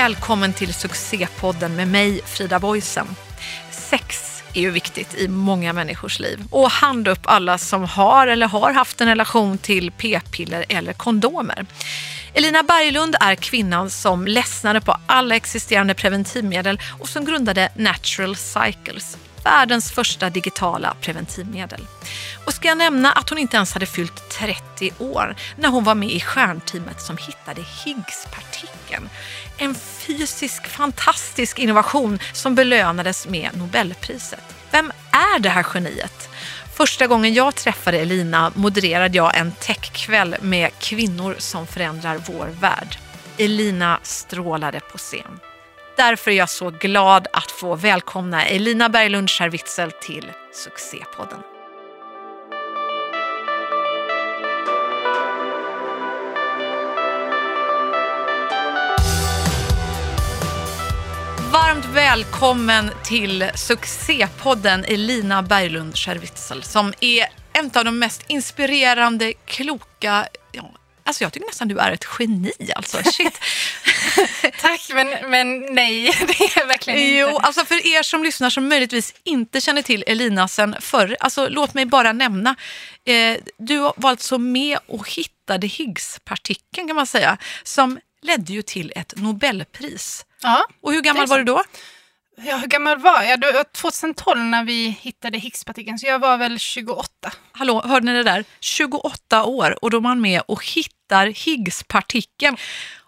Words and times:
välkommen 0.00 0.52
till 0.52 0.74
succépodden 0.74 1.76
med 1.76 1.88
mig, 1.88 2.20
Frida 2.26 2.58
Boisen. 2.58 3.06
Sex 3.70 4.42
är 4.54 4.60
ju 4.60 4.70
viktigt 4.70 5.14
i 5.14 5.28
många 5.28 5.72
människors 5.72 6.20
liv. 6.20 6.44
Och 6.50 6.70
hand 6.70 7.08
upp 7.08 7.20
alla 7.24 7.58
som 7.58 7.84
har 7.84 8.26
eller 8.26 8.46
har 8.46 8.72
haft 8.72 9.00
en 9.00 9.08
relation 9.08 9.58
till 9.58 9.90
p-piller 9.90 10.64
eller 10.68 10.92
kondomer. 10.92 11.66
Elina 12.34 12.62
Berglund 12.62 13.16
är 13.20 13.34
kvinnan 13.34 13.90
som 13.90 14.26
ledsnade 14.26 14.80
på 14.80 14.96
alla 15.06 15.36
existerande 15.36 15.94
preventivmedel 15.94 16.80
och 17.00 17.08
som 17.08 17.24
grundade 17.24 17.72
Natural 17.76 18.36
Cycles, 18.36 19.18
världens 19.44 19.92
första 19.92 20.30
digitala 20.30 20.94
preventivmedel. 21.00 21.86
Och 22.44 22.54
ska 22.54 22.68
jag 22.68 22.78
nämna 22.78 23.12
att 23.12 23.30
hon 23.30 23.38
inte 23.38 23.56
ens 23.56 23.72
hade 23.72 23.86
fyllt 23.86 24.30
30 24.30 24.90
år 24.98 25.36
när 25.56 25.68
hon 25.68 25.84
var 25.84 25.94
med 25.94 26.10
i 26.10 26.20
stjärnteamet 26.20 27.00
som 27.00 27.16
hittade 27.16 27.64
Higgspartikeln. 27.84 29.08
En 29.62 29.74
fysisk 29.74 30.66
fantastisk 30.66 31.58
innovation 31.58 32.18
som 32.32 32.54
belönades 32.54 33.28
med 33.28 33.50
Nobelpriset. 33.54 34.56
Vem 34.70 34.92
är 35.12 35.38
det 35.38 35.48
här 35.48 35.66
geniet? 35.74 36.28
Första 36.76 37.06
gången 37.06 37.34
jag 37.34 37.54
träffade 37.54 37.98
Elina 37.98 38.52
modererade 38.54 39.16
jag 39.16 39.36
en 39.36 39.52
techkväll 39.52 40.36
med 40.40 40.70
kvinnor 40.78 41.34
som 41.38 41.66
förändrar 41.66 42.20
vår 42.26 42.46
värld. 42.60 42.98
Elina 43.38 44.00
strålade 44.02 44.80
på 44.80 44.98
scen. 44.98 45.40
Därför 45.96 46.30
är 46.30 46.34
jag 46.34 46.50
så 46.50 46.70
glad 46.70 47.26
att 47.32 47.50
få 47.50 47.74
välkomna 47.74 48.46
Elina 48.46 48.88
Berglund 48.88 49.30
Scharwitzel 49.30 49.90
till 49.90 50.30
Succépodden. 50.52 51.49
Varmt 61.52 61.84
välkommen 61.84 62.90
till 63.04 63.50
succépodden 63.54 64.84
Elina 64.84 65.42
Berglund 65.42 65.96
Scharwitzel 65.96 66.62
som 66.62 66.92
är 67.00 67.26
en 67.52 67.70
av 67.74 67.84
de 67.84 67.98
mest 67.98 68.24
inspirerande, 68.28 69.32
kloka, 69.32 70.26
ja, 70.52 70.70
alltså 71.04 71.24
jag 71.24 71.32
tycker 71.32 71.46
nästan 71.46 71.68
du 71.68 71.78
är 71.78 71.92
ett 71.92 72.06
geni 72.18 72.52
alltså. 72.76 73.02
Shit. 73.02 73.40
Tack, 74.60 74.90
men, 74.94 75.30
men 75.30 75.74
nej, 75.74 76.04
det 76.20 76.60
är 76.60 76.66
verkligen 76.66 76.98
inte. 76.98 77.30
Jo, 77.30 77.38
alltså 77.38 77.64
för 77.64 77.86
er 77.86 78.02
som 78.02 78.22
lyssnar 78.22 78.50
som 78.50 78.68
möjligtvis 78.68 79.14
inte 79.24 79.60
känner 79.60 79.82
till 79.82 80.04
Elina 80.06 80.48
sen 80.48 80.76
förr, 80.80 81.16
alltså 81.20 81.48
låt 81.48 81.74
mig 81.74 81.86
bara 81.86 82.12
nämna. 82.12 82.56
Eh, 83.04 83.36
du 83.58 83.78
var 83.78 84.10
alltså 84.10 84.38
med 84.38 84.78
och 84.86 85.10
hittade 85.10 85.66
Higgspartikeln 85.66 86.86
kan 86.86 86.96
man 86.96 87.06
säga, 87.06 87.38
som 87.62 88.00
ledde 88.22 88.52
ju 88.52 88.62
till 88.62 88.92
ett 88.96 89.14
Nobelpris. 89.16 90.24
Ja, 90.42 90.64
Och 90.80 90.92
hur 90.92 91.00
gammal 91.00 91.26
var 91.26 91.38
du 91.38 91.44
då? 91.44 91.62
ja, 92.42 92.56
hur 92.56 92.66
gammal 92.66 92.98
var 92.98 93.22
jag? 93.22 93.38
Var 93.54 93.64
2012 93.64 94.40
när 94.40 94.64
vi 94.64 94.88
hittade 95.00 95.38
Higgspartikeln, 95.38 95.98
så 95.98 96.06
jag 96.06 96.18
var 96.18 96.36
väl 96.36 96.58
28. 96.58 97.32
Hallå, 97.52 97.82
hörde 97.84 98.06
ni 98.06 98.12
det 98.12 98.22
där? 98.22 98.44
28 98.60 99.44
år 99.44 99.84
och 99.84 99.90
då 99.90 99.96
är 99.96 100.00
man 100.00 100.20
med 100.20 100.42
och 100.48 100.66
hittar 100.66 101.26
Higgspartikeln. 101.26 102.56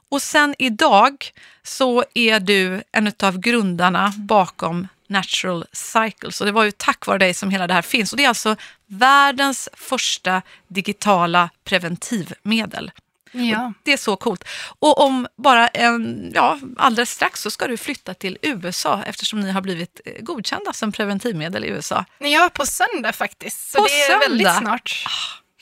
Och 0.08 0.22
sen 0.22 0.55
idag 0.58 1.30
så 1.62 2.05
är 2.14 2.41
du 2.41 2.83
en 2.92 3.12
av 3.22 3.38
grundarna 3.38 4.12
bakom 4.16 4.88
Natural 5.06 5.64
Cycles. 5.72 6.41
Och 6.41 6.47
det 6.47 6.53
var 6.53 6.64
ju 6.64 6.70
tack 6.70 7.06
vare 7.06 7.19
dig 7.19 7.34
som 7.34 7.50
hela 7.50 7.66
det 7.66 7.75
här 7.75 7.83
finns. 7.83 8.12
Och 8.12 8.16
det 8.16 8.25
är 8.25 8.28
alltså 8.28 8.56
världens 8.86 9.69
första 9.72 10.42
digitala 10.69 11.50
preventivmedel. 11.64 12.91
Ja. 13.33 13.72
Det 13.83 13.92
är 13.92 13.97
så 13.97 14.16
coolt. 14.16 14.44
Och 14.78 15.00
om 15.00 15.26
bara 15.37 15.69
en, 15.69 16.32
ja, 16.34 16.59
alldeles 16.78 17.10
strax 17.10 17.41
så 17.41 17.50
ska 17.50 17.66
du 17.66 17.76
flytta 17.76 18.15
till 18.15 18.38
USA 18.43 19.03
eftersom 19.06 19.41
ni 19.41 19.50
har 19.50 19.60
blivit 19.60 20.00
eh, 20.04 20.12
godkända 20.20 20.72
som 20.72 20.93
preventivmedel 20.93 21.65
i 21.65 21.69
USA. 21.69 22.04
Är 22.19 22.48
på 22.48 22.66
söndag 22.66 23.12
faktiskt, 23.12 23.71
så 23.71 23.78
På 23.78 23.84
det 23.87 24.03
är 24.03 24.06
söndag? 24.10 24.28
väldigt 24.28 24.56
snart. 24.56 25.04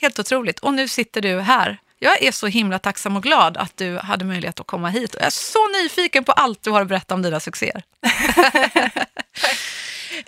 Helt 0.01 0.19
otroligt. 0.19 0.59
Och 0.59 0.75
nu 0.75 0.89
sitter 0.89 1.21
du 1.21 1.41
här. 1.41 1.79
Jag 1.99 2.23
är 2.23 2.33
så 2.33 2.47
himla 2.47 2.79
tacksam 2.79 3.17
och 3.17 3.23
glad 3.23 3.57
att 3.57 3.77
du 3.77 3.99
hade 3.99 4.25
möjlighet 4.25 4.61
att 4.61 4.67
komma 4.67 4.89
hit. 4.89 5.15
Och 5.15 5.21
jag 5.21 5.27
är 5.27 5.31
så 5.31 5.69
nyfiken 5.83 6.25
på 6.25 6.33
allt 6.33 6.63
du 6.63 6.71
har 6.71 6.81
att 6.81 6.89
berätta 6.89 7.15
om 7.15 7.23
dina 7.23 7.41
succéer. 7.41 7.83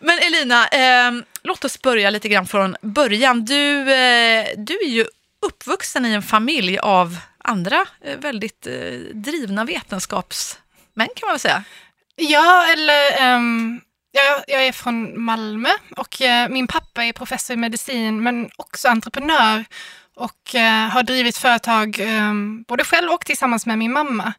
Men 0.00 0.18
Elina, 0.18 0.68
eh, 0.68 1.12
låt 1.42 1.64
oss 1.64 1.82
börja 1.82 2.10
lite 2.10 2.28
grann 2.28 2.46
från 2.46 2.76
början. 2.82 3.44
Du, 3.44 3.80
eh, 3.92 4.46
du 4.56 4.78
är 4.84 4.88
ju 4.88 5.06
uppvuxen 5.46 6.06
i 6.06 6.12
en 6.12 6.22
familj 6.22 6.78
av 6.78 7.16
andra 7.44 7.86
eh, 8.00 8.18
väldigt 8.18 8.66
eh, 8.66 8.98
drivna 9.14 9.64
vetenskapsmän 9.64 11.08
kan 11.16 11.26
man 11.26 11.32
väl 11.32 11.40
säga. 11.40 11.64
Ja, 12.16 12.66
eller 12.72 13.20
ehm, 13.20 13.80
jag, 14.12 14.44
jag 14.46 14.66
är 14.66 14.72
från 14.72 15.22
Malmö 15.22 15.70
och 15.96 16.22
eh, 16.22 16.48
min 16.48 16.66
pappa 16.66 17.04
är 17.04 17.12
professor 17.12 17.54
i 17.54 17.56
medicin 17.56 18.22
men 18.22 18.50
också 18.56 18.88
entreprenör 18.88 19.64
och 20.16 20.54
eh, 20.54 20.88
har 20.88 21.02
drivit 21.02 21.36
företag 21.36 21.96
ehm, 22.00 22.64
både 22.68 22.84
själv 22.84 23.10
och 23.10 23.26
tillsammans 23.26 23.66
med 23.66 23.78
min 23.78 23.92
mamma. 23.92 24.32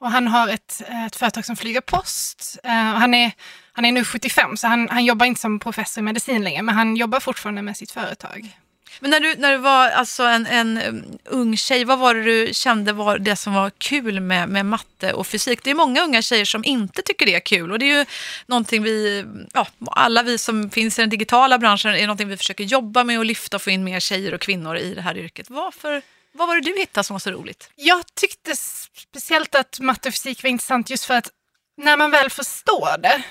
Och 0.00 0.10
han 0.10 0.28
har 0.28 0.48
ett, 0.48 0.82
ett 1.06 1.16
företag 1.16 1.44
som 1.44 1.56
flyger 1.56 1.80
post. 1.80 2.58
Och 2.62 2.70
han, 3.00 3.14
är, 3.14 3.32
han 3.72 3.84
är 3.84 3.92
nu 3.92 4.04
75 4.04 4.56
så 4.56 4.66
han, 4.66 4.88
han 4.88 5.04
jobbar 5.04 5.26
inte 5.26 5.40
som 5.40 5.58
professor 5.58 6.00
i 6.00 6.04
medicin 6.04 6.44
längre 6.44 6.62
men 6.62 6.74
han 6.74 6.96
jobbar 6.96 7.20
fortfarande 7.20 7.62
med 7.62 7.76
sitt 7.76 7.90
företag. 7.90 8.56
Men 9.00 9.10
när 9.10 9.20
du, 9.20 9.34
när 9.34 9.52
du 9.52 9.58
var 9.58 9.88
alltså 9.88 10.22
en, 10.22 10.46
en 10.46 10.82
um, 10.82 11.18
ung 11.24 11.56
tjej, 11.56 11.84
vad 11.84 11.98
var 11.98 12.14
det 12.14 12.22
du 12.22 12.54
kände 12.54 12.92
var 12.92 13.18
det 13.18 13.36
som 13.36 13.54
var 13.54 13.70
kul 13.70 14.20
med, 14.20 14.48
med 14.48 14.66
matte 14.66 15.12
och 15.12 15.26
fysik? 15.26 15.64
Det 15.64 15.70
är 15.70 15.74
många 15.74 16.02
unga 16.02 16.22
tjejer 16.22 16.44
som 16.44 16.64
inte 16.64 17.02
tycker 17.02 17.26
det 17.26 17.34
är 17.34 17.40
kul 17.40 17.72
och 17.72 17.78
det 17.78 17.84
är 17.84 17.98
ju 17.98 18.04
någonting 18.46 18.82
vi, 18.82 19.24
ja, 19.52 19.66
alla 19.86 20.22
vi 20.22 20.38
som 20.38 20.70
finns 20.70 20.98
i 20.98 21.02
den 21.02 21.10
digitala 21.10 21.58
branschen 21.58 21.94
är 21.94 22.06
någonting 22.06 22.28
vi 22.28 22.36
försöker 22.36 22.64
jobba 22.64 23.04
med 23.04 23.18
och 23.18 23.24
lyfta 23.24 23.56
och 23.56 23.62
få 23.62 23.70
in 23.70 23.84
mer 23.84 24.00
tjejer 24.00 24.34
och 24.34 24.40
kvinnor 24.40 24.76
i 24.76 24.94
det 24.94 25.02
här 25.02 25.16
yrket. 25.16 25.50
Varför, 25.50 26.02
vad 26.32 26.48
var 26.48 26.54
det 26.54 26.60
du 26.60 26.78
hittade 26.78 27.04
som 27.04 27.14
var 27.14 27.18
så 27.18 27.30
roligt? 27.30 27.70
Jag 27.76 28.14
tyckte 28.14 28.56
speciellt 28.96 29.54
att 29.54 29.80
matte 29.80 30.08
och 30.08 30.14
fysik 30.14 30.42
var 30.42 30.50
intressant 30.50 30.90
just 30.90 31.04
för 31.04 31.14
att 31.14 31.30
när 31.76 31.96
man 31.96 32.10
väl 32.10 32.30
förstår 32.30 32.98
det, 32.98 33.22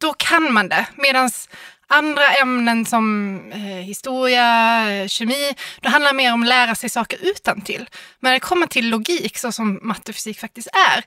då 0.00 0.12
kan 0.12 0.52
man 0.52 0.68
det. 0.68 0.86
Medan 0.96 1.30
andra 1.90 2.32
ämnen 2.42 2.86
som 2.86 3.36
eh, 3.52 3.58
historia, 3.60 4.90
eh, 4.90 5.08
kemi, 5.08 5.54
det 5.80 5.88
handlar 5.88 6.12
mer 6.12 6.32
om 6.32 6.42
att 6.42 6.48
lära 6.48 6.74
sig 6.74 6.90
saker 6.90 7.18
utan 7.22 7.60
till. 7.60 7.88
Men 8.20 8.28
när 8.28 8.32
det 8.32 8.40
kommer 8.40 8.66
till 8.66 8.88
logik, 8.88 9.38
så 9.38 9.52
som 9.52 9.80
matte 9.82 10.10
och 10.10 10.14
fysik 10.14 10.38
faktiskt 10.38 10.68
är, 10.68 11.04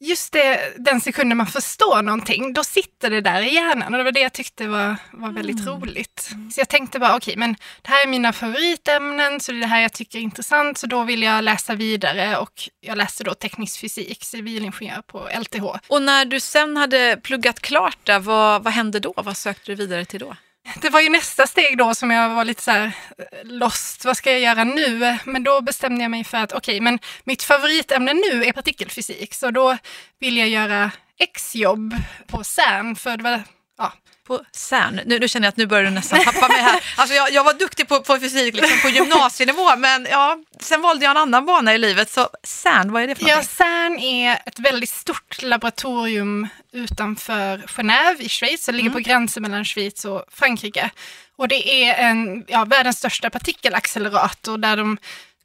just 0.00 0.32
det, 0.32 0.72
den 0.78 1.00
sekunden 1.00 1.38
man 1.38 1.46
förstår 1.46 2.02
någonting, 2.02 2.52
då 2.52 2.64
sitter 2.64 3.10
det 3.10 3.20
där 3.20 3.42
i 3.42 3.54
hjärnan. 3.54 3.94
Och 3.94 3.98
det 3.98 4.04
var 4.04 4.12
det 4.12 4.20
jag 4.20 4.32
tyckte 4.32 4.68
var, 4.68 4.96
var 5.12 5.30
väldigt 5.30 5.66
roligt. 5.66 6.30
Så 6.52 6.60
jag 6.60 6.68
tänkte 6.68 6.98
bara, 6.98 7.16
okej, 7.16 7.36
men 7.36 7.56
det 7.82 7.90
här 7.90 8.04
är 8.04 8.08
mina 8.08 8.32
favoritämnen, 8.32 9.40
så 9.40 9.52
det 9.52 9.58
är 9.58 9.60
det 9.60 9.66
här 9.66 9.80
jag 9.80 9.92
tycker 9.92 10.18
är 10.18 10.22
intressant, 10.22 10.78
så 10.78 10.86
då 10.86 11.04
vill 11.04 11.22
jag 11.22 11.44
läsa 11.44 11.74
vidare. 11.74 12.36
Och 12.36 12.52
jag 12.80 12.98
läste 12.98 13.24
då 13.24 13.34
teknisk 13.34 13.80
fysik, 13.80 14.24
civilingenjör 14.24 15.02
på 15.02 15.28
LTH. 15.40 15.64
Och 15.88 16.02
när 16.02 16.24
du 16.24 16.40
sen 16.40 16.76
hade 16.76 17.20
pluggat 17.22 17.60
klart 17.60 17.98
där, 18.04 18.18
vad, 18.18 18.64
vad 18.64 18.72
hände 18.72 19.00
då? 19.00 19.14
Vad 19.16 19.36
sökte 19.36 19.72
du 19.72 19.74
vidare 19.74 20.04
till 20.04 20.20
då? 20.20 20.36
Det 20.76 20.90
var 20.90 21.00
ju 21.00 21.08
nästa 21.08 21.46
steg 21.46 21.78
då 21.78 21.94
som 21.94 22.10
jag 22.10 22.28
var 22.28 22.44
lite 22.44 22.62
så 22.62 22.70
här 22.70 22.92
eh, 23.18 23.24
lost. 23.44 24.04
Vad 24.04 24.16
ska 24.16 24.30
jag 24.30 24.40
göra 24.40 24.64
nu? 24.64 25.18
Men 25.24 25.44
då 25.44 25.60
bestämde 25.60 26.02
jag 26.02 26.10
mig 26.10 26.24
för 26.24 26.38
att 26.38 26.52
okej, 26.52 26.80
men 26.80 26.98
mitt 27.24 27.42
favoritämne 27.42 28.12
nu 28.14 28.44
är 28.44 28.52
partikelfysik, 28.52 29.34
så 29.34 29.50
då 29.50 29.76
vill 30.18 30.36
jag 30.36 30.48
göra 30.48 30.90
exjobb 31.18 31.94
på 32.26 32.44
CERN, 32.44 32.96
för 32.96 33.16
det 33.16 33.22
var 33.22 33.42
ja, 33.78 33.92
på 34.30 34.44
CERN. 34.52 35.00
Nu, 35.06 35.18
nu 35.18 35.28
känner 35.28 35.46
jag 35.46 35.52
att 35.52 35.56
nu 35.56 35.66
börjar 35.66 35.84
du 35.84 35.90
nästan 35.90 36.24
tappa 36.24 36.48
mig 36.48 36.60
här. 36.62 36.80
Alltså 36.96 37.14
jag, 37.14 37.30
jag 37.32 37.44
var 37.44 37.54
duktig 37.54 37.88
på, 37.88 38.00
på 38.00 38.18
fysik 38.18 38.54
liksom 38.54 38.78
på 38.82 38.88
gymnasienivå, 38.88 39.76
men 39.76 40.06
ja, 40.10 40.38
sen 40.60 40.82
valde 40.82 41.04
jag 41.04 41.10
en 41.10 41.16
annan 41.16 41.46
bana 41.46 41.74
i 41.74 41.78
livet. 41.78 42.10
Så 42.10 42.28
CERN, 42.42 42.92
vad 42.92 43.02
är 43.02 43.06
det 43.06 43.14
för 43.14 43.22
Ja, 43.22 43.28
någonting? 43.28 43.50
CERN 43.56 43.98
är 43.98 44.42
ett 44.46 44.58
väldigt 44.58 44.90
stort 44.90 45.42
laboratorium 45.42 46.48
utanför 46.72 47.58
Genève 47.58 48.20
i 48.20 48.28
Schweiz. 48.28 48.66
Det 48.66 48.72
ligger 48.72 48.90
på 48.90 48.98
gränsen 48.98 49.42
mellan 49.42 49.64
Schweiz 49.64 50.04
och 50.04 50.24
Frankrike. 50.32 50.90
Och 51.36 51.48
det 51.48 51.84
är 51.84 51.94
en, 51.94 52.44
ja, 52.48 52.64
världens 52.64 52.98
största 52.98 53.30
partikelaccelerator 53.30 54.58
där 54.58 54.76
de 54.76 54.98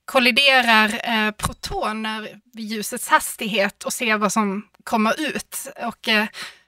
kolliderar 0.05 1.01
eh, 1.03 1.31
protoner 1.31 2.29
vid 2.53 2.65
ljusets 2.65 3.07
hastighet 3.07 3.83
och 3.83 3.93
ser 3.93 4.17
vad 4.17 4.33
som 4.33 4.67
kommer 4.83 5.21
ut. 5.21 5.57
Och 5.85 6.07
eh, 6.07 6.25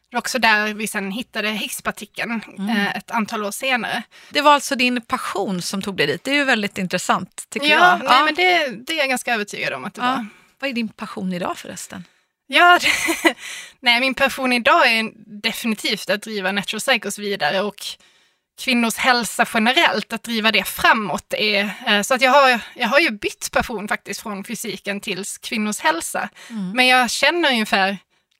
det 0.09 0.15
var 0.15 0.19
också 0.19 0.39
där 0.39 0.74
vi 0.74 0.88
sen 0.88 1.12
hittade 1.12 1.50
Higgspartikeln 1.50 2.42
eh, 2.69 2.95
ett 2.95 3.12
antal 3.12 3.44
år 3.44 3.51
senare. 3.51 4.04
Det 4.30 4.42
var 4.42 4.54
alltså 4.54 4.75
din 4.75 5.01
passion 5.01 5.62
som 5.62 5.81
tog 5.81 5.98
dig 5.98 6.07
dit. 6.07 6.24
Det 6.24 6.31
är 6.31 6.36
ju 6.36 6.44
väldigt 6.44 6.77
intressant, 6.77 7.45
tycker 7.50 7.68
Ja, 7.68 8.00
jag. 8.00 8.09
nej, 8.09 8.24
men 8.25 8.36
det, 8.36 8.68
det 8.88 8.94
är 8.94 8.98
jag 8.98 9.09
ganska 9.09 9.33
övertygad 9.33 9.74
om 9.74 9.86
att 9.86 9.94
det 9.94 10.01
var. 10.01 10.07
ja. 10.07 10.25
Vad 10.59 10.69
är 10.69 10.74
din 10.74 10.89
passion 10.89 11.33
idag 11.33 11.57
förresten? 11.57 12.04
Ja, 12.48 12.80
det, 12.81 13.36
nej, 13.80 14.00
min 14.00 14.13
passion 14.13 14.54
idag 14.54 14.88
är 14.92 15.12
definitivt 15.42 16.10
att 16.10 16.21
driva 16.21 16.51
Natural 16.51 16.81
Cycles 16.81 17.19
vidare 17.19 17.62
och 17.62 17.75
kvinnors 18.62 18.95
hälsa 18.98 19.45
generellt, 19.53 20.13
att 20.13 20.24
driva 20.24 20.51
det 20.51 20.63
framåt. 20.63 21.33
Är, 21.33 21.69
eh, 21.88 22.01
så 22.01 22.13
att 22.13 22.21
jag 22.21 22.31
har, 22.31 22.60
jag 22.75 22.88
har 22.88 23.00
ju 23.00 23.10
bytt 23.12 23.50
passion 23.51 23.88
faktiskt 23.88 24.21
från 24.21 24.44
fysiken 24.44 25.01
till 25.01 25.24
kvinnors 25.42 25.80
hälsa. 25.80 26.30
Men 26.74 26.88
jag 26.88 27.10
känner 27.12 27.50
ungefär 27.51 27.98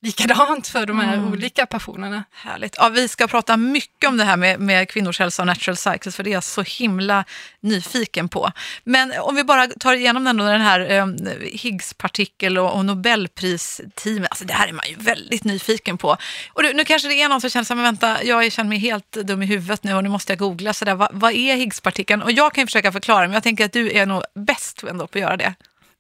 likadant 0.08 0.68
för 0.68 0.86
de 0.86 1.00
här 1.00 1.14
Mm. 1.18 1.32
olika 1.32 1.66
passionerna. 1.66 2.24
Härligt. 2.32 2.76
Ja, 2.78 2.90
vi 2.90 3.08
ska 3.08 3.28
prata 3.28 3.58
mycket 3.58 4.10
om 4.10 4.18
det 4.18 4.24
här 4.24 4.38
med, 4.38 4.60
med 4.60 4.90
kvinnors 4.90 5.20
hälsa 5.20 5.42
och 5.42 5.48
natural 5.48 5.78
cycles, 5.78 6.16
för 6.16 6.24
det 6.24 6.30
är 6.30 6.34
jag 6.34 6.44
så 6.44 6.62
himla 6.62 7.26
nyfiken 7.62 8.30
på. 8.30 8.52
Men 8.84 9.14
om 9.20 9.36
vi 9.36 9.44
bara 9.44 9.68
tar 9.68 9.94
igenom 9.94 10.24
den, 10.24 10.38
då, 10.38 10.46
den 10.46 10.62
här 10.62 10.80
eh, 10.92 11.06
Higgs-partikel 11.54 12.58
och, 12.58 12.76
och 12.76 12.86
Nobelpristeamet, 12.86 14.32
alltså 14.32 14.46
det 14.46 14.54
här 14.54 14.68
är 14.68 14.74
man 14.74 14.86
ju 14.90 14.96
väldigt 14.96 15.44
nyfiken 15.44 15.98
på. 15.98 16.18
Och 16.54 16.64
du, 16.64 16.74
nu 16.74 16.86
kanske 16.86 17.08
det 17.08 17.22
är 17.22 17.30
någon 17.30 17.42
som 17.42 17.50
känner 17.50 17.64
så 17.66 17.74
här, 17.74 17.76
men 17.76 17.84
vänta, 17.86 18.24
jag 18.24 18.52
känner 18.52 18.70
mig 18.70 18.78
helt 18.78 19.12
dum 19.12 19.44
i 19.44 19.46
huvudet 19.46 19.84
nu 19.84 19.94
och 19.94 20.04
nu 20.04 20.10
måste 20.10 20.32
jag 20.32 20.40
googla, 20.40 20.74
så 20.74 20.86
där, 20.86 20.96
vad, 20.96 21.10
vad 21.12 21.32
är 21.34 21.56
Higgs-partikeln? 21.56 22.22
Och 22.22 22.32
jag 22.32 22.54
kan 22.54 22.62
ju 22.62 22.66
försöka 22.68 22.92
förklara, 22.92 23.22
men 23.22 23.34
jag 23.34 23.44
tänker 23.44 23.66
att 23.66 23.74
du 23.74 23.92
är 23.98 24.06
nog 24.06 24.24
bäst 24.36 24.84
ändå 24.84 25.08
på 25.08 25.18
att 25.18 25.22
göra 25.22 25.38
det. 25.38 25.54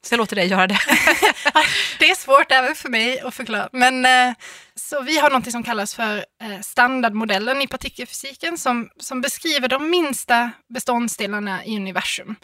Så 0.07 0.13
jag 0.13 0.18
låter 0.18 0.36
dig 0.36 0.48
göra 0.48 0.68
det. 0.68 0.80
Det 2.00 2.09
är 2.09 2.15
svårt 2.15 2.51
även 2.51 2.75
för 2.75 2.89
mig 2.89 3.19
att 3.19 3.33
förklara. 3.33 3.69
Men, 3.71 4.06
eh, 4.06 4.36
så 4.75 5.01
vi 5.01 5.19
har 5.19 5.30
något 5.30 5.51
som 5.51 5.63
kallas 5.63 5.95
för 5.95 6.18
eh, 6.18 6.62
standardmodellen 6.62 7.62
i 7.62 7.68
partikelfysiken 7.68 8.57
som, 8.57 8.89
som 9.00 9.21
beskriver 9.21 9.68
de 9.68 9.89
minsta 9.89 10.51
beståndsdelarna 10.69 11.65
i 11.65 11.75
universum. 11.77 12.36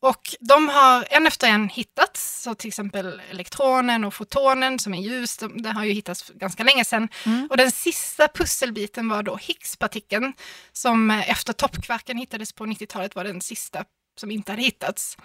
Och 0.00 0.34
de 0.40 0.68
har 0.68 1.06
en 1.10 1.26
efter 1.26 1.48
en 1.48 1.68
hittats, 1.68 2.42
så 2.42 2.54
till 2.54 2.68
exempel 2.68 3.22
elektronen 3.30 4.04
och 4.04 4.14
fotonen 4.14 4.78
som 4.78 4.94
är 4.94 5.02
ljus, 5.02 5.36
de, 5.36 5.62
det 5.62 5.70
har 5.70 5.84
ju 5.84 5.92
hittats 5.92 6.22
för 6.22 6.34
ganska 6.34 6.64
länge 6.64 6.84
sedan. 6.84 7.08
Mm. 7.26 7.46
Och 7.50 7.56
den 7.56 7.70
sista 7.70 8.28
pusselbiten 8.28 9.08
var 9.08 9.22
då 9.22 9.36
Higgspartikeln 9.36 10.32
som 10.72 11.10
eh, 11.10 11.30
efter 11.30 11.52
toppkvarken 11.52 12.18
hittades 12.18 12.52
på 12.52 12.66
90-talet 12.66 13.14
var 13.14 13.24
den 13.24 13.40
sista 13.40 13.84
som 14.16 14.30
inte 14.30 14.52
hade 14.52 14.62
hittats. 14.62 15.16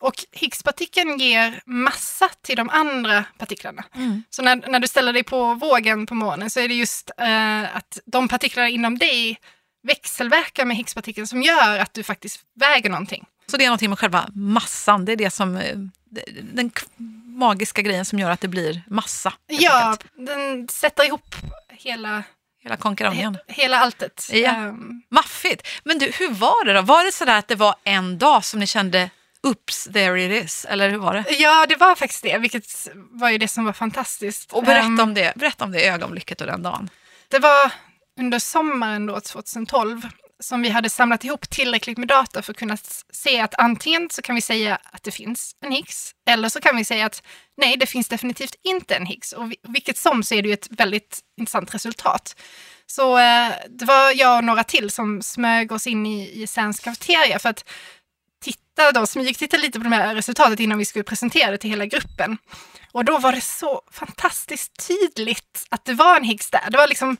Och 0.00 0.14
Higgspartikeln 0.32 1.18
ger 1.18 1.60
massa 1.66 2.28
till 2.42 2.56
de 2.56 2.70
andra 2.70 3.24
partiklarna. 3.38 3.84
Mm. 3.94 4.22
Så 4.30 4.42
när, 4.42 4.56
när 4.56 4.80
du 4.80 4.88
ställer 4.88 5.12
dig 5.12 5.22
på 5.22 5.54
vågen 5.54 6.06
på 6.06 6.14
månen 6.14 6.50
så 6.50 6.60
är 6.60 6.68
det 6.68 6.74
just 6.74 7.10
eh, 7.18 7.76
att 7.76 7.98
de 8.06 8.28
partiklarna 8.28 8.68
inom 8.68 8.98
dig 8.98 9.38
växelverkar 9.82 10.64
med 10.64 10.76
Higgspartikeln 10.76 11.26
som 11.26 11.42
gör 11.42 11.78
att 11.78 11.94
du 11.94 12.02
faktiskt 12.02 12.40
väger 12.60 12.90
någonting. 12.90 13.24
Så 13.50 13.56
det 13.56 13.64
är 13.64 13.68
någonting 13.68 13.88
med 13.90 13.98
själva 13.98 14.28
massan, 14.34 15.04
det 15.04 15.12
är 15.12 15.16
det 15.16 15.30
som, 15.30 15.56
eh, 15.56 15.76
den 16.52 16.70
magiska 17.26 17.82
grejen 17.82 18.04
som 18.04 18.18
gör 18.18 18.30
att 18.30 18.40
det 18.40 18.48
blir 18.48 18.82
massa. 18.86 19.32
Ja, 19.46 19.96
den 20.14 20.68
sätter 20.68 21.04
ihop 21.06 21.34
hela, 21.68 22.22
Hela 22.62 22.76
konkarongen. 22.76 23.34
he, 23.46 23.62
hela 23.62 23.78
alltet. 23.78 24.28
Ja. 24.32 24.50
Ehm, 24.50 25.02
Maffigt. 25.10 25.66
Men 25.84 25.98
du, 25.98 26.12
hur 26.18 26.30
var 26.30 26.64
det 26.64 26.72
då? 26.72 26.82
Var 26.82 27.04
det 27.04 27.12
sådär 27.12 27.38
att 27.38 27.48
det 27.48 27.54
var 27.54 27.74
en 27.84 28.18
dag 28.18 28.44
som 28.44 28.60
ni 28.60 28.66
kände 28.66 29.10
oops, 29.48 29.84
there 29.92 30.24
it 30.24 30.44
is? 30.44 30.64
Eller 30.68 30.90
hur 30.90 30.98
var 30.98 31.14
det? 31.14 31.24
ja, 31.38 31.66
det 31.68 31.76
var 31.76 31.94
faktiskt 31.94 32.22
det, 32.22 32.38
vilket 32.38 32.88
var 32.94 33.30
ju 33.30 33.38
det 33.38 33.48
som 33.48 33.64
var 33.64 33.72
fantastiskt. 33.72 34.52
Och 34.52 34.64
berätta 34.64 34.86
Ehm, 34.86 35.00
om 35.00 35.14
det, 35.14 35.32
berätta 35.36 35.64
om 35.64 35.72
det 35.72 35.88
ögonblicket 35.88 36.40
och 36.40 36.46
den 36.46 36.62
dagen. 36.62 36.90
Det 37.28 37.38
var 37.38 37.72
under 38.20 38.38
sommaren 38.38 39.06
då, 39.06 39.20
2012 39.20 40.08
som 40.40 40.62
vi 40.62 40.68
hade 40.68 40.90
samlat 40.90 41.24
ihop 41.24 41.50
tillräckligt 41.50 41.98
med 41.98 42.08
data 42.08 42.42
för 42.42 42.52
att 42.52 42.56
kunna 42.58 42.76
se 43.12 43.40
att 43.40 43.54
antingen 43.58 44.08
så 44.10 44.22
kan 44.22 44.34
vi 44.34 44.40
säga 44.40 44.78
att 44.84 45.02
det 45.02 45.10
finns 45.10 45.52
en 45.64 45.72
Higgs 45.72 46.12
eller 46.30 46.48
så 46.48 46.60
kan 46.60 46.76
vi 46.76 46.84
säga 46.84 47.06
att 47.06 47.22
nej, 47.56 47.76
det 47.76 47.86
finns 47.86 48.08
definitivt 48.08 48.54
inte 48.64 48.94
en 48.96 49.06
Higgs. 49.06 49.32
Och 49.32 49.50
vi- 49.52 49.56
vilket 49.68 49.96
som 49.98 50.22
så 50.22 50.34
är 50.34 50.42
det 50.42 50.48
ju 50.48 50.54
ett 50.54 50.68
väldigt 50.70 51.18
intressant 51.40 51.74
resultat. 51.74 52.36
Så 52.86 53.18
eh, 53.18 53.48
det 53.68 53.84
var 53.84 54.12
jag 54.18 54.36
och 54.38 54.44
några 54.44 54.64
till 54.64 54.90
som 54.90 55.22
smög 55.22 55.72
oss 55.72 55.86
in 55.86 56.06
i 56.06 56.42
ISNs 56.42 56.80
kafeteria 56.80 57.38
för 57.38 57.48
att 57.48 57.64
titta 58.40 58.92
då, 58.92 59.06
smygtitta 59.06 59.56
lite 59.56 59.80
på 59.80 59.88
det 59.88 59.96
här 59.96 60.14
resultatet 60.14 60.60
innan 60.60 60.78
vi 60.78 60.84
skulle 60.84 61.04
presentera 61.04 61.50
det 61.50 61.58
till 61.58 61.70
hela 61.70 61.86
gruppen. 61.86 62.38
Och 62.92 63.04
då 63.04 63.18
var 63.18 63.32
det 63.32 63.40
så 63.40 63.82
fantastiskt 63.92 64.86
tydligt 64.88 65.66
att 65.68 65.84
det 65.84 65.94
var 65.94 66.16
en 66.16 66.24
Higgs 66.24 66.50
där. 66.50 66.70
Det 66.70 66.76
var 66.76 66.86
liksom, 66.86 67.16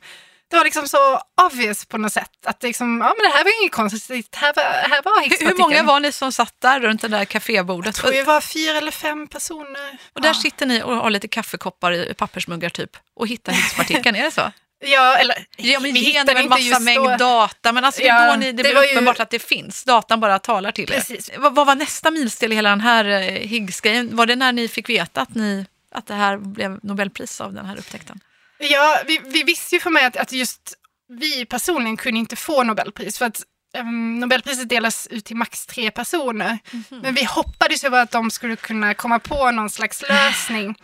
det 0.49 0.57
var 0.57 0.63
liksom 0.63 0.87
så 0.87 1.21
obvious 1.45 1.85
på 1.85 1.97
något 1.97 2.13
sätt. 2.13 2.45
Att 2.45 2.59
det, 2.59 2.67
liksom, 2.67 3.01
ja, 3.01 3.15
men 3.17 3.31
det 3.31 3.37
här 3.37 3.43
var 3.43 3.61
inget 3.61 3.71
konstigt, 3.71 4.35
här 4.35 4.53
var, 4.53 4.63
här 4.63 5.01
var 5.03 5.21
Higgspartikeln. 5.21 5.57
hur 5.57 5.57
många 5.57 5.83
var 5.83 5.99
ni 5.99 6.11
som 6.11 6.31
satt 6.31 6.55
där 6.61 6.79
runt 6.79 7.01
det 7.01 7.07
där 7.07 7.25
kafébordet? 7.25 7.85
Jag 7.85 7.95
tror 7.95 8.11
det 8.11 8.23
var 8.23 8.41
fyra 8.41 8.77
eller 8.77 8.91
fem 8.91 9.27
personer. 9.27 9.97
Och 10.13 10.21
där 10.21 10.29
ja. 10.29 10.33
sitter 10.33 10.65
ni 10.65 10.83
och 10.83 10.95
har 10.95 11.09
lite 11.09 11.27
kaffekoppar 11.27 11.91
i 11.91 12.13
pappersmuggar 12.13 12.69
typ 12.69 12.97
och 13.15 13.27
hittar 13.27 13.53
Higgspartikeln, 13.53 14.15
är 14.15 14.23
det 14.23 14.31
så? 14.31 14.51
Ja, 14.81 15.15
eller 15.17 15.45
Ja, 15.57 15.79
men 15.79 15.93
vi 15.93 15.99
hittade 15.99 16.39
en 16.39 16.49
massa 16.49 16.61
just 16.61 16.81
mängd 16.81 17.03
då. 17.03 17.17
data, 17.17 17.71
men 17.71 17.85
alltså 17.85 18.01
det 18.01 18.07
Ja, 18.07 18.31
då 18.31 18.35
ni, 18.39 18.45
det, 18.45 18.51
det 18.51 18.63
blir 18.63 18.75
var 18.75 18.83
ju- 18.83 18.91
uppenbart 18.91 19.19
att 19.19 19.29
det 19.29 19.39
finns. 19.39 19.83
Datan 19.83 20.19
bara 20.19 20.39
talar 20.39 20.71
till 20.71 20.87
Precis. 20.87 21.29
er. 21.29 21.37
Vad, 21.37 21.55
vad 21.55 21.67
var 21.67 21.75
nästa 21.75 22.11
milsteg 22.11 22.51
i 22.51 22.55
hela 22.55 22.69
den 22.69 22.81
här 22.81 23.05
eh, 23.05 23.21
Higgs-grejen? 23.47 24.15
Var 24.15 24.25
det 24.25 24.35
när 24.35 24.51
ni 24.51 24.67
fick 24.67 24.89
veta 24.89 25.21
att, 25.21 25.35
ni, 25.35 25.65
att 25.91 26.07
det 26.07 26.13
här 26.13 26.37
blev 26.37 26.79
Nobelpris 26.83 27.41
av 27.41 27.53
den 27.53 27.65
här 27.65 27.77
upptäckten? 27.79 28.19
Ja, 28.59 29.01
vi, 29.07 29.21
vi 29.25 29.43
visste 29.43 29.75
ju 29.75 29.79
för 29.81 29.89
mig 29.89 30.05
att, 30.05 30.17
att 30.17 30.31
just 30.31 30.73
vi 31.19 31.45
personligen 31.45 31.97
kunde 31.97 32.19
inte 32.19 32.35
få 32.35 32.63
Nobelpris 32.63 33.17
för 33.17 33.25
att 33.25 33.41
um, 33.77 34.19
Nobelpriset 34.19 34.69
delas 34.69 35.07
ut 35.07 35.25
till 35.25 35.35
max 35.35 35.65
tre 35.65 35.91
personer. 35.91 36.59
Mhm. 36.71 36.83
Men 37.01 37.13
vi 37.13 37.23
hoppades 37.23 37.83
ju 37.83 37.95
att 37.95 38.11
de 38.11 38.31
skulle 38.31 38.55
kunna 38.55 38.93
komma 38.93 39.19
på 39.19 39.51
någon 39.51 39.69
slags 39.69 40.01
lösning. 40.01 40.75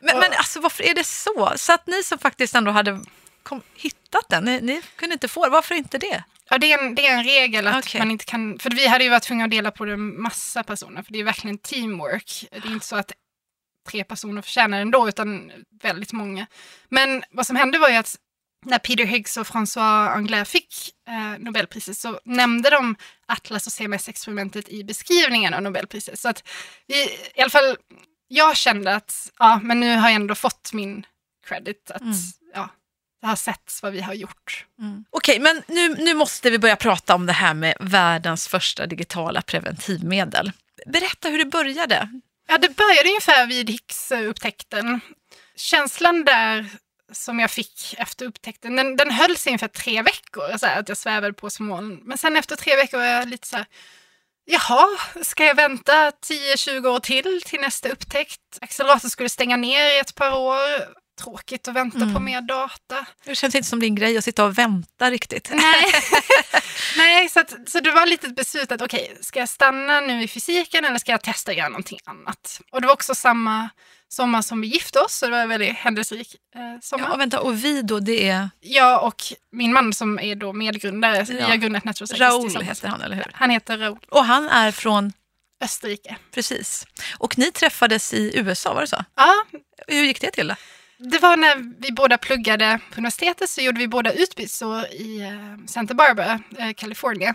Men, 0.00 0.14
Och- 0.16 0.20
men 0.22 0.32
alltså, 0.38 0.60
varför 0.60 0.82
är 0.84 0.94
det 0.94 1.04
så? 1.06 1.52
Så 1.56 1.72
att 1.72 1.86
ni 1.86 2.02
som 2.02 2.18
faktiskt 2.18 2.54
ändå 2.54 2.70
hade 2.70 3.00
kom, 3.42 3.62
hittat 3.76 4.28
den, 4.28 4.44
ni, 4.44 4.60
ni 4.60 4.82
kunde 4.96 5.12
inte 5.12 5.28
få 5.28 5.44
det. 5.44 5.50
Varför 5.50 5.74
inte 5.74 5.98
det? 5.98 6.24
Ja, 6.50 6.58
det 6.58 6.72
är 6.72 6.78
en, 6.78 6.94
det 6.94 7.06
är 7.06 7.18
en 7.18 7.24
regel 7.24 7.66
att 7.66 7.84
Okej. 7.84 8.00
man 8.00 8.10
inte 8.10 8.24
kan, 8.24 8.58
för 8.58 8.70
vi 8.70 8.86
hade 8.86 9.04
ju 9.04 9.10
varit 9.10 9.22
tvungna 9.22 9.44
att 9.44 9.50
dela 9.50 9.70
på 9.70 9.84
det 9.84 9.96
med 9.96 10.18
massa 10.20 10.62
personer, 10.62 11.02
för 11.02 11.12
det 11.12 11.18
är 11.20 11.24
verkligen 11.24 11.58
teamwork. 11.58 12.46
Det 12.50 12.56
är 12.68 12.72
inte 12.72 12.86
så 12.86 12.96
att 12.96 13.12
tre 13.90 14.04
personer 14.04 14.42
förtjänar 14.42 14.78
det 14.78 14.82
ändå, 14.82 15.08
utan 15.08 15.52
väldigt 15.82 16.12
många. 16.12 16.46
Men 16.88 17.24
vad 17.30 17.46
som 17.46 17.56
hände 17.56 17.78
var 17.78 17.88
ju 17.88 17.96
att 17.96 18.16
när 18.66 18.78
Peter 18.78 19.04
Higgs 19.04 19.36
och 19.36 19.46
François 19.46 20.08
Anglais 20.08 20.48
fick 20.48 20.74
eh, 21.08 21.38
Nobelpriset 21.38 21.98
så 21.98 22.20
nämnde 22.24 22.70
de 22.70 22.96
Atlas 23.26 23.66
och 23.66 23.72
CMS-experimentet 23.72 24.68
i 24.68 24.84
beskrivningen 24.84 25.54
av 25.54 25.62
Nobelpriset. 25.62 26.18
Så 26.18 26.28
att 26.28 26.48
vi, 26.86 27.02
i 27.34 27.40
alla 27.40 27.50
fall, 27.50 27.76
jag 28.28 28.56
kände 28.56 28.94
att 28.94 29.30
ja, 29.38 29.60
men 29.62 29.80
nu 29.80 29.96
har 29.96 30.08
jag 30.08 30.16
ändå 30.16 30.34
fått 30.34 30.72
min 30.72 31.06
credit. 31.46 31.90
Att 31.90 32.00
Mm. 32.00 32.14
Det 33.22 33.28
har 33.28 33.36
setts 33.36 33.82
vad 33.82 33.92
vi 33.92 34.00
har 34.00 34.14
gjort. 34.14 34.66
Okej, 35.10 35.40
men 35.40 35.62
nu, 35.66 35.88
nu 35.88 36.14
måste 36.14 36.50
vi 36.50 36.58
börja 36.58 36.76
prata 36.76 37.14
om 37.14 37.26
det 37.26 37.32
här 37.32 37.54
med 37.54 37.76
världens 37.80 38.48
första 38.48 38.86
digitala 38.86 39.42
preventivmedel. 39.42 40.52
Berätta 40.86 41.28
hur 41.28 41.38
det 41.38 41.44
började. 41.44 42.08
Ja, 42.48 42.58
det 42.58 42.76
började 42.76 43.08
ungefär 43.08 43.46
vid 43.46 43.70
Higgs-upptäckten. 43.70 45.00
Känslan 45.56 46.24
där 46.24 46.66
som 47.12 47.40
jag 47.40 47.50
fick 47.50 47.94
efter 47.98 48.26
upptäckten, 48.26 48.76
den, 48.76 48.96
den 48.96 49.10
höll 49.10 49.36
sig 49.36 49.50
ungefär 49.50 49.68
tre 49.68 50.02
veckor, 50.02 50.58
så 50.58 50.66
här, 50.66 50.80
att 50.80 50.88
jag 50.88 50.98
svävade 50.98 51.32
på 51.32 51.50
som 51.50 51.66
moln. 51.66 52.00
Men 52.02 52.18
sen 52.18 52.36
efter 52.36 52.56
tre 52.56 52.76
veckor 52.76 52.98
var 52.98 53.04
jag 53.04 53.28
lite 53.28 53.48
så 53.48 53.56
här, 53.56 53.66
jaha, 54.44 54.86
ska 55.22 55.44
jag 55.44 55.54
vänta 55.54 56.10
10-20 56.10 56.86
år 56.86 57.00
till 57.00 57.42
till 57.42 57.60
nästa 57.60 57.88
upptäckt? 57.88 58.40
Acceleratorn 58.60 59.10
skulle 59.10 59.28
stänga 59.28 59.56
ner 59.56 59.86
i 59.86 59.98
ett 59.98 60.14
par 60.14 60.36
år. 60.38 61.01
Tråkigt 61.20 61.68
att 61.68 61.74
vänta 61.74 61.96
Mm. 61.96 62.14
på 62.14 62.20
mer 62.20 62.40
data. 62.40 63.06
Det 63.24 63.34
känns 63.34 63.54
inte 63.54 63.68
som 63.68 63.80
din 63.80 63.94
grej 63.94 64.18
att 64.18 64.24
sitta 64.24 64.44
och 64.44 64.58
vänta 64.58 65.10
riktigt. 65.10 65.50
Nej, 65.54 65.84
Nej 66.96 67.28
så, 67.28 67.40
att, 67.40 67.52
så 67.66 67.80
det 67.80 67.90
var 67.90 68.06
lite 68.06 68.26
ett 68.26 68.36
beslut 68.36 68.72
att 68.72 68.82
okej, 68.82 69.16
ska 69.20 69.38
jag 69.38 69.48
stanna 69.48 70.00
nu 70.00 70.22
i 70.22 70.28
fysiken 70.28 70.84
eller 70.84 70.98
ska 70.98 71.12
jag 71.12 71.22
testa 71.22 71.50
att 71.50 71.56
göra 71.56 71.68
någonting 71.68 71.98
annat? 72.04 72.60
Och 72.72 72.80
det 72.80 72.86
var 72.86 72.94
också 72.94 73.14
samma 73.14 73.68
sommar 74.08 74.42
som 74.42 74.60
vi 74.60 74.66
gifte 74.66 75.00
oss, 75.00 75.14
så 75.14 75.26
det 75.26 75.32
var 75.32 75.38
en 75.38 75.48
väldigt 75.48 75.76
händelserik 75.76 76.36
eh, 76.54 76.80
sommar. 76.82 77.08
Ja, 77.10 77.16
vänta, 77.16 77.40
och 77.40 77.64
vi 77.64 77.82
då, 77.82 77.98
det 78.00 78.28
är 78.28 78.50
Jag 78.60 79.04
och 79.04 79.22
min 79.52 79.72
man 79.72 79.92
som 79.92 80.18
är 80.18 80.34
då 80.34 80.52
medgrundare, 80.52 81.26
så 81.26 81.32
vi 81.32 81.38
Ja. 81.38 81.46
har 81.46 81.56
grundat 81.56 81.84
Natural 81.84 82.18
Raoul 82.18 82.62
heter 82.62 82.88
han, 82.88 83.00
eller 83.02 83.16
hur? 83.16 83.30
Han 83.34 83.50
heter 83.50 83.78
Raoul 83.78 83.98
Och 84.08 84.24
han 84.24 84.48
är 84.48 84.72
från, 84.72 85.12
Österrike. 85.64 86.16
precis. 86.34 86.86
Och 87.18 87.38
ni 87.38 87.52
träffades 87.52 88.14
i 88.14 88.38
USA, 88.38 88.74
var 88.74 88.80
det 88.80 88.86
så? 88.86 89.04
Ja, 89.16 89.44
Hur 89.88 90.02
gick 90.04 90.20
det 90.20 90.30
till 90.30 90.48
då? 90.48 90.54
Det 91.10 91.18
var 91.18 91.36
när 91.36 91.56
vi 91.78 91.92
båda 91.92 92.18
pluggade 92.18 92.78
på 92.90 92.98
universitetet 92.98 93.50
så 93.50 93.60
gjorde 93.60 93.78
vi 93.78 93.88
båda 93.88 94.12
utbytesår 94.12 94.84
i 94.84 95.20
eh, 95.20 95.66
Santa 95.66 95.94
Barbara, 95.94 96.40
eh, 96.58 96.72
Kalifornien. 96.76 97.34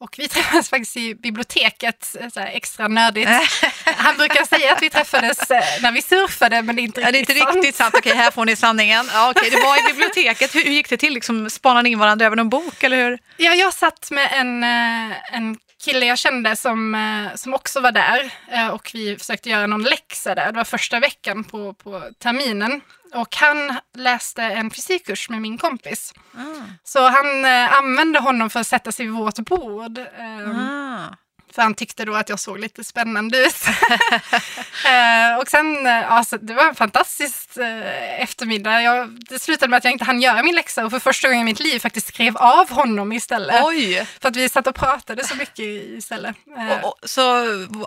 Och 0.00 0.14
vi 0.18 0.28
träffades 0.28 0.68
faktiskt 0.68 0.96
i 0.96 1.14
biblioteket, 1.14 2.16
eh, 2.36 2.56
extra 2.56 2.88
nördigt. 2.88 3.30
Han 3.84 4.16
brukar 4.16 4.44
säga 4.44 4.72
att 4.72 4.82
vi 4.82 4.90
träffades 4.90 5.50
eh, 5.50 5.62
när 5.82 5.92
vi 5.92 6.02
surfade, 6.02 6.62
men 6.62 6.76
det 6.76 6.82
är 6.82 6.84
inte 6.84 7.00
Ja, 7.00 7.12
det 7.12 7.18
är 7.18 7.20
riktigt 7.20 7.36
inte 7.36 7.56
riktigt 7.56 7.76
sant. 7.76 7.94
Okej, 7.98 8.14
här 8.14 8.30
får 8.30 8.44
ni 8.44 8.56
sanningen. 8.56 9.08
Ja, 9.12 9.30
okej, 9.30 9.50
det 9.50 9.60
var 9.60 9.76
i 9.76 9.92
biblioteket. 9.92 10.54
Hur, 10.54 10.64
hur 10.64 10.70
gick 10.70 10.90
det 10.90 10.96
till? 10.96 11.14
Liksom, 11.14 11.50
spanade 11.50 11.82
ni 11.82 11.90
in 11.90 11.98
varandra 11.98 12.26
över 12.26 12.36
någon 12.36 12.48
bok, 12.48 12.82
eller 12.82 12.96
hur? 12.96 13.18
Ja, 13.36 13.54
jag 13.54 13.74
satt 13.74 14.10
med 14.10 14.28
en, 14.32 14.64
eh, 14.64 15.34
en 15.34 15.56
kille 15.84 16.06
jag 16.06 16.18
kände 16.18 16.56
som, 16.56 16.94
eh, 16.94 17.34
som 17.34 17.54
också 17.54 17.80
var 17.80 17.92
där 17.92 18.32
eh, 18.48 18.68
och 18.68 18.90
vi 18.94 19.16
försökte 19.18 19.50
göra 19.50 19.66
någon 19.66 19.82
läxa 19.82 20.34
där. 20.34 20.52
Det 20.52 20.56
var 20.56 20.64
första 20.64 21.00
veckan 21.00 21.44
på, 21.44 21.74
på 21.74 22.02
terminen. 22.18 22.80
Och 23.14 23.36
han 23.36 23.78
läste 23.96 24.42
en 24.42 24.70
fysikkurs 24.70 25.30
med 25.30 25.40
min 25.42 25.58
kompis. 25.58 26.14
Så 26.84 27.08
han 27.08 27.44
eh, 27.44 27.76
använde 27.78 28.18
honom 28.18 28.50
för 28.50 28.60
att 28.60 28.66
sätta 28.66 28.92
sig 28.92 29.06
vid 29.06 29.14
vårt 29.14 29.38
bord. 29.38 29.98
Eh, 29.98 30.04
Ah. 30.56 31.14
För 31.58 31.62
han 31.62 31.74
tyckte 31.74 32.04
då 32.04 32.14
att 32.14 32.28
jag 32.28 32.40
såg 32.40 32.58
lite 32.58 32.84
spännande 32.84 33.38
ut. 33.38 33.56
eh, 34.84 35.38
och 35.40 35.48
sen, 35.48 35.86
eh, 35.86 36.12
alltså, 36.12 36.38
det 36.38 36.54
var 36.54 36.64
en 36.68 36.74
fantastisk 36.74 37.56
eh, 37.56 38.22
eftermiddag. 38.22 38.82
Jag, 38.82 39.08
det 39.30 39.38
slutade 39.38 39.70
med 39.70 39.76
att 39.76 39.84
jag 39.84 39.92
inte 39.92 40.04
hann 40.04 40.20
göra 40.20 40.42
min 40.42 40.54
läxa 40.54 40.84
och 40.84 40.90
för 40.90 40.98
första 40.98 41.28
gången 41.28 41.40
i 41.40 41.44
mitt 41.44 41.60
liv 41.60 41.78
faktiskt 41.78 42.06
skrev 42.08 42.36
av 42.36 42.70
honom 42.70 43.12
istället. 43.12 43.64
Oj! 43.64 44.06
För 44.20 44.28
att 44.28 44.36
vi 44.36 44.48
satt 44.48 44.66
och 44.66 44.74
pratade 44.74 45.24
så 45.24 45.34
mycket 45.34 45.58
istället. 45.58 46.36
Eh, 46.58 46.78
Och, 46.84 46.84
och, 47.02 47.08
så 47.10 47.22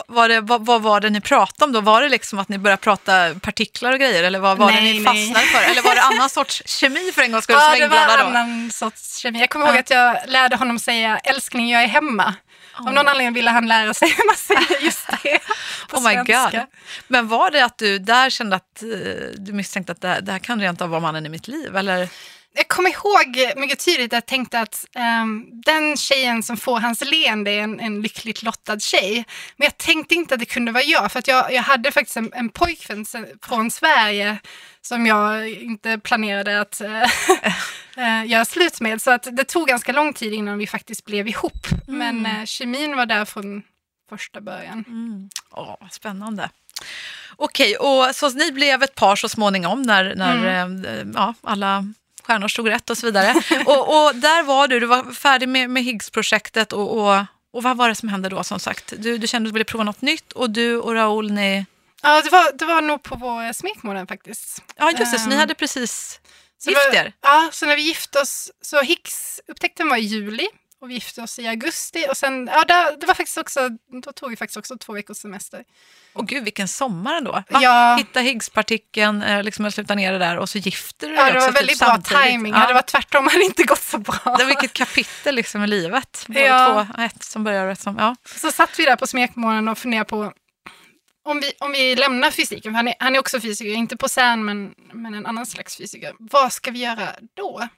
var 0.08 0.28
det, 0.28 0.40
vad, 0.40 0.66
vad 0.66 0.82
var 0.82 1.00
det 1.00 1.10
ni 1.10 1.20
pratade 1.20 1.64
om 1.64 1.72
då? 1.72 1.80
Var 1.80 2.02
det 2.02 2.08
liksom 2.08 2.38
att 2.38 2.48
ni 2.48 2.58
började 2.58 2.80
prata 2.82 3.34
partiklar 3.42 3.92
och 3.92 3.98
grejer 4.00 4.22
eller 4.22 4.38
vad 4.38 4.58
var 4.58 4.68
det 4.72 4.80
Nej, 4.80 4.92
ni 4.92 5.00
nej. 5.00 5.04
fastnade 5.04 5.46
för? 5.46 5.70
Eller 5.70 5.82
var 5.82 5.94
det 5.94 6.02
annan 6.02 6.30
sorts 6.38 6.62
kemi 6.66 7.12
för 7.14 7.22
en 7.22 7.32
gångs 7.32 7.44
skull 7.44 7.56
ja, 7.58 7.64
det 7.74 7.78
var 7.78 7.84
inblandad 7.84 8.18
då? 8.18 8.24
annan 8.24 8.70
sorts 8.70 9.16
kemi. 9.18 9.40
Jag 9.40 9.50
kommer 9.50 9.66
Ja. 9.66 9.70
ihåg 9.72 9.80
att 9.80 9.90
jag 9.90 10.16
lärde 10.26 10.56
honom 10.56 10.78
säga 10.78 11.18
älskling, 11.18 11.70
jag 11.70 11.82
är 11.82 11.86
hemma. 11.88 12.34
Av 12.74 12.84
någon 12.92 13.08
anledning 13.08 13.32
ville 13.34 13.50
han 13.50 13.68
lära 13.68 13.94
sig 13.94 14.08
hur 14.08 14.26
man 14.26 14.36
säger 14.36 14.84
just 14.84 15.06
det 15.22 15.38
på 15.88 15.96
Oh 15.96 16.02
my 16.08 16.14
svenska. 16.14 16.50
god. 16.52 16.60
Men 17.08 17.28
var 17.28 17.50
det 17.50 17.64
att 17.64 17.78
du 17.78 17.98
där 17.98 18.30
kände 18.30 18.56
att 18.56 18.82
eh, 18.82 18.88
du 19.38 19.52
misstänkte 19.52 19.92
att 19.92 20.00
det, 20.00 20.08
här- 20.08 20.20
det 20.20 20.32
här 20.32 20.38
kan 20.38 20.60
rent 20.60 20.80
av 20.80 20.88
vara 20.90 21.00
mannen 21.00 21.26
i 21.26 21.28
mitt 21.28 21.48
liv? 21.48 21.76
Eller? 21.76 22.08
Jag 22.54 22.68
kommer 22.68 22.90
ihåg 22.90 23.56
mycket 23.56 23.84
tydligt 23.84 24.12
att 24.12 24.16
jag 24.16 24.26
tänkte 24.26 24.60
att 24.60 24.84
ehm, 24.96 25.44
den 25.64 25.96
tjejen 25.96 26.42
som 26.42 26.56
får 26.56 26.80
hans 26.80 27.00
leende 27.04 27.50
är 27.50 27.60
en, 27.60 27.80
en 27.80 28.02
lyckligt 28.02 28.42
lottad 28.42 28.78
tjej. 28.80 29.24
Men 29.56 29.64
jag 29.64 29.78
tänkte 29.78 30.14
inte 30.14 30.34
att 30.34 30.40
det 30.40 30.46
kunde 30.46 30.72
vara 30.72 30.82
jag, 30.84 31.12
för 31.12 31.18
att 31.18 31.28
jag, 31.28 31.52
jag 31.52 31.62
hade 31.62 31.92
faktiskt 31.92 32.16
en, 32.16 32.32
en 32.34 32.48
pojkvän 32.48 33.06
från 33.46 33.70
Sverige 33.70 34.38
som 34.80 35.06
jag 35.06 35.48
inte 35.50 35.98
planerade 35.98 36.60
att 36.60 36.80
eh, 37.96 38.26
göra 38.30 38.44
slut 38.44 38.80
med. 38.80 39.02
Så 39.02 39.10
att 39.10 39.28
det 39.32 39.44
tog 39.44 39.68
ganska 39.68 39.92
lång 39.92 40.12
tid 40.12 40.32
innan 40.32 40.58
vi 40.58 40.66
faktiskt 40.66 41.04
blev 41.04 41.28
ihop. 41.28 41.66
Men 41.86 42.26
eh, 42.26 42.44
kemin 42.44 42.96
var 42.96 43.06
där 43.06 43.24
från 43.24 43.62
första 44.08 44.40
början. 44.40 44.84
Mm. 44.88 45.30
Åh, 45.50 45.76
spännande. 45.90 46.50
Okej, 47.36 47.76
och 47.76 48.14
så 48.14 48.30
ni 48.30 48.52
blev 48.52 48.82
ett 48.82 48.94
par 48.94 49.16
så 49.16 49.28
småningom 49.28 49.82
när, 49.82 50.14
när 50.14 50.46
eh, 50.46 51.06
ja, 51.14 51.34
alla 51.42 51.84
stjärnor 52.22 52.48
stod 52.48 52.68
rätt 52.68 52.90
och 52.90 52.98
så 52.98 53.06
vidare. 53.06 53.34
och, 53.66 53.88
och 53.88 54.14
där 54.14 54.42
var 54.42 54.68
du, 54.68 54.80
du 54.80 54.86
var 54.86 55.12
färdig 55.12 55.48
med, 55.48 55.70
med 55.70 55.84
Higgs-projektet 55.84 56.72
och, 56.72 56.98
och, 56.98 57.24
och 57.52 57.62
vad 57.62 57.76
var 57.76 57.88
det 57.88 57.94
som 57.94 58.08
hände 58.08 58.28
då 58.28 58.44
som 58.44 58.58
sagt? 58.60 58.92
Du, 58.98 59.18
du 59.18 59.26
kände 59.26 59.46
att 59.46 59.50
du 59.50 59.52
ville 59.52 59.64
prova 59.64 59.84
något 59.84 60.00
nytt 60.02 60.32
och 60.32 60.50
du 60.50 60.76
och 60.76 60.94
Raoul, 60.94 61.32
ni... 61.32 61.66
Ja, 62.02 62.22
det 62.22 62.30
var, 62.30 62.52
det 62.58 62.64
var 62.64 62.80
nog 62.80 63.02
på 63.02 63.16
vår 63.16 63.52
smekmånad 63.52 64.08
faktiskt. 64.08 64.62
Ja 64.76 64.90
just 64.90 65.12
det, 65.12 65.18
så 65.18 65.28
ni 65.28 65.34
Ehm, 65.34 65.40
hade 65.40 65.54
precis 65.54 66.20
Så 66.64 66.70
gift 66.70 66.82
det 66.92 66.98
var- 66.98 67.04
er? 67.04 67.12
Ja, 67.22 67.48
så 67.52 67.66
när 67.66 67.76
vi 67.76 67.82
gifte 67.82 68.20
oss, 68.20 68.50
så 68.60 68.80
Higgs-upptäckten 68.82 69.88
var 69.88 69.96
i 69.96 70.00
juli 70.00 70.48
och 70.80 70.90
vi 70.90 70.94
gifte 70.94 71.22
oss 71.22 71.38
i 71.38 71.46
augusti 71.48 72.06
och 72.10 72.16
sen, 72.16 72.50
ja 72.52 72.64
det, 72.64 72.96
det 73.00 73.06
var 73.06 73.14
faktiskt 73.14 73.38
också, 73.38 73.68
då 74.02 74.12
tog 74.12 74.30
vi 74.30 74.36
faktiskt 74.36 74.56
också 74.56 74.76
två 74.78 74.92
veckors 74.92 75.16
semester. 75.16 75.64
Och 76.14 76.28
gud 76.28 76.44
vilken 76.44 76.68
sommar 76.68 77.14
ändå. 77.14 77.32
Va? 77.32 77.44
Ja. 77.62 77.96
Hitta 77.98 78.20
Higgspartikeln, 78.20 79.22
eh, 79.22 79.42
liksom 79.42 79.72
sluta 79.72 79.94
ner 79.94 80.12
det 80.12 80.18
där 80.18 80.36
och 80.38 80.48
så 80.48 80.58
gifter 80.58 81.08
du 81.08 81.14
dig 81.16 81.24
Ja, 81.24 81.30
det 81.32 81.36
också 81.38 81.40
var 81.40 81.48
typ 81.52 81.60
väldigt 81.60 81.78
bra 81.78 81.86
samtidigt. 81.88 82.22
timing. 82.22 82.52
Ja. 82.52 82.58
Hade 82.58 82.70
det 82.70 82.74
varit 82.74 82.86
tvärtom 82.86 83.24
hade 83.26 83.38
det 83.38 83.44
inte 83.44 83.62
gått 83.62 83.82
så 83.82 83.98
bra. 83.98 84.18
Det 84.24 84.30
var 84.30 84.46
vilket 84.46 84.72
kapitel 84.72 85.34
liksom 85.34 85.64
i 85.64 85.66
livet. 85.66 86.24
Både 86.28 86.40
Ja. 86.40 86.86
två, 86.96 87.02
ett 87.02 87.24
som 87.24 87.44
börjar 87.44 87.66
och 87.66 87.72
ett 87.72 87.80
som... 87.80 87.96
Ja. 87.98 88.16
Så 88.40 88.52
satt 88.52 88.78
vi 88.78 88.84
där 88.84 88.96
på 88.96 89.06
smekmånaden 89.06 89.68
och 89.68 89.78
funderade 89.78 90.08
på 90.10 90.32
om 91.24 91.40
vi, 91.40 91.52
om 91.58 91.72
vi 91.72 91.96
lämnar 91.96 92.30
fysiken, 92.30 92.72
för 92.72 92.76
han 92.76 92.88
är, 92.88 92.94
han 92.98 93.14
är 93.14 93.18
också 93.18 93.40
fysiker, 93.40 93.72
inte 93.72 93.96
på 93.96 94.08
CERN 94.08 94.44
men, 94.44 94.74
men 94.92 95.14
en 95.14 95.26
annan 95.26 95.46
slags 95.46 95.76
fysiker. 95.76 96.14
Vad 96.18 96.52
ska 96.52 96.70
vi 96.70 96.78
göra 96.78 97.08
då? 97.34 97.68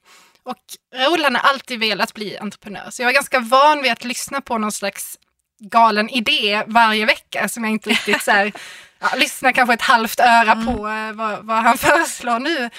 Och 0.42 0.62
Raoul 0.94 1.24
han 1.24 1.34
har 1.34 1.50
alltid 1.50 1.80
velat 1.80 2.14
bli 2.14 2.38
entreprenör, 2.38 2.90
så 2.90 3.02
jag 3.02 3.06
var 3.06 3.12
ganska 3.12 3.40
van 3.40 3.82
vid 3.82 3.92
att 3.92 4.04
lyssna 4.04 4.40
på 4.40 4.58
någon 4.58 4.72
slags 4.72 5.18
galen 5.60 6.08
idé 6.08 6.64
varje 6.66 7.06
vecka 7.06 7.48
som 7.48 7.64
jag 7.64 7.72
inte 7.72 7.90
riktigt 7.90 8.22
så 8.22 8.30
här, 8.30 8.52
ja, 8.98 9.08
lyssnar 9.16 9.52
kanske 9.52 9.74
ett 9.74 9.82
halvt 9.82 10.20
öra 10.20 10.54
på 10.54 10.88
eh, 10.88 11.12
vad, 11.12 11.46
vad 11.46 11.56
han 11.56 11.78
föreslår 11.88 12.38
nu. 12.38 12.70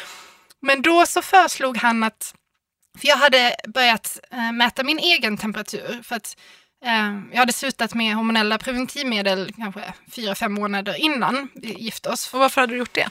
Men 0.61 0.81
då 0.81 1.05
så 1.05 1.21
föreslog 1.21 1.77
han 1.77 2.03
att, 2.03 2.35
för 2.99 3.07
jag 3.07 3.17
hade 3.17 3.55
börjat 3.67 4.19
eh, 4.31 4.51
mäta 4.51 4.83
min 4.83 4.99
egen 4.99 5.37
temperatur 5.37 6.03
för 6.03 6.15
att 6.15 6.37
jag 7.31 7.39
hade 7.39 7.53
slutat 7.53 7.93
med 7.93 8.15
hormonella 8.15 8.57
preventivmedel 8.57 9.53
kanske 9.57 9.93
fyra, 10.11 10.35
fem 10.35 10.53
månader 10.53 10.95
innan 10.95 11.49
vi 11.55 11.73
gifte 11.73 12.09
oss. 12.09 12.33
Och 12.33 12.39
varför 12.39 12.61
hade 12.61 12.73
du 12.73 12.77
gjort 12.79 12.93
det? 12.93 13.09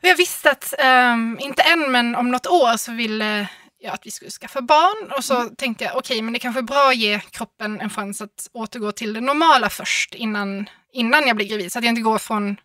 Jag 0.00 0.16
visste 0.16 0.50
att, 0.50 0.74
ehm, 0.78 1.38
inte 1.40 1.62
än, 1.62 1.92
men 1.92 2.14
om 2.14 2.30
något 2.30 2.46
år 2.46 2.76
så 2.76 2.92
ville 2.92 3.48
jag 3.78 3.94
att 3.94 4.06
vi 4.06 4.10
skulle 4.10 4.30
skaffa 4.30 4.62
barn. 4.62 5.12
Och 5.12 5.24
så 5.24 5.42
tänkte 5.44 5.84
jag, 5.84 5.96
okej, 5.96 6.22
men 6.22 6.32
det 6.32 6.38
kanske 6.38 6.60
är 6.60 6.62
bra 6.62 6.88
att 6.88 6.96
ge 6.96 7.20
kroppen 7.20 7.80
en 7.80 7.90
chans 7.90 8.20
att 8.20 8.48
återgå 8.52 8.92
till 8.92 9.12
det 9.12 9.20
normala 9.20 9.70
först 9.70 10.14
innan, 10.14 10.68
innan 10.92 11.26
jag 11.26 11.36
blir 11.36 11.48
gravid. 11.48 11.72
Så 11.72 11.78
att 11.78 11.84
jag 11.84 11.92
inte 11.92 12.02
går 12.02 12.18
från 12.18 12.56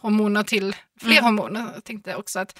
hormoner 0.00 0.42
till 0.42 0.76
fler 1.00 1.10
Mm. 1.18 1.24
hormoner. 1.24 1.72
Jag 1.74 1.84
tänkte 1.84 2.14
också 2.14 2.38
att 2.38 2.58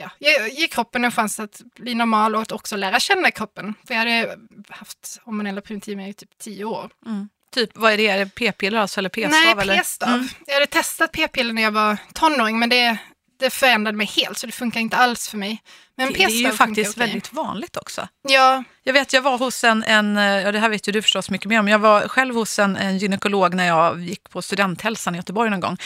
ja, 0.00 0.10
ge, 0.18 0.48
ge 0.60 0.68
kroppen 0.68 1.04
en 1.04 1.12
chans 1.12 1.40
att 1.40 1.60
bli 1.76 1.94
normal 1.94 2.34
och 2.34 2.42
att 2.42 2.52
också 2.52 2.76
lära 2.76 3.00
känna 3.00 3.30
kroppen. 3.30 3.74
För 3.86 3.94
jag 3.94 3.98
hade 3.98 4.38
haft 4.68 5.20
hormonella 5.22 5.60
preventivmedel 5.60 6.10
i 6.10 6.14
typ 6.14 6.38
tio 6.38 6.64
år. 6.64 6.90
Typ, 7.54 7.70
vad 7.74 7.92
är 7.92 7.96
det? 7.96 8.06
Är 8.06 8.18
det 8.18 8.34
p-piller 8.34 8.78
alltså, 8.78 9.00
eller 9.00 9.08
p-stav? 9.08 9.66
Nej, 9.66 9.78
p-stav. 9.78 10.08
Mm. 10.08 10.28
Jag 10.46 10.54
hade 10.54 10.66
testat 10.66 11.12
p-piller 11.12 11.52
när 11.52 11.62
jag 11.62 11.70
var 11.70 11.96
tonåring, 12.12 12.58
men 12.58 12.68
det, 12.68 12.98
det 13.40 13.50
förändrade 13.50 13.96
mig 13.96 14.06
helt, 14.06 14.38
så 14.38 14.46
det 14.46 14.52
funkar 14.52 14.80
inte 14.80 14.96
alls 14.96 15.28
för 15.28 15.38
mig. 15.38 15.62
Men 16.04 16.12
Det, 16.12 16.24
är 16.24 16.28
ju 16.30 16.52
faktiskt 16.52 16.96
väldigt 16.96 17.32
vanligt 17.32 17.76
också. 17.76 18.08
Ja, 18.22 18.64
Jag 18.82 18.92
vet, 18.92 19.12
jag 19.12 19.22
var 19.22 19.38
hos 19.38 19.64
en, 19.64 19.84
en, 19.84 20.16
ja 20.16 20.52
det 20.52 20.58
här 20.58 20.68
vet 20.68 20.88
ju 20.88 20.92
du 20.92 21.02
förstås 21.02 21.30
mycket 21.30 21.48
mer 21.48 21.60
om, 21.60 21.68
jag 21.68 21.78
var 21.78 22.08
själv 22.08 22.34
hos 22.34 22.58
en, 22.58 22.76
en 22.76 22.98
gynekolog 22.98 23.54
när 23.54 23.66
jag 23.66 24.00
gick 24.00 24.30
på 24.30 24.42
studenthälsan 24.42 25.14
i 25.14 25.18
Göteborg 25.18 25.50
någon 25.50 25.60
gång. 25.60 25.76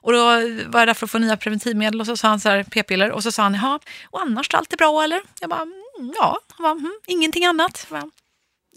Och 0.00 0.12
då 0.12 0.24
var 0.66 0.80
jag 0.80 0.88
där 0.88 0.94
för 0.94 1.06
att 1.06 1.10
få 1.10 1.18
nya 1.18 1.36
preventivmedel 1.36 2.00
och 2.00 2.06
så 2.06 2.16
sa 2.16 2.28
han 2.28 2.40
så 2.40 2.48
här, 2.48 2.64
p-piller, 2.64 3.10
och 3.10 3.22
så 3.22 3.32
sa 3.32 3.42
han, 3.42 3.54
jaha, 3.54 3.78
och 4.10 4.20
annars 4.20 4.54
är 4.54 4.58
allt 4.58 4.72
är 4.72 4.76
bra 4.76 5.04
eller? 5.04 5.20
Jag 5.40 5.50
bara, 5.50 5.62
mm, 5.62 6.12
ja, 6.16 6.40
han 6.48 6.62
bara, 6.62 6.72
mm, 6.72 6.92
ingenting 7.06 7.44
annat. 7.44 7.86
Jag 7.90 8.00
bara, 8.00 8.10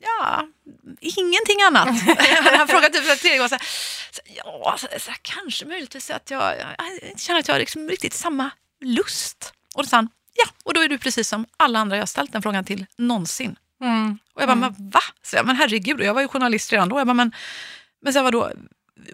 ja, 0.02 0.48
ingenting 1.02 1.62
annat. 1.68 1.88
han 2.58 2.68
frågade 2.68 3.00
typ 3.00 3.20
tredje 3.20 3.38
gång, 3.38 3.50
så 3.50 3.56
här, 3.56 3.68
ja, 4.36 4.76
så, 4.80 4.88
så 5.00 5.12
här, 5.12 5.20
kanske 5.22 5.66
möjligtvis 5.66 6.12
att 6.12 6.32
jag, 6.32 6.42
jag, 6.42 6.68
jag 7.02 7.20
känner 7.20 7.40
att 7.40 7.48
jag 7.48 7.56
har 7.56 7.60
liksom 7.60 7.90
riktigt 7.90 8.14
samma 8.14 8.50
lust. 8.82 9.54
Och 9.76 9.84
då 9.84 9.90
sa 9.90 9.96
han, 9.96 10.10
ja, 10.36 10.46
och 10.64 10.74
då 10.74 10.82
är 10.82 10.88
du 10.90 10.98
precis 10.98 11.28
som 11.30 11.46
alla 11.58 11.80
andra 11.80 11.96
jag 11.96 12.02
har 12.02 12.08
ställt 12.08 12.32
den 12.34 12.42
frågan 12.42 12.64
till 12.66 12.86
någonsin. 12.98 13.56
mm. 13.82 14.18
Och 14.36 14.42
jag 14.42 14.48
bara, 14.50 14.56
men 14.56 14.76
va? 14.78 15.00
Så 15.24 15.36
jag, 15.36 15.46
men 15.46 15.56
herregud, 15.56 16.00
och 16.00 16.06
jag 16.06 16.14
var 16.14 16.22
ju 16.22 16.28
journalist 16.28 16.72
redan 16.72 16.90
då. 16.90 17.00
Jag 17.00 17.08
bara, 17.08 17.14
men, 17.14 17.32
men 18.02 18.14
så 18.14 18.20
här, 18.20 18.24
vadå? 18.24 18.52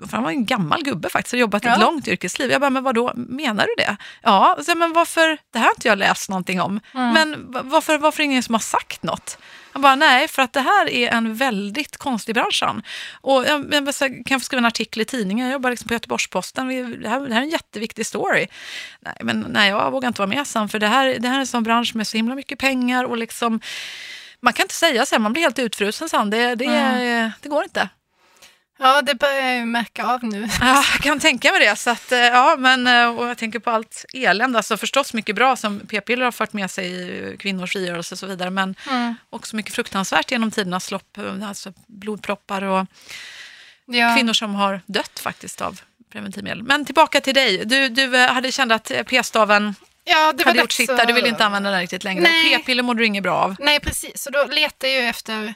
För 0.02 0.12
han 0.12 0.24
var 0.24 0.32
ju 0.32 0.36
en 0.38 0.46
gammal 0.46 0.84
gubbe 0.84 1.10
faktiskt 1.10 1.34
och 1.34 1.40
jobbat 1.40 1.64
Ja. 1.66 1.74
ett 1.74 1.80
långt 1.82 2.08
yrkesliv. 2.08 2.52
Jag 2.52 2.62
bara, 2.62 2.70
men 2.70 2.84
vadå, 2.84 3.14
menar 3.16 3.66
du 3.68 3.84
det? 3.84 3.98
Ja, 4.22 4.58
så, 4.66 4.72
jag, 4.72 4.78
men 4.78 4.94
varför, 4.94 5.38
det 5.52 5.60
här 5.60 5.66
har 5.66 5.72
inte 5.78 5.88
jag 5.88 5.98
läst 5.98 6.30
någonting 6.30 6.62
om. 6.62 6.80
Mm. 6.94 7.14
Men 7.14 7.52
va- 7.52 7.62
varför, 7.64 7.98
varför 7.98 8.20
är 8.24 8.28
det 8.28 8.32
ingen 8.32 8.44
som 8.44 8.56
har 8.56 8.60
sagt 8.60 9.04
något? 9.04 9.38
Han 9.74 9.82
bara, 9.82 9.96
nej, 9.96 10.28
för 10.28 10.42
att 10.42 10.54
det 10.54 10.62
här 10.62 10.90
är 10.90 11.10
en 11.10 11.36
väldigt 11.36 11.98
konstig 11.98 12.36
bransch. 12.36 12.64
Och 13.22 13.46
jag, 13.46 13.74
jag 13.74 13.84
bara, 13.84 13.94
så 13.94 14.06
här, 14.06 14.10
kan 14.10 14.24
jag 14.36 14.42
få 14.42 14.46
skriva 14.46 14.60
en 14.60 14.66
artikel 14.66 15.02
i 15.02 15.06
tidningen? 15.06 15.46
Jag 15.46 15.54
jobbar 15.54 15.70
liksom 15.70 15.88
på 15.88 15.94
Göteborgs-Posten. 15.94 16.68
Det 17.02 17.10
här, 17.10 17.20
det 17.20 17.34
här 17.34 17.42
är 17.42 17.46
en 17.46 17.50
jätteviktig 17.50 18.06
story. 18.06 18.48
Nej, 19.00 19.16
men 19.22 19.46
nej, 19.50 19.70
jag 19.70 19.92
vågar 19.92 20.08
inte 20.08 20.22
vara 20.22 20.30
med 20.30 20.48
sen, 20.48 20.70
för 20.70 20.80
det 20.80 20.88
här, 20.88 21.20
det 21.20 21.28
här 21.28 21.36
är 21.36 21.40
en 21.40 21.48
sån 21.48 21.64
bransch 21.64 21.96
med 21.96 22.08
så 22.08 22.18
himla 22.18 22.36
mycket 22.36 22.60
pengar 22.60 23.04
och 23.04 23.18
liksom 23.18 23.60
man 24.42 24.54
kan 24.54 24.64
inte 24.64 24.74
säga 24.74 25.06
så 25.06 25.16
här, 25.16 25.20
man 25.20 25.34
blir 25.34 25.44
helt 25.44 25.60
utfrusen 25.60 26.10
sen. 26.10 26.30
Det, 26.30 26.56
det, 26.56 26.66
det 27.42 27.50
går 27.50 27.64
inte. 27.64 27.90
Ja, 28.82 29.02
det 29.02 29.16
börjar 29.16 29.42
jag 29.42 29.56
ju 29.56 29.66
märka 29.66 30.06
av 30.06 30.24
nu. 30.24 30.48
Ja, 30.62 30.84
jag 30.94 31.02
kan 31.04 31.20
tänka 31.20 31.52
mig 31.52 31.60
det. 31.60 31.76
Så 31.76 31.90
att, 31.90 32.12
eh, 32.12 32.20
ja, 32.20 32.56
men, 32.60 32.88
eh, 32.88 33.08
och 33.18 33.28
jag 33.28 33.38
tänker 33.38 33.60
på 33.60 33.70
allt 33.70 34.06
elände. 34.14 34.60
Alltså 34.60 34.78
förstås 34.78 35.14
mycket 35.14 35.36
bra 35.36 35.56
som 35.56 35.80
p-piller 35.80 36.26
har 36.26 36.32
fört 36.32 36.54
med 36.54 36.72
sig 36.72 36.86
i 36.92 37.38
kvinnors 37.38 37.72
frigörelse 37.72 38.16
och 38.16 38.20
så 38.20 38.26
vidare. 38.26 38.50
Men 38.50 38.76
Mm. 38.90 39.16
också 39.30 39.56
mycket 39.56 39.76
fruktansvärt 39.76 40.32
genom 40.32 40.52
tidernas 40.52 40.92
lopp. 40.92 41.18
Alltså 41.46 41.74
blodproppar 41.88 42.62
och 42.64 42.86
Ja. 43.86 44.16
kvinnor 44.16 44.34
som 44.34 44.56
har 44.56 44.82
dött 44.86 45.20
faktiskt 45.20 45.62
av 45.62 45.82
preventivmedel. 46.12 46.64
Men 46.64 46.86
tillbaka 46.86 47.22
till 47.22 47.34
dig. 47.34 47.66
Du, 47.66 47.90
du 47.90 48.18
eh, 48.18 48.34
hade 48.34 48.52
känt 48.52 48.72
att 48.72 48.92
p-staven 49.08 49.76
ja, 50.04 50.34
det 50.34 50.44
hade 50.46 50.60
gjort 50.60 50.72
sitt 50.72 50.88
där. 50.88 51.06
Du 51.06 51.14
ville 51.14 51.28
inte 51.28 51.46
använda 51.46 51.72
den 51.72 51.80
riktigt 51.80 52.04
längre. 52.04 52.22
Nej. 52.24 52.56
P-piller 52.58 52.84
mådde 52.84 53.00
du 53.02 53.06
inget 53.06 53.24
bra 53.24 53.36
av. 53.36 53.56
Nej, 53.60 53.80
precis. 53.80 54.22
Så 54.24 54.30
då 54.30 54.46
letar 54.46 54.88
jag 54.88 55.08
efter 55.08 55.54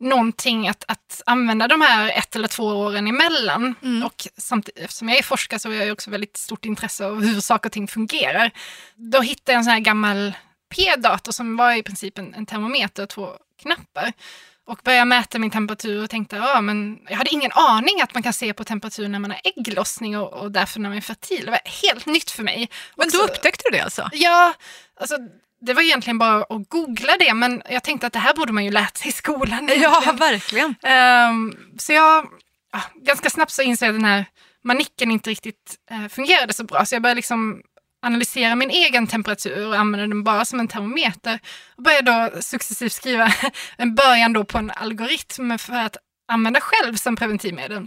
någonting 0.00 0.68
att, 0.68 0.84
att 0.88 1.22
använda 1.26 1.68
de 1.68 1.80
här 1.80 2.08
ett 2.18 2.36
eller 2.36 2.48
två 2.48 2.64
åren 2.64 3.06
emellan. 3.06 3.74
Mm. 3.82 4.02
Och 4.02 4.28
samtidigt, 4.36 4.84
eftersom 4.84 5.08
jag 5.08 5.18
är 5.18 5.22
forskare 5.22 5.60
så 5.60 5.68
har 5.68 5.74
jag 5.74 5.92
också 5.92 6.10
väldigt 6.10 6.36
stort 6.36 6.64
intresse 6.64 7.06
av 7.06 7.22
hur 7.22 7.40
saker 7.40 7.68
och 7.68 7.72
ting 7.72 7.88
fungerar. 7.88 8.50
Då 8.94 9.20
hittade 9.20 9.52
jag 9.52 9.58
en 9.58 9.64
sån 9.64 9.72
här 9.72 9.80
gammal 9.80 10.32
p-dator 10.74 11.32
som 11.32 11.56
var 11.56 11.72
i 11.72 11.82
princip 11.82 12.18
en, 12.18 12.34
en 12.34 12.46
termometer 12.46 13.02
och 13.02 13.08
två 13.08 13.28
knappar. 13.62 14.12
Och 14.66 14.80
började 14.84 15.04
mäta 15.04 15.38
min 15.38 15.50
temperatur 15.50 16.02
och 16.02 16.10
tänkte, 16.10 16.36
ja 16.36 16.60
men 16.60 16.98
jag 17.08 17.16
hade 17.16 17.30
ingen 17.30 17.50
aning 17.54 18.00
att 18.00 18.14
man 18.14 18.22
kan 18.22 18.32
se 18.32 18.52
på 18.52 18.64
temperatur 18.64 19.08
när 19.08 19.18
man 19.18 19.30
har 19.30 19.40
ägglossning 19.44 20.18
och, 20.18 20.32
och 20.32 20.52
därför 20.52 20.80
när 20.80 20.88
man 20.88 20.96
är 20.96 21.02
fertil. 21.02 21.44
Det 21.44 21.50
var 21.50 21.60
helt 21.82 22.06
nytt 22.06 22.30
för 22.30 22.42
mig. 22.42 22.70
Men 22.96 23.08
då 23.12 23.18
Också- 23.22 23.32
upptäckte 23.32 23.62
du 23.70 23.76
det 23.76 23.84
alltså? 23.84 24.08
Ja, 24.12 24.54
alltså 25.00 25.16
det 25.60 25.74
var 25.74 25.82
egentligen 25.82 26.18
bara 26.18 26.42
att 26.42 26.68
googla 26.68 27.12
det, 27.18 27.34
men 27.34 27.62
jag 27.70 27.82
tänkte 27.82 28.06
att 28.06 28.12
det 28.12 28.18
här 28.18 28.34
borde 28.34 28.52
man 28.52 28.64
ju 28.64 28.70
lärt 28.70 28.96
sig 28.96 29.08
i 29.08 29.12
skolan. 29.12 29.70
Ja, 29.80 30.14
verkligen. 30.18 30.74
Um, 31.30 31.56
så 31.78 31.92
jag, 31.92 32.26
ja, 32.72 32.80
ganska 32.94 33.30
snabbt 33.30 33.52
så 33.52 33.62
insåg 33.62 33.86
jag 33.86 33.94
att 33.94 34.00
den 34.00 34.10
här 34.10 34.24
manicken 34.64 35.10
inte 35.10 35.30
riktigt 35.30 35.76
uh, 35.92 36.08
fungerade 36.08 36.52
så 36.52 36.64
bra, 36.64 36.84
så 36.84 36.94
jag 36.94 37.02
började 37.02 37.16
liksom 37.16 37.62
analysera 38.02 38.54
min 38.54 38.70
egen 38.70 39.06
temperatur 39.06 39.68
och 39.68 39.78
använda 39.78 40.06
den 40.06 40.24
bara 40.24 40.44
som 40.44 40.60
en 40.60 40.68
termometer. 40.68 41.38
Och 41.76 41.82
började 41.82 42.30
då 42.34 42.42
successivt 42.42 42.92
skriva 42.92 43.32
en 43.76 43.94
början 43.94 44.32
då 44.32 44.44
på 44.44 44.58
en 44.58 44.70
algoritm 44.70 45.58
för 45.58 45.74
att 45.74 45.96
använda 46.28 46.60
själv 46.60 46.94
som 46.94 47.16
preventivmedel. 47.16 47.86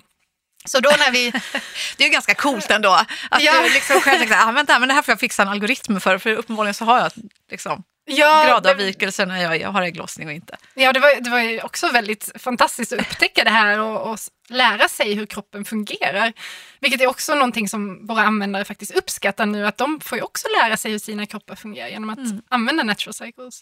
Så 0.65 0.79
då 0.79 0.89
när 0.89 1.11
vi... 1.11 1.31
det 1.97 2.03
är 2.03 2.07
ju 2.07 2.13
ganska 2.13 2.35
coolt 2.35 2.71
ändå. 2.71 2.89
Att 3.29 3.43
ja. 3.43 3.61
du 3.63 3.73
liksom 3.73 4.01
själv 4.01 4.19
tänker, 4.19 4.47
ah, 4.47 4.51
vänta, 4.51 4.79
men 4.79 4.87
det 4.87 4.93
här 4.93 5.01
får 5.01 5.11
jag 5.11 5.19
fixa 5.19 5.41
en 5.41 5.49
algoritm 5.49 5.99
för, 5.99 6.17
för 6.17 6.35
uppenbarligen 6.35 6.73
så 6.73 6.85
har 6.85 6.99
jag 6.99 7.11
liksom, 7.51 7.83
ja, 8.05 8.43
gradavvikelser 8.47 9.25
när 9.25 9.43
jag, 9.43 9.61
jag 9.61 9.69
har 9.69 9.81
ägglossning 9.81 10.27
och 10.27 10.33
inte. 10.33 10.57
Ja, 10.73 10.93
det 10.93 10.99
var, 10.99 11.21
det 11.21 11.29
var 11.29 11.65
också 11.65 11.91
väldigt 11.91 12.31
fantastiskt 12.35 12.93
att 12.93 12.99
upptäcka 12.99 13.43
det 13.43 13.49
här 13.49 13.79
och, 13.79 14.11
och, 14.11 14.19
lära 14.49 14.87
sig 14.87 15.13
hur 15.13 15.25
kroppen 15.25 15.65
fungerar. 15.65 16.33
Vilket 16.79 17.01
är 17.01 17.07
också 17.07 17.35
någonting 17.35 17.69
som 17.69 18.07
våra 18.07 18.21
användare 18.21 18.65
faktiskt 18.65 18.91
uppskattar 18.91 19.45
nu, 19.45 19.67
att 19.67 19.77
de 19.77 20.01
får 20.01 20.17
ju 20.17 20.23
också 20.23 20.47
lära 20.61 20.77
sig 20.77 20.91
hur 20.91 20.99
sina 20.99 21.25
kroppar 21.25 21.55
fungerar 21.55 21.87
genom 21.87 22.09
att 22.09 22.17
mm. 22.17 22.41
använda 22.49 22.83
natural 22.83 23.13
cycles. 23.13 23.61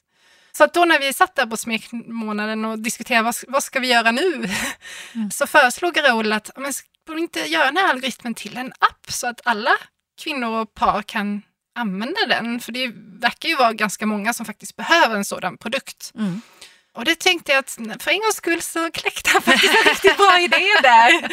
Så 0.60 0.64
att 0.64 0.74
då 0.74 0.86
när 0.86 1.00
vi 1.00 1.14
satt 1.14 1.36
där 1.36 1.46
på 1.46 1.58
smekmånaden 1.58 2.66
och 2.66 2.80
diskuterade 2.80 3.24
vad, 3.24 3.36
vad 3.48 3.64
ska 3.64 3.80
vi 3.80 3.88
göra 3.88 4.12
nu? 4.12 4.50
Mm. 5.16 5.32
Så 5.32 5.48
föreslog 5.48 6.04
Raoul 6.04 6.32
att 6.32 6.50
men 6.58 6.74
borde 7.08 7.20
inte 7.20 7.40
göra 7.40 7.66
den 7.66 7.78
här 7.78 7.90
algoritmen 7.90 8.34
till 8.34 8.58
en 8.58 8.74
app 8.80 9.12
så 9.12 9.28
att 9.28 9.42
alla 9.44 9.72
kvinnor 10.24 10.62
och 10.62 10.74
par 10.74 11.02
kan 11.02 11.42
använda 11.76 12.26
den? 12.28 12.60
För 12.60 12.72
det 12.72 12.92
verkar 13.20 13.50
ju 13.50 13.56
vara 13.56 13.74
ganska 13.74 14.06
många 14.06 14.34
som 14.34 14.46
faktiskt 14.46 14.76
behöver 14.76 15.16
en 15.16 15.26
sådan 15.26 15.58
produkt. 15.58 16.12
Mm. 16.16 16.42
Och 16.94 17.06
det 17.06 17.20
tänkte 17.20 17.52
jag 17.52 17.60
att 17.60 17.72
för 18.00 18.12
en 18.12 18.20
gångs 18.20 18.36
skull 18.36 18.62
så 18.62 18.92
kläckte 18.92 19.30
han 19.30 19.42
faktiskt 19.42 19.74
en 19.74 19.90
riktigt 19.90 20.18
bra 20.18 20.40
idé 20.42 20.66
där. 20.84 21.24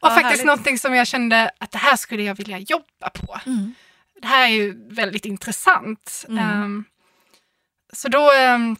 Och 0.00 0.08
faktiskt 0.08 0.24
härligt. 0.24 0.44
någonting 0.44 0.78
som 0.78 0.94
jag 0.94 1.06
kände 1.06 1.50
att 1.58 1.70
det 1.70 1.78
här 1.78 1.96
skulle 1.96 2.22
jag 2.22 2.34
vilja 2.34 2.58
jobba 2.58 3.10
på. 3.14 3.40
Mm. 3.46 3.74
Det 4.22 4.26
här 4.26 4.44
är 4.44 4.52
ju 4.52 4.94
väldigt 4.94 5.24
intressant. 5.24 6.24
Um, 6.28 6.84
så 7.92 8.08
då, 8.08 8.32
ehm, 8.32 8.76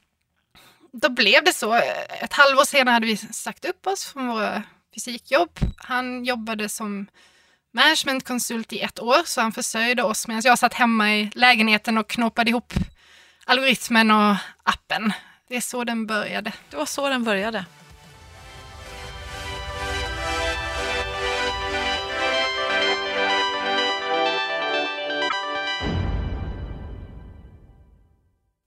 då 0.93 1.09
blev 1.09 1.45
det 1.45 1.53
så. 1.53 1.75
Ett 2.21 2.33
halvår 2.33 2.65
senare 2.65 2.93
hade 2.93 3.07
vi 3.07 3.17
sagt 3.17 3.65
upp 3.65 3.87
oss 3.87 4.05
från 4.05 4.29
våra 4.29 4.63
fysikjobb. 4.95 5.51
Han 5.77 6.25
jobbade 6.25 6.69
som 6.69 7.07
managementkonsult 7.75 8.73
i 8.73 8.81
ett 8.81 9.01
år, 9.01 9.23
så 9.25 9.41
han 9.41 9.53
försörjde 9.53 10.03
oss 10.03 10.29
medan 10.29 10.43
jag 10.45 10.59
satt 10.59 10.75
hemma 10.75 11.15
i 11.15 11.31
lägenheten 11.35 11.99
och 11.99 12.09
knåpade 12.09 12.51
ihop 12.51 12.73
algoritmen 13.45 14.11
och 14.11 14.37
appen. 14.63 15.13
Det 15.49 15.57
är 15.57 15.61
så 15.61 15.85
den 15.85 16.07
började. 16.07 16.53
Det 16.71 16.77
var 16.77 16.87
så 16.87 17.09
den 17.09 17.25
började. 17.25 17.65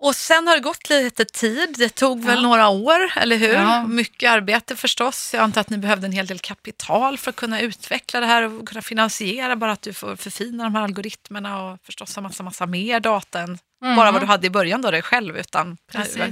Och 0.01 0.15
sen 0.15 0.47
har 0.47 0.55
det 0.55 0.61
gått 0.61 0.89
lite 0.89 1.25
tid. 1.25 1.75
Det 1.77 1.89
tog 1.89 2.23
väl 2.23 2.35
ja. 2.35 2.41
några 2.41 2.69
år, 2.69 3.11
eller 3.15 3.37
hur? 3.37 3.53
Ja. 3.53 3.87
Mycket 3.87 4.31
arbete 4.31 4.75
förstås. 4.75 5.33
Jag 5.33 5.43
antar 5.43 5.61
att 5.61 5.69
ni 5.69 5.77
behövde 5.77 6.07
en 6.07 6.11
hel 6.11 6.27
del 6.27 6.39
kapital 6.39 7.17
för 7.17 7.29
att 7.29 7.35
kunna 7.35 7.61
utveckla 7.61 8.19
det 8.19 8.25
här 8.25 8.43
och 8.43 8.67
kunna 8.67 8.81
finansiera 8.81 9.55
bara 9.55 9.71
att 9.71 9.81
du 9.81 9.93
får 9.93 10.15
förfina 10.15 10.63
de 10.63 10.75
här 10.75 10.83
algoritmerna 10.83 11.63
och 11.63 11.77
förstås 11.83 12.15
ha 12.15 12.21
massa, 12.21 12.43
massa 12.43 12.65
mer 12.65 12.99
data 12.99 13.39
än 13.39 13.57
mm. 13.83 13.95
bara 13.95 14.11
vad 14.11 14.21
du 14.21 14.25
hade 14.25 14.47
i 14.47 14.49
början 14.49 14.81
då 14.81 14.91
dig 14.91 15.01
själv. 15.01 15.37
Utan 15.37 15.77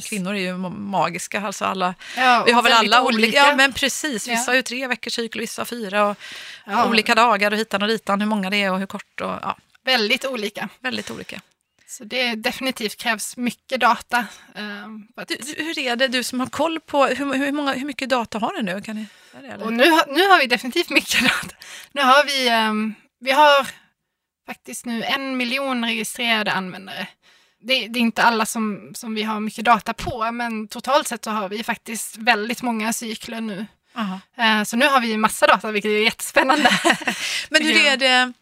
kvinnor 0.10 0.36
är 0.36 0.40
ju 0.40 0.58
magiska. 0.58 1.42
Alltså 1.42 1.66
alla, 1.66 1.94
ja, 2.18 2.44
vi 2.46 2.52
har 2.52 2.64
väl 2.64 2.74
alla 2.74 3.04
olika. 3.04 3.18
olika. 3.18 3.38
Ja, 3.38 3.56
men 3.56 3.74
precis. 3.74 4.28
Vissa 4.28 4.52
har 4.52 4.56
ju 4.56 4.62
tre 4.62 4.88
veckors 4.88 5.14
cykel, 5.14 5.42
vissa 5.42 5.62
har 5.62 5.66
fyra. 5.66 6.06
Och 6.06 6.18
Olika 6.90 7.16
dagar 7.16 7.52
och 7.52 7.58
hitan 7.58 7.82
och 7.82 7.88
ritan, 7.88 8.22
hur 8.22 8.28
många 8.28 8.50
det 8.50 8.64
är 8.64 8.72
och 8.72 8.80
hur 8.80 8.86
kort. 8.86 9.22
Och, 9.22 9.28
ja. 9.42 9.58
Väldigt 9.84 10.26
olika. 10.26 10.70
Väldigt 10.80 11.12
olika. 11.12 11.42
Så 11.90 12.04
det 12.04 12.36
definitivt 12.36 12.98
krävs 12.98 13.38
mycket 13.38 13.80
data. 13.80 14.26
Um, 14.56 15.08
du, 15.28 15.64
hur 15.64 15.80
är 15.80 15.96
det, 15.96 16.08
du 16.08 16.24
som 16.24 16.40
har 16.40 16.48
koll 16.48 16.80
på, 16.80 17.06
hur, 17.06 17.34
hur, 17.34 17.52
många, 17.52 17.74
hur 17.74 17.86
mycket 17.86 18.10
data 18.10 18.40
har 18.40 18.54
du 18.54 18.62
nu? 18.62 18.82
Kan 18.82 18.96
ni, 18.96 19.08
det, 19.42 19.64
och 19.64 19.74
nu, 19.74 19.84
nu 20.08 20.28
har 20.28 20.40
vi 20.40 20.48
definitivt 20.48 20.90
mycket 20.90 21.22
data. 21.22 21.56
Nu 21.92 22.02
har 22.02 22.26
vi, 22.26 22.68
um, 22.70 22.96
vi 23.20 23.32
har 23.32 23.68
faktiskt 24.46 24.86
nu 24.86 25.04
en 25.04 25.38
miljon 25.38 25.86
registrerade 25.86 26.52
användare. 26.52 27.08
Det, 27.62 27.88
det, 27.88 28.00
är 28.00 28.02
inte 28.02 28.24
alla 28.24 28.46
som, 28.46 28.92
som 28.96 29.16
vi 29.16 29.24
har 29.24 29.40
mycket 29.40 29.66
data 29.66 29.94
på, 29.94 30.32
men 30.32 30.68
totalt 30.68 31.08
sett 31.08 31.24
så 31.24 31.32
har 31.32 31.50
vi 31.50 31.64
faktiskt 31.64 32.18
väldigt 32.18 32.62
många 32.62 32.94
cykler 32.94 33.42
nu. 33.42 33.66
Uh, 34.40 34.64
så 34.64 34.78
nu 34.78 34.86
har 34.86 35.02
vi 35.02 35.18
massa 35.18 35.48
data, 35.48 35.72
vilket 35.72 35.90
är 35.90 36.04
jättespännande. 36.04 36.70
men 37.50 37.64
hur 37.64 37.86
är 37.86 37.98
det, 37.98 38.34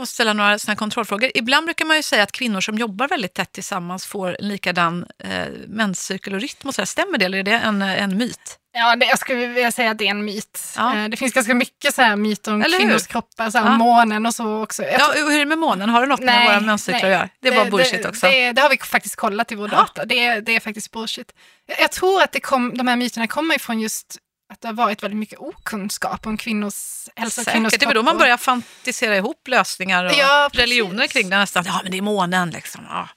måste 0.00 0.14
ställa 0.14 0.32
några 0.32 0.58
såna 0.58 0.76
kontrollfrågor. 0.76 1.30
Ibland 1.34 1.66
brukar 1.66 1.84
man 1.84 1.96
ju 1.96 2.02
säga 2.02 2.22
att 2.22 2.32
kvinnor 2.32 2.60
som 2.60 2.78
jobbar 2.78 3.08
väldigt 3.08 3.34
tätt 3.34 3.52
tillsammans 3.52 4.06
får 4.06 4.36
likadan 4.40 5.06
eh, 5.24 5.48
menscykel 5.66 6.34
och 6.34 6.40
rytm. 6.40 6.68
Och 6.68 6.74
så 6.74 6.86
Stämmer 6.86 7.18
det 7.18 7.24
eller 7.24 7.38
är 7.38 7.42
det 7.42 7.52
en, 7.52 7.82
en 7.82 8.16
myt? 8.16 8.58
Ja, 8.72 8.96
det, 8.96 9.06
jag 9.06 9.18
skulle 9.18 9.46
vilja 9.46 9.72
säga 9.72 9.90
att 9.90 9.98
det 9.98 10.06
är 10.06 10.10
en 10.10 10.24
myt. 10.24 10.60
Ja. 10.76 10.96
Eh, 10.96 11.08
det 11.08 11.16
finns 11.16 11.32
ganska 11.32 11.54
mycket 11.54 11.94
så 11.94 12.02
här 12.02 12.16
myter 12.16 12.54
om 12.54 12.62
kvinnors 12.62 13.06
kroppar, 13.06 13.50
så 13.50 13.58
här, 13.58 13.64
ja. 13.64 13.76
månen 13.76 14.26
och 14.26 14.34
så 14.34 14.62
också. 14.62 14.82
Jag 14.82 15.00
ja, 15.00 15.12
hur 15.14 15.34
är 15.34 15.38
det 15.38 15.46
med 15.46 15.58
månen? 15.58 15.88
Har 15.88 16.00
det 16.00 16.06
något 16.06 16.20
nej, 16.20 16.38
med 16.38 16.54
våra 16.54 16.66
menscyklar 16.66 17.10
att 17.10 17.16
göra? 17.16 17.28
Det 17.40 17.70
bullshit 17.70 18.02
det, 18.02 18.08
också. 18.08 18.26
Det, 18.26 18.52
det, 18.52 18.62
har 18.62 18.70
vi 18.70 18.78
faktiskt 18.78 19.16
kollat 19.16 19.52
i 19.52 19.54
vår 19.54 19.68
data. 19.68 20.04
Det, 20.04 20.40
det 20.40 20.56
är 20.56 20.60
faktiskt 20.60 20.90
bullshit. 20.90 21.32
Jag, 21.66 21.80
jag 21.80 21.90
tror 21.90 22.22
att 22.22 22.32
det 22.32 22.40
kom, 22.40 22.76
de 22.76 22.88
här 22.88 22.96
myterna 22.96 23.26
kommer 23.26 23.54
ifrån 23.54 23.80
just 23.80 24.18
att 24.50 24.60
det 24.60 24.68
har 24.68 24.72
varit 24.72 25.02
väldigt 25.02 25.18
mycket 25.18 25.38
okunskap 25.38 26.26
om 26.26 26.36
kvinnors 26.36 27.08
hälsa 27.16 27.40
och 27.40 27.46
kvinnors 27.46 27.72
kropp. 27.72 27.80
Det 27.80 27.86
är 27.86 27.94
då 27.94 28.02
man 28.02 28.18
börjar 28.18 28.36
fantisera 28.36 29.16
ihop 29.16 29.48
lösningar 29.48 30.04
och 30.04 30.12
ja, 30.12 30.50
religioner 30.52 31.06
kring 31.06 31.30
det 31.30 31.38
nästan. 31.38 31.64
Ja, 31.66 31.80
men 31.82 31.92
det 31.92 31.98
är 31.98 32.02
månen 32.02 32.50
liksom. 32.50 32.84
Ja, 32.88 33.08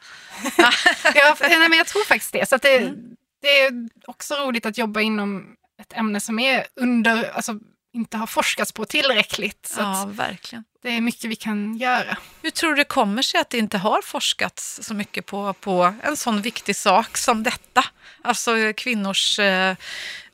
ja 1.15 1.35
nej, 1.39 1.69
men 1.69 1.77
jag 1.77 1.87
tror 1.87 2.05
faktiskt 2.05 2.33
det. 2.33 2.49
Så 2.49 2.57
det, 2.57 2.77
mm. 2.77 2.95
det 3.41 3.61
är 3.61 3.89
också 4.05 4.35
roligt 4.35 4.65
att 4.65 4.77
jobba 4.77 5.01
inom 5.01 5.55
ett 5.81 5.93
ämne 5.93 6.19
som 6.19 6.39
är 6.39 6.65
under, 6.75 7.31
alltså 7.31 7.59
inte 7.93 8.17
har 8.17 8.27
forskats 8.27 8.71
på 8.71 8.85
tillräckligt. 8.85 9.65
Så 9.65 9.81
ja, 9.81 10.05
verkligen. 10.09 10.63
Det 10.81 10.89
är 10.89 11.01
mycket 11.01 11.23
vi 11.23 11.35
kan 11.35 11.77
göra. 11.77 12.17
Hur 12.41 12.49
tror 12.49 12.69
du 12.69 12.75
det 12.75 12.83
kommer 12.83 13.21
sig 13.21 13.39
att 13.39 13.49
det 13.49 13.57
inte 13.57 13.77
har 13.77 14.01
forskats 14.01 14.79
så 14.83 14.93
mycket 14.93 15.25
på, 15.25 15.53
på 15.53 15.93
en 16.03 16.17
sån 16.17 16.41
viktig 16.41 16.75
sak 16.75 17.17
som 17.17 17.43
detta? 17.43 17.85
Alltså 18.23 18.57
eh, 18.57 18.73
kvinnors 18.73 19.39
eh, 19.39 19.75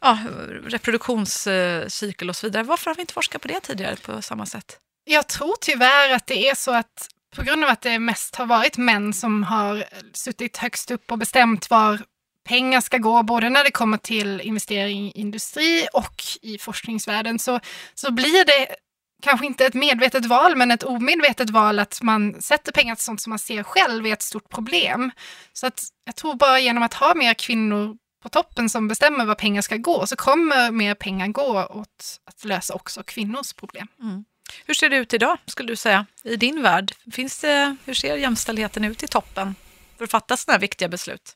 ja, 0.01 0.17
reproduktionscykel 0.65 2.29
och 2.29 2.35
så 2.35 2.47
vidare. 2.47 2.63
Varför 2.63 2.91
har 2.91 2.95
vi 2.95 3.01
inte 3.01 3.13
forskat 3.13 3.41
på 3.41 3.47
det 3.47 3.59
tidigare 3.59 3.95
på 3.95 4.21
samma 4.21 4.45
sätt? 4.45 4.79
Jag 5.05 5.27
tror 5.27 5.55
tyvärr 5.61 6.13
att 6.13 6.27
det 6.27 6.49
är 6.49 6.55
så 6.55 6.71
att 6.71 7.09
på 7.35 7.43
grund 7.43 7.63
av 7.63 7.69
att 7.69 7.81
det 7.81 7.99
mest 7.99 8.35
har 8.35 8.45
varit 8.45 8.77
män 8.77 9.13
som 9.13 9.43
har 9.43 9.85
suttit 10.13 10.57
högst 10.57 10.91
upp 10.91 11.11
och 11.11 11.17
bestämt 11.17 11.69
var 11.69 11.99
pengar 12.47 12.81
ska 12.81 12.97
gå, 12.97 13.23
både 13.23 13.49
när 13.49 13.63
det 13.63 13.71
kommer 13.71 13.97
till 13.97 14.41
investering 14.41 15.07
i 15.07 15.11
industri 15.11 15.87
och 15.93 16.23
i 16.41 16.57
forskningsvärlden, 16.57 17.39
så, 17.39 17.59
så 17.93 18.11
blir 18.11 18.45
det 18.45 18.75
kanske 19.21 19.45
inte 19.45 19.65
ett 19.65 19.73
medvetet 19.73 20.25
val, 20.25 20.55
men 20.55 20.71
ett 20.71 20.83
omedvetet 20.83 21.49
val 21.49 21.79
att 21.79 22.01
man 22.01 22.41
sätter 22.41 22.71
pengar 22.71 22.95
till 22.95 23.03
sånt 23.03 23.21
som 23.21 23.29
man 23.29 23.39
ser 23.39 23.63
själv 23.63 24.07
är 24.07 24.13
ett 24.13 24.21
stort 24.21 24.49
problem. 24.49 25.11
Så 25.53 25.67
att 25.67 25.83
jag 26.05 26.15
tror 26.15 26.35
bara 26.35 26.59
genom 26.59 26.83
att 26.83 26.93
ha 26.93 27.15
mer 27.15 27.33
kvinnor 27.33 27.97
på 28.23 28.29
toppen 28.29 28.69
som 28.69 28.87
bestämmer 28.87 29.25
vad 29.25 29.37
pengar 29.37 29.61
ska 29.61 29.77
gå 29.77 30.07
så 30.07 30.15
kommer 30.15 30.71
mer 30.71 30.95
pengar 30.95 31.27
gå 31.27 31.65
åt 31.65 32.19
att 32.25 32.45
lösa 32.45 32.73
också 32.73 33.03
kvinnors 33.03 33.53
problem. 33.53 33.87
Mm. 34.01 34.25
Hur 34.65 34.73
ser 34.73 34.89
det 34.89 34.97
ut 34.97 35.13
idag, 35.13 35.37
skulle 35.45 35.67
du 35.67 35.75
säga, 35.75 36.05
i 36.23 36.35
din 36.35 36.61
värld? 36.61 36.93
Finns 37.11 37.39
det, 37.39 37.75
hur 37.85 37.93
ser 37.93 38.17
jämställdheten 38.17 38.85
ut 38.85 39.03
i 39.03 39.07
toppen 39.07 39.55
för 39.97 40.03
att 40.03 40.11
fatta 40.11 40.37
sådana 40.37 40.55
här 40.55 40.61
viktiga 40.61 40.87
beslut? 40.87 41.35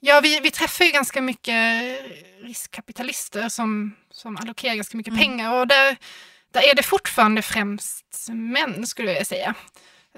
Ja, 0.00 0.20
vi, 0.20 0.40
vi 0.40 0.50
träffar 0.50 0.84
ju 0.84 0.90
ganska 0.90 1.22
mycket 1.22 1.84
riskkapitalister 2.42 3.48
som, 3.48 3.96
som 4.10 4.36
allokerar 4.36 4.74
ganska 4.74 4.96
mycket 4.96 5.12
mm. 5.12 5.22
pengar 5.22 5.54
och 5.54 5.66
där, 5.66 5.96
där 6.52 6.70
är 6.70 6.74
det 6.74 6.82
fortfarande 6.82 7.42
främst 7.42 8.28
män 8.30 8.86
skulle 8.86 9.12
jag 9.12 9.26
säga. 9.26 9.54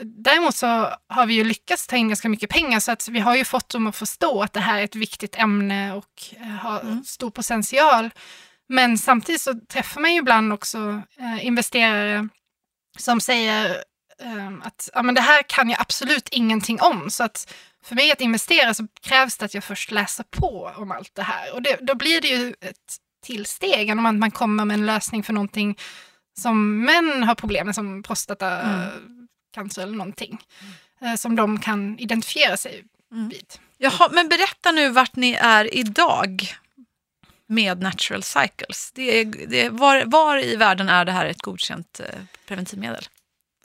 Däremot 0.02 0.56
så 0.56 0.66
har 1.08 1.26
vi 1.26 1.34
ju 1.34 1.44
lyckats 1.44 1.86
ta 1.86 1.96
in 1.96 2.08
ganska 2.08 2.28
mycket 2.28 2.50
pengar 2.50 2.80
så 2.80 2.92
att 2.92 3.08
vi 3.08 3.20
har 3.20 3.36
ju 3.36 3.44
fått 3.44 3.68
dem 3.68 3.86
att 3.86 3.96
förstå 3.96 4.42
att 4.42 4.52
det 4.52 4.60
här 4.60 4.80
är 4.80 4.84
ett 4.84 4.94
viktigt 4.94 5.36
ämne 5.36 5.94
och 5.94 6.24
eh, 6.36 6.46
har 6.46 6.80
mm. 6.80 7.04
stor 7.04 7.30
potential. 7.30 8.10
Men 8.68 8.98
samtidigt 8.98 9.40
så 9.40 9.54
träffar 9.54 10.00
man 10.00 10.12
ju 10.12 10.18
ibland 10.18 10.52
också 10.52 11.02
eh, 11.18 11.46
investerare 11.46 12.28
som 12.98 13.20
säger 13.20 13.70
eh, 14.22 14.52
att 14.62 14.88
ja, 14.94 15.02
men 15.02 15.14
det 15.14 15.20
här 15.20 15.42
kan 15.42 15.70
jag 15.70 15.80
absolut 15.80 16.28
ingenting 16.28 16.80
om. 16.80 17.10
Så 17.10 17.24
att 17.24 17.54
för 17.84 17.94
mig 17.94 18.12
att 18.12 18.20
investera 18.20 18.74
så 18.74 18.86
krävs 19.02 19.36
det 19.36 19.44
att 19.44 19.54
jag 19.54 19.64
först 19.64 19.90
läser 19.90 20.24
på 20.24 20.72
om 20.76 20.90
allt 20.90 21.14
det 21.14 21.22
här. 21.22 21.54
Och 21.54 21.62
det, 21.62 21.78
då 21.80 21.94
blir 21.94 22.20
det 22.20 22.28
ju 22.28 22.54
ett 22.60 22.96
tillsteg 23.24 23.90
om 23.90 24.06
att 24.06 24.14
man 24.14 24.30
kommer 24.30 24.64
med 24.64 24.74
en 24.74 24.86
lösning 24.86 25.22
för 25.22 25.32
någonting 25.32 25.78
som 26.38 26.84
män 26.84 27.22
har 27.22 27.34
problem 27.34 27.66
med, 27.66 27.74
som 27.74 28.02
prostatacancer 28.02 29.82
mm. 29.82 29.88
eller 29.88 29.96
någonting. 29.96 30.38
Mm. 31.00 31.16
som 31.16 31.36
de 31.36 31.60
kan 31.60 31.98
identifiera 31.98 32.56
sig 32.56 32.84
Mm. 33.12 33.28
vid. 33.28 33.54
Jaha, 33.78 34.08
men 34.12 34.28
berätta 34.28 34.72
nu 34.72 34.88
vart 34.88 35.16
ni 35.16 35.32
är 35.32 35.74
idag 35.74 36.54
med 37.46 37.80
Natural 37.82 38.22
Cycles. 38.22 38.92
Det 38.94 39.20
är, 39.20 39.24
det 39.24 39.64
är, 39.64 39.70
var, 39.70 40.04
var 40.06 40.44
i 40.44 40.56
världen 40.56 40.88
är 40.88 41.04
det 41.04 41.12
här 41.12 41.26
ett 41.26 41.42
godkänt 41.42 42.00
eh, 42.00 42.20
preventivmedel? 42.46 43.08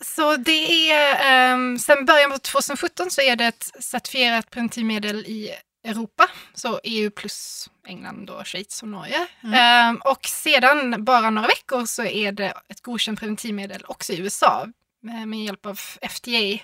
Så 0.01 0.35
det 0.35 0.91
är, 0.91 1.53
um, 1.53 1.79
sen 1.79 2.05
början 2.05 2.31
på 2.31 2.37
2017 2.37 3.11
så 3.11 3.21
är 3.21 3.35
det 3.35 3.45
ett 3.45 3.71
certifierat 3.79 4.49
preventivmedel 4.49 5.25
i 5.25 5.51
Europa, 5.85 6.29
så 6.53 6.79
EU 6.83 7.09
plus 7.09 7.69
England, 7.87 8.29
och 8.29 8.47
Schweiz 8.47 8.81
och 8.81 8.87
Norge. 8.87 9.27
Um, 9.43 10.01
och 10.03 10.25
sedan 10.25 11.05
bara 11.05 11.29
några 11.29 11.47
veckor 11.47 11.85
så 11.85 12.03
är 12.03 12.31
det 12.31 12.53
ett 12.69 12.81
godkänt 12.81 13.19
preventivmedel 13.19 13.85
också 13.87 14.13
i 14.13 14.19
USA 14.19 14.67
med, 15.01 15.27
med 15.27 15.43
hjälp 15.43 15.65
av 15.65 15.79
FDA. 16.01 16.63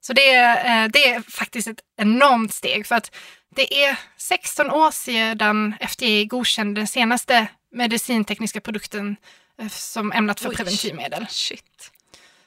Så 0.00 0.12
det 0.12 0.32
är, 0.32 0.84
eh, 0.84 0.88
det 0.88 1.08
är 1.08 1.20
faktiskt 1.20 1.68
ett 1.68 1.80
enormt 1.96 2.54
steg 2.54 2.86
för 2.86 2.94
att 2.94 3.14
det 3.56 3.84
är 3.84 3.96
16 4.16 4.70
år 4.70 4.90
sedan 4.90 5.74
FDA 5.80 6.24
godkände 6.24 6.80
den 6.80 6.88
senaste 6.88 7.46
medicintekniska 7.72 8.60
produkten 8.60 9.16
eh, 9.58 9.68
som 9.68 10.12
ämnat 10.12 10.40
för 10.40 10.50
Oj. 10.50 10.56
preventivmedel. 10.56 11.26
Shit. 11.30 11.90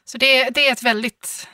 Så 0.05 0.17
det, 0.17 0.49
det 0.49 0.67
är 0.67 0.71
ett 0.71 0.83
väldigt 0.83 1.47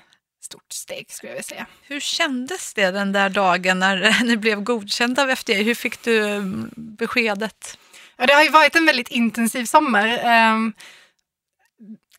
stort 0.51 0.73
steg 0.73 1.11
skulle 1.11 1.29
jag 1.29 1.35
vilja 1.35 1.43
säga. 1.43 1.65
Hur 1.81 1.99
kändes 1.99 2.73
det 2.73 2.91
den 2.91 3.11
där 3.11 3.29
dagen 3.29 3.79
när 3.79 4.23
ni 4.23 4.37
blev 4.37 4.61
godkända 4.61 5.23
av 5.23 5.35
FDA? 5.35 5.53
Hur 5.53 5.75
fick 5.75 6.03
du 6.03 6.25
mm, 6.25 6.69
beskedet? 6.75 7.77
Ja, 8.17 8.25
det 8.25 8.33
har 8.33 8.43
ju 8.43 8.49
varit 8.49 8.75
en 8.75 8.85
väldigt 8.85 9.07
intensiv 9.07 9.65
sommar. 9.65 10.07
Ehm, 10.07 10.55
um, 10.55 10.73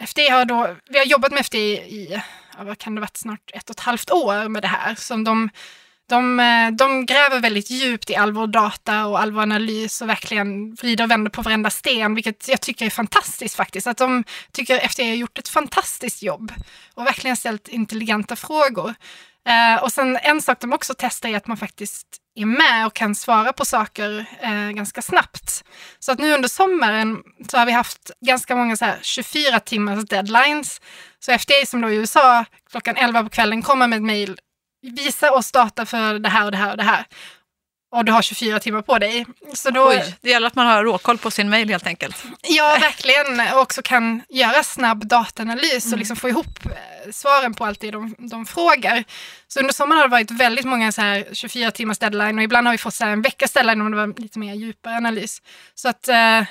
FDA 0.06 0.32
har 0.32 0.44
då, 0.44 0.76
vi 0.90 0.98
har 0.98 1.04
jobbat 1.04 1.32
med 1.32 1.46
FDA 1.46 1.58
i, 1.58 2.22
vad 2.58 2.78
kan 2.78 2.94
det 2.94 3.00
varit, 3.00 3.16
snart 3.16 3.50
ett 3.54 3.70
och 3.70 3.76
ett 3.76 3.80
halvt 3.80 4.10
år 4.10 4.48
med 4.48 4.62
det 4.62 4.68
här. 4.68 4.94
Som 4.94 5.24
de, 5.24 5.50
de, 6.12 6.40
eh, 6.40 6.70
de 6.70 7.06
gräver 7.06 7.40
väldigt 7.40 7.70
djupt 7.70 8.10
i 8.10 8.16
all 8.16 8.32
vår 8.32 8.46
data 8.46 9.06
och 9.06 9.20
all 9.20 9.32
vår 9.32 9.42
analys 9.42 10.02
och 10.02 10.08
verkligen 10.08 10.74
vrider 10.74 11.04
och 11.04 11.10
vänder 11.10 11.30
på 11.30 11.42
varenda 11.42 11.70
sten, 11.70 12.14
vilket 12.14 12.48
jag 12.48 12.60
tycker 12.60 12.86
är 12.86 12.90
fantastiskt 12.90 13.56
faktiskt. 13.56 13.86
Att 13.86 13.98
de 13.98 14.24
tycker 14.52 14.88
FDA 14.88 15.02
har 15.02 15.14
gjort 15.14 15.38
ett 15.38 15.48
fantastiskt 15.48 16.22
jobb 16.22 16.52
och 16.94 17.06
verkligen 17.06 17.36
ställt 17.36 17.68
intelligenta 17.68 18.36
frågor. 18.36 18.94
Eh, 19.48 19.82
och 19.82 19.92
sen 19.92 20.16
en 20.22 20.42
sak 20.42 20.60
de 20.60 20.72
också 20.72 20.94
testar 20.98 21.28
är 21.28 21.36
att 21.36 21.46
man 21.46 21.56
faktiskt 21.56 22.06
är 22.34 22.46
med 22.46 22.86
och 22.86 22.94
kan 22.94 23.14
svara 23.14 23.52
på 23.52 23.64
saker 23.64 24.26
eh, 24.40 24.70
ganska 24.70 25.02
snabbt. 25.02 25.64
Så 25.98 26.12
att 26.12 26.18
nu 26.18 26.34
under 26.34 26.48
sommaren 26.48 27.22
så 27.48 27.58
har 27.58 27.66
vi 27.66 27.72
haft 27.72 28.10
ganska 28.26 28.56
många 28.56 28.76
så 28.76 28.84
här 28.84 28.98
24 29.02 29.60
timmars 29.60 30.04
deadlines. 30.04 30.80
Så 31.20 31.32
FDA 31.38 31.66
som 31.66 31.80
då 31.80 31.90
i 31.90 31.96
USA 31.96 32.44
klockan 32.70 32.96
11 32.96 33.22
på 33.22 33.28
kvällen 33.28 33.62
kommer 33.62 33.86
med 33.86 33.96
ett 33.96 34.02
mejl, 34.02 34.38
visa 34.82 35.30
oss 35.30 35.52
data 35.52 35.86
för 35.86 36.18
det 36.18 36.28
här 36.28 36.44
och 36.44 36.50
det 36.50 36.56
här 36.56 36.70
och 36.70 36.76
det 36.76 36.82
här. 36.82 37.06
Och 37.94 38.04
du 38.04 38.12
har 38.12 38.22
24 38.22 38.60
timmar 38.60 38.82
på 38.82 38.98
dig. 38.98 39.26
Så 39.54 39.70
då, 39.70 39.88
Oj, 39.88 40.14
det 40.20 40.30
gäller 40.30 40.46
att 40.46 40.54
man 40.54 40.66
har 40.66 40.84
råkoll 40.84 41.18
på 41.18 41.30
sin 41.30 41.50
mail 41.50 41.68
helt 41.68 41.86
enkelt. 41.86 42.24
Ja, 42.42 42.78
verkligen. 42.80 43.54
Och 43.54 43.60
också 43.60 43.82
kan 43.82 44.22
göra 44.28 44.62
snabb 44.62 45.06
dataanalys 45.06 45.92
och 45.92 45.98
liksom 45.98 46.16
få 46.16 46.28
ihop 46.28 46.58
eh, 46.64 47.12
svaren 47.12 47.54
på 47.54 47.64
allt 47.64 47.80
det 47.80 47.90
de, 47.90 48.14
de 48.18 48.46
frågar. 48.46 49.04
Så 49.48 49.60
under 49.60 49.72
sommaren 49.72 49.98
har 49.98 50.08
det 50.08 50.12
varit 50.12 50.30
väldigt 50.30 50.64
många 50.64 50.92
så 50.92 51.00
här 51.00 51.24
24 51.32 51.70
timmars 51.70 51.98
deadline 51.98 52.38
och 52.38 52.44
ibland 52.44 52.66
har 52.66 52.74
vi 52.74 52.78
fått 52.78 52.94
så 52.94 53.04
en 53.04 53.22
veckas 53.22 53.52
deadline 53.52 53.80
om 53.80 53.90
det 53.90 53.96
var 53.96 54.20
lite 54.20 54.38
mer 54.38 54.54
djupare 54.54 54.96
analys. 54.96 55.42
Så 55.74 55.88
att 55.88 56.08
eh, 56.08 56.42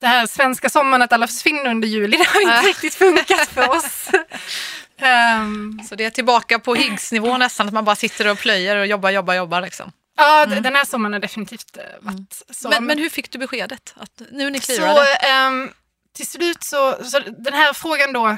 det 0.00 0.06
här 0.06 0.26
svenska 0.26 0.68
sommaren 0.70 1.02
att 1.02 1.12
alla 1.12 1.26
försvinner 1.26 1.70
under 1.70 1.88
juli, 1.88 2.16
det 2.16 2.28
har 2.28 2.40
inte 2.40 2.68
riktigt 2.68 2.94
funkat 2.94 3.48
för 3.48 3.70
oss. 3.70 4.08
Ehm, 4.98 5.80
Så 5.88 5.94
det 5.94 6.04
är 6.04 6.10
tillbaka 6.10 6.58
på 6.58 6.74
Higgs-nivå 6.74 7.36
nästan, 7.38 7.66
att 7.68 7.74
man 7.74 7.84
bara 7.84 7.96
sitter 7.96 8.30
och 8.30 8.38
plöjer 8.38 8.76
och 8.76 8.86
jobbar, 8.86 9.10
jobbar, 9.10 9.34
jobbar. 9.34 9.60
Liksom. 9.60 9.92
ja, 10.16 10.46
d- 10.46 10.60
den 10.60 10.74
här 10.76 10.84
sommaren 10.84 11.12
har 11.12 11.20
definitivt 11.20 11.76
eh, 11.76 11.82
varit 12.00 12.42
så. 12.50 12.68
Men, 12.68 12.84
men 12.84 12.98
hur 12.98 13.08
fick 13.08 13.30
du 13.30 13.38
beskedet? 13.38 13.94
Att 13.96 14.22
nu 14.30 14.50
ni 14.50 14.60
Så 14.60 14.64
clearade? 14.74 15.14
ehm, 15.14 15.70
till 16.16 16.26
slut 16.26 16.62
så, 16.64 17.04
så 17.04 17.18
den 17.18 17.54
här 17.54 17.72
frågan 17.72 18.12
då 18.12 18.36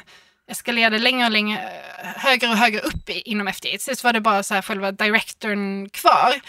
eskalerade 0.51 0.99
längre 0.99 1.25
och 1.27 1.33
längre, 1.33 1.59
eh, 2.03 2.09
högre 2.23 2.49
och 2.49 2.57
högre 2.57 2.81
upp 2.81 3.09
inom 3.09 3.49
FDA. 3.49 3.71
Till 3.71 3.81
slut 3.81 4.05
var 4.05 4.13
det 4.13 4.21
bara 4.21 4.43
så 4.43 4.55
här 4.55 4.63
själva 4.63 4.93
directorn 4.93 5.89
kvar. 5.89 6.41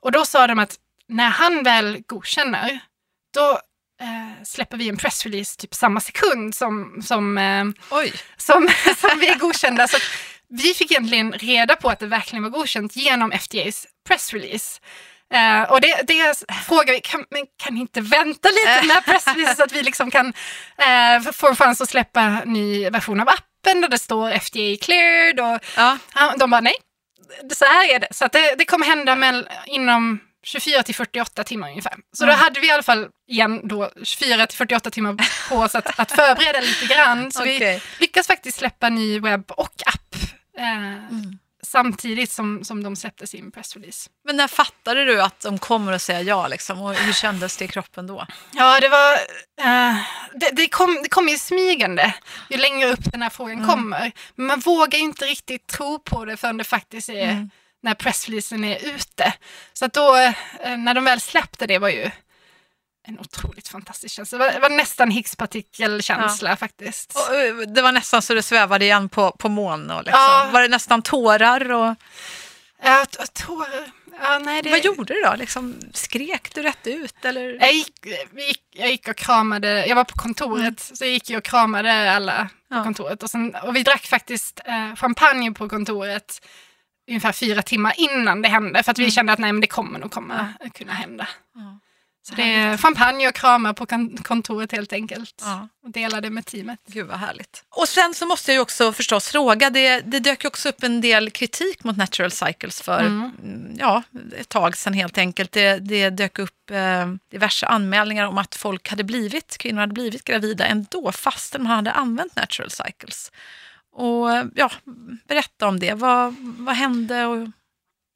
Och 0.00 0.12
då 0.12 0.24
sa 0.26 0.46
de 0.46 0.58
att 0.58 0.76
när 1.08 1.28
han 1.28 1.62
väl 1.62 2.02
godkänner, 2.06 2.78
då 3.34 3.58
eh, 4.04 4.44
släpper 4.44 4.76
vi 4.76 4.88
en 4.88 4.96
pressrelease 4.96 5.60
typ 5.60 5.74
samma 5.74 6.00
sekund 6.00 6.54
som, 6.54 7.02
som, 7.02 7.38
eh, 7.38 7.64
som, 8.36 8.68
som 8.96 9.18
vi 9.18 9.28
är 9.28 9.38
godkända. 9.38 9.88
Så 9.88 9.96
vi 10.48 10.74
fick 10.74 10.90
egentligen 10.90 11.32
reda 11.32 11.76
på 11.76 11.88
att 11.88 11.98
det 11.98 12.06
verkligen 12.06 12.42
var 12.42 12.50
godkänt 12.50 12.96
genom 12.96 13.32
FDAs 13.32 13.86
pressrelease. 14.08 14.80
Eh, 15.34 15.62
och 15.62 15.80
det, 15.80 16.00
det 16.06 16.44
frågar 16.66 16.94
vi, 16.94 17.00
kan, 17.00 17.24
men 17.30 17.46
kan 17.56 17.74
ni 17.74 17.80
inte 17.80 18.00
vänta 18.00 18.48
lite 18.48 18.86
med 18.86 19.04
pressreleasen 19.06 19.56
så 19.56 19.62
att 19.62 19.72
vi 19.72 19.82
liksom 19.82 20.10
kan 20.10 20.32
eh, 20.76 21.32
få 21.32 21.48
en 21.48 21.56
chans 21.56 21.80
att 21.80 21.88
släppa 21.88 22.20
en 22.20 22.52
ny 22.52 22.90
version 22.90 23.20
av 23.20 23.28
appen 23.28 23.80
där 23.80 23.88
det 23.88 23.98
står 23.98 24.30
FDA 24.30 24.84
cleared 24.84 25.40
och 25.40 25.64
ja. 25.76 25.98
de 26.38 26.50
bara 26.50 26.60
nej, 26.60 26.74
så 27.52 27.64
här 27.64 27.94
är 27.94 27.98
det. 27.98 28.08
Så 28.10 28.24
att 28.24 28.32
det, 28.32 28.54
det 28.58 28.64
kommer 28.64 28.86
hända 28.86 29.16
med, 29.16 29.48
inom 29.66 30.20
24 30.44 30.82
till 30.82 30.94
48 30.94 31.44
timmar 31.44 31.68
ungefär. 31.68 31.96
Så 32.12 32.26
då 32.26 32.32
hade 32.32 32.60
vi 32.60 32.66
i 32.66 32.70
alla 32.70 32.82
fall 32.82 33.08
igen 33.28 33.68
då 33.68 33.90
24 34.02 34.46
till 34.46 34.58
48 34.58 34.90
timmar 34.90 35.16
på 35.48 35.56
oss 35.56 35.74
att, 35.74 36.00
att 36.00 36.10
förbereda 36.10 36.60
lite 36.60 36.86
grann. 36.94 37.32
Så 37.32 37.44
vi 37.44 37.56
Okej. 37.56 37.82
lyckas 38.00 38.26
faktiskt 38.26 38.58
släppa 38.58 38.88
ny 38.88 39.20
webb 39.20 39.50
och 39.50 39.82
app 39.86 40.14
eh, 40.58 41.14
samtidigt 41.64 42.30
som, 42.30 42.64
som 42.64 42.82
de 42.82 42.96
släppte 42.96 43.26
sin 43.26 43.50
pressrelease. 43.50 44.10
Men 44.24 44.36
när 44.36 44.48
fattade 44.48 45.04
du 45.04 45.22
att 45.22 45.40
de 45.40 45.58
kommer 45.58 45.92
att 45.92 46.02
säga 46.02 46.22
ja? 46.22 46.48
Liksom? 46.48 46.82
Och 46.82 46.94
hur 46.94 47.12
kändes 47.12 47.56
det 47.56 47.64
i 47.64 47.68
kroppen 47.68 48.06
då? 48.06 48.26
Ja, 48.52 48.80
det 48.80 48.88
var... 48.88 49.12
Eh, 49.60 49.96
det, 50.34 50.50
det, 50.52 50.68
kom, 50.68 51.00
det 51.02 51.08
kom 51.08 51.28
ju 51.28 51.38
smygande 51.38 52.14
ju 52.50 52.56
längre 52.56 52.92
upp 52.92 53.12
den 53.12 53.22
här 53.22 53.30
frågan 53.30 53.66
kommer. 53.66 54.12
Men 54.34 54.46
man 54.46 54.60
vågar 54.60 54.98
ju 54.98 55.04
inte 55.04 55.24
riktigt 55.24 55.66
tro 55.66 55.98
på 55.98 56.24
det 56.24 56.36
förrän 56.36 56.56
det 56.56 56.64
faktiskt 56.64 57.08
är 57.08 57.30
Mm. 57.30 57.50
När 57.84 57.94
pressreleasen 57.94 58.64
är 58.64 58.94
ute. 58.94 59.32
Så 59.72 59.84
att 59.84 59.92
då, 59.92 60.16
eh, 60.16 60.76
när 60.76 60.94
de 60.94 61.04
väl 61.04 61.20
släppte 61.20 61.66
det 61.66 61.78
var 61.78 61.88
ju 61.88 62.10
en 63.06 63.18
otroligt 63.18 63.68
fantastisk 63.68 64.14
känsla. 64.14 64.38
Det 64.38 64.44
var, 64.44 64.52
det 64.52 64.58
var 64.60 64.70
nästan 64.70 65.10
Higgspartikelkänsla 65.10 66.56
faktiskt. 66.56 67.16
Och, 67.16 67.34
eh, 67.34 67.54
det 67.56 67.82
var 67.82 67.92
nästan 67.92 68.22
så 68.22 68.34
du 68.34 68.42
svävade 68.42 68.84
igen 68.84 69.08
på, 69.08 69.30
på 69.30 69.48
moln. 69.48 69.90
Och 69.90 70.04
liksom. 70.04 70.20
Ja. 70.20 70.48
Var 70.52 70.62
det 70.62 70.68
nästan 70.68 71.02
tårar? 71.02 71.72
Och... 71.72 71.94
Ja, 72.82 73.06
tårar. 73.32 73.90
Ja, 74.20 74.38
nej, 74.38 74.62
det... 74.62 74.70
Vad 74.70 74.84
gjorde 74.84 75.14
du 75.14 75.20
då? 75.20 75.34
Liksom, 75.36 75.74
skrek 75.92 76.54
du 76.54 76.62
rätt 76.62 76.86
ut? 76.86 77.24
Eller? 77.24 77.56
Jag 77.60 77.72
gick, 77.72 78.06
gick, 78.36 78.62
jag 78.74 78.90
gick 78.90 79.08
och 79.08 79.16
kramade, 79.16 79.86
jag 79.86 79.96
var 79.96 80.04
på 80.04 80.14
kontoret, 80.14 80.80
så 80.80 81.04
jag 81.04 81.12
gick 81.12 81.30
och 81.30 81.44
kramade 81.44 82.12
alla 82.12 82.48
på 82.68 82.74
Ja. 82.74 82.84
kontoret. 82.84 83.22
Och, 83.22 83.30
sen, 83.30 83.54
och 83.54 83.76
vi 83.76 83.82
drack 83.82 84.06
faktiskt 84.06 84.60
eh, 84.64 84.96
champagne 84.96 85.52
på 85.52 85.68
kontoret 85.68 86.40
ungefär 87.08 87.32
fyra 87.32 87.62
timmar 87.62 87.94
innan 87.96 88.42
det 88.42 88.48
hände. 88.48 88.82
För 88.82 88.90
att 88.90 88.98
vi 88.98 89.10
kände 89.10 89.32
att 89.32 89.38
nej, 89.38 89.52
men 89.52 89.60
det 89.60 89.66
kommer 89.66 89.98
nog 89.98 90.10
komma, 90.10 90.48
kunna 90.74 90.92
hända. 90.92 91.28
Ja. 91.54 91.80
Så 92.28 92.34
det 92.34 92.42
är 92.54 92.76
champagne 92.76 93.28
och 93.28 93.34
kramar 93.34 93.72
på 93.72 93.86
kon- 93.86 94.16
kontoret 94.16 94.72
helt 94.72 94.92
enkelt. 94.92 95.42
Ja. 95.44 95.68
Och 95.84 95.90
delade 95.90 96.30
med 96.30 96.46
teamet. 96.46 96.80
Gud 96.86 97.06
vad 97.06 97.18
härligt. 97.18 97.64
Och 97.68 97.88
sen 97.88 98.14
så 98.14 98.26
måste 98.26 98.50
jag 98.50 98.54
ju 98.54 98.60
också 98.60 98.92
förstås 98.92 99.28
fråga, 99.28 99.70
det, 99.70 100.00
det 100.00 100.18
dök 100.18 100.44
också 100.44 100.68
upp 100.68 100.82
en 100.82 101.00
del 101.00 101.30
kritik 101.30 101.84
mot 101.84 101.96
Natural 101.96 102.30
Cycles 102.30 102.82
för 102.82 103.00
mm, 103.00 103.76
ja, 103.78 104.02
ett 104.38 104.48
tag 104.48 104.76
sedan 104.76 104.92
helt 104.92 105.18
enkelt. 105.18 105.52
Det, 105.52 105.78
det 105.78 106.10
dök 106.10 106.38
upp 106.38 106.70
eh, 106.70 107.06
diverse 107.30 107.66
anmälningar 107.66 108.26
om 108.26 108.38
att 108.38 108.54
folk 108.54 108.88
hade 108.88 109.04
blivit, 109.04 109.58
kvinnor 109.58 109.80
hade 109.80 109.94
blivit 109.94 110.24
gravida 110.24 110.66
ändå 110.66 111.12
fastän 111.12 111.62
man 111.62 111.72
hade 111.72 111.92
använt 111.92 112.36
Natural 112.36 112.70
Cycles. 112.70 113.32
Och 113.94 114.28
ja, 114.54 114.70
berätta 115.28 115.68
om 115.68 115.80
det. 115.80 115.94
Vad, 115.94 116.34
vad 116.38 116.76
hände? 116.76 117.26
Och, 117.26 117.48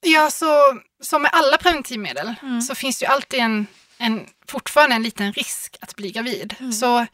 Ja, 0.00 0.30
så 0.30 0.80
som 1.00 1.22
med 1.22 1.30
alla 1.34 1.58
preventivmedel 1.58 2.34
så 2.68 2.74
finns 2.74 2.98
det 2.98 3.04
ju 3.04 3.12
alltid 3.12 3.40
en, 3.40 3.66
en, 3.98 4.26
fortfarande 4.46 4.96
en 4.96 5.02
liten 5.02 5.32
risk 5.32 5.76
att 5.80 5.96
bli 5.96 6.10
gravid. 6.10 6.54
Så 6.80 7.06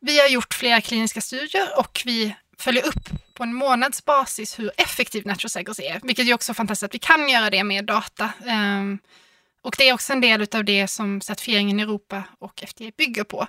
vi 0.00 0.20
har 0.20 0.28
gjort 0.28 0.54
flera 0.54 0.80
kliniska 0.80 1.20
studier 1.20 1.78
och 1.78 2.02
vi 2.04 2.34
följer 2.58 2.86
upp 2.86 3.08
på 3.34 3.42
en 3.42 3.54
månadsbasis 3.54 4.58
hur 4.58 4.70
effektiv 4.76 5.26
Natural 5.26 5.50
Cycles 5.50 5.80
är, 5.80 6.00
vilket 6.02 6.28
är 6.28 6.34
också 6.34 6.54
fantastiskt 6.54 6.82
att 6.84 6.94
vi 6.94 6.98
kan 6.98 7.28
göra 7.28 7.50
det 7.50 7.64
med 7.64 7.84
data. 7.84 8.30
Ehm, 8.46 8.98
och 9.62 9.74
det 9.78 9.88
är 9.88 9.92
också 9.92 10.12
en 10.12 10.20
del 10.20 10.46
av 10.54 10.64
det 10.64 10.88
som 10.88 11.20
certifieringen 11.20 11.80
i 11.80 11.82
Europa 11.82 12.22
och 12.38 12.62
FDA 12.66 12.90
bygger 12.96 13.24
på. 13.24 13.46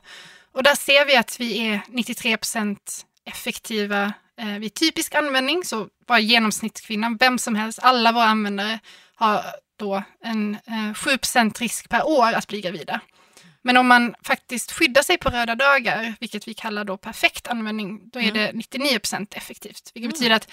Och 0.52 0.64
där 0.64 0.76
ser 0.76 1.06
vi 1.06 1.16
att 1.16 1.40
vi 1.40 1.68
är 1.68 1.82
93% 1.88 2.78
effektiva 3.26 4.14
eh, 4.40 4.60
vid 4.60 4.74
typisk 4.74 5.16
användning, 5.16 5.64
så 5.64 5.88
bara 6.08 6.20
genomsnittskvinnan, 6.20 7.18
vem 7.18 7.38
som 7.38 7.56
helst, 7.56 7.80
alla 7.82 8.12
våra 8.12 8.26
användare 8.26 8.80
har 9.16 9.44
då 9.80 10.04
en 10.24 10.56
eh, 10.56 10.94
7% 10.94 11.60
risk 11.60 11.90
per 11.90 12.08
år 12.08 12.34
att 12.34 12.48
bli 12.48 12.62
gravida. 12.62 13.02
Men 13.62 13.78
om 13.78 13.88
man 13.88 14.16
faktiskt 14.24 14.72
skyddar 14.72 15.02
sig 15.02 15.18
på 15.18 15.30
röda 15.30 15.56
dagar, 15.56 16.14
vilket 16.20 16.48
vi 16.48 16.54
kallar 16.54 16.84
då 16.86 16.98
perfekt 16.98 17.48
användning, 17.48 18.10
då 18.10 18.20
är 18.20 18.32
det 18.32 18.52
99% 18.52 19.28
effektivt. 19.32 19.92
Vilket 19.94 20.12
betyder 20.12 20.36
att 20.36 20.50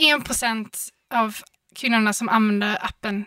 1% 0.00 0.88
av 1.14 1.36
kvinnorna 1.74 2.12
som 2.12 2.28
använder 2.28 2.84
appen 2.84 3.24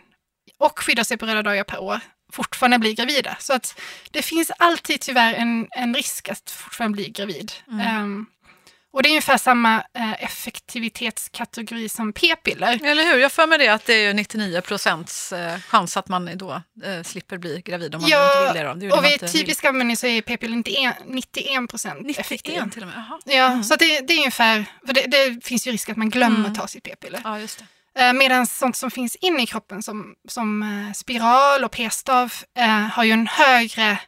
och 0.58 0.78
skyddar 0.78 1.04
sig 1.04 1.16
på 1.16 1.26
röda 1.26 1.42
dagar 1.42 1.64
per 1.64 1.78
år 1.78 2.00
fortfarande 2.32 2.78
blir 2.78 2.94
gravida. 2.94 3.36
Så 3.40 3.52
att 3.52 3.80
det 4.10 4.22
finns 4.22 4.50
alltid 4.58 5.00
tyvärr 5.00 5.34
en, 5.34 5.68
en 5.70 5.94
risk 5.94 6.28
att 6.28 6.50
fortfarande 6.50 6.96
bli 6.96 7.08
gravid. 7.08 7.52
Mm. 7.70 8.04
Um, 8.04 8.26
och 8.96 9.02
det 9.02 9.08
är 9.08 9.10
ungefär 9.10 9.38
samma 9.38 9.84
eh, 9.98 10.24
effektivitetskategori 10.24 11.88
som 11.88 12.12
p-piller. 12.12 12.80
Eller 12.84 13.04
hur? 13.04 13.16
Jag 13.18 13.32
för 13.32 13.46
mig 13.46 13.58
det 13.58 13.68
att 13.68 13.84
det 13.84 13.94
är 14.06 14.14
99 14.14 14.60
procents 14.60 15.32
eh, 15.32 15.58
chans 15.60 15.96
att 15.96 16.08
man 16.08 16.30
då 16.38 16.62
eh, 16.84 17.02
slipper 17.02 17.38
bli 17.38 17.62
gravid 17.64 17.94
om 17.94 18.00
man 18.00 18.10
Ja, 18.10 18.32
inte 18.42 18.52
vill 18.54 18.62
det. 18.62 18.68
Då. 18.68 18.74
det 18.74 18.92
Och 18.98 19.04
vid 19.04 19.32
typisk 19.32 19.64
användning 19.64 19.96
så 19.96 20.06
är 20.06 20.20
p-piller 20.22 20.56
91 21.06 21.70
procent 21.70 22.18
effektiva. 22.18 22.56
91 22.64 22.72
till 22.72 22.82
och 22.82 22.88
med? 22.88 22.96
Jaha. 23.08 23.20
Ja, 23.24 23.46
Mm. 23.46 23.64
så 23.64 23.76
det, 23.76 24.00
det 24.00 24.12
är 24.12 24.18
ungefär, 24.18 24.64
för 24.86 24.94
det, 24.94 25.06
det 25.06 25.44
finns 25.46 25.66
ju 25.66 25.72
risk 25.72 25.88
att 25.88 25.96
man 25.96 26.10
glömmer 26.10 26.38
Mm. 26.40 26.54
ta 26.54 26.66
sitt 26.66 26.82
p-piller. 26.84 27.20
Ja, 27.24 27.38
just 27.40 27.58
det. 27.58 28.12
Medan 28.12 28.46
sånt 28.46 28.76
som 28.76 28.90
finns 28.90 29.16
inne 29.16 29.42
i 29.42 29.46
kroppen 29.46 29.82
som, 29.82 30.14
som 30.28 30.64
spiral 30.96 31.64
och 31.64 31.70
p-stav 31.72 32.32
eh, 32.58 32.66
har 32.68 33.04
ju 33.04 33.10
en 33.12 33.26
högre 33.26 33.98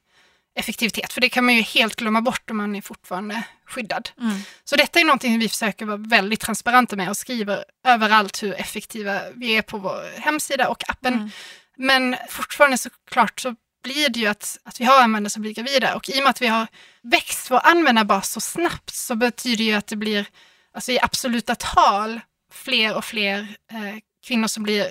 effektivitet. 0.59 1.12
För 1.12 1.21
det 1.21 1.29
kan 1.29 1.44
man 1.44 1.55
ju 1.55 1.62
helt 1.62 1.97
glömma 1.97 2.21
bort 2.21 2.51
om 2.51 2.57
man 2.57 2.77
är 2.77 2.81
fortfarande 2.81 3.42
skyddad. 3.66 4.11
Mm. 4.21 4.40
Så 4.64 4.77
detta 4.77 5.01
är 5.01 5.05
någonting 5.05 5.38
vi 5.38 5.49
försöker 5.49 5.87
vara 5.87 5.97
väldigt 5.97 6.40
transparenta 6.40 6.97
med 6.97 7.09
och 7.11 7.16
skriver 7.16 7.64
överallt 7.87 8.42
hur 8.42 8.55
effektiva 8.55 9.21
vi 9.35 9.57
är 9.57 9.62
på 9.62 9.79
vår 9.79 10.21
hemsida 10.21 10.68
och 10.68 10.90
appen. 10.90 11.14
Mm. 11.14 11.31
Men 11.77 12.16
fortfarande 12.29 12.79
såklart 12.79 13.40
så 13.40 13.55
blir 13.83 14.09
det 14.09 14.21
ju 14.21 14.27
att, 14.27 14.59
att 14.64 14.81
vi 14.81 14.85
har 14.85 15.03
användare 15.03 15.31
som 15.31 15.42
blir 15.42 15.55
gravida 15.55 15.97
och 15.97 16.09
i 16.09 16.12
och 16.12 16.23
med 16.23 16.31
att 16.31 16.42
vi 16.42 16.47
har 16.47 16.66
växt 17.03 17.51
vår 17.51 17.61
användarbas 17.64 18.31
så 18.31 18.40
snabbt 18.40 18.94
så 18.94 19.14
betyder 19.14 19.57
det 19.57 19.64
ju 19.64 19.73
att 19.73 19.87
det 19.87 19.97
blir 19.97 20.27
alltså 20.75 20.92
i 20.92 21.01
absoluta 21.01 21.55
tal 21.55 22.21
fler 22.53 22.97
och 22.97 23.05
fler 23.05 23.40
eh, 23.73 23.99
kvinnor 24.27 24.47
som 24.47 24.62
blir 24.62 24.87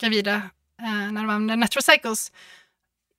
gravida 0.00 0.34
eh, 0.82 1.12
när 1.12 1.20
de 1.20 1.30
använder 1.30 1.56
natural 1.56 1.82
cycles 1.82 2.32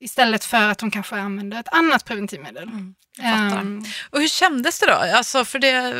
istället 0.00 0.44
för 0.44 0.68
att 0.68 0.78
de 0.78 0.90
kanske 0.90 1.16
använder 1.16 1.60
ett 1.60 1.68
annat 1.72 2.04
preventivmedel. 2.04 2.62
Mm. 2.62 2.94
Ehm, 3.22 3.84
Och 4.10 4.20
hur 4.20 4.28
kändes 4.28 4.80
det 4.80 4.86
då? 4.86 4.92
Alltså 4.92 5.44
för 5.44 5.58
det, 5.58 5.94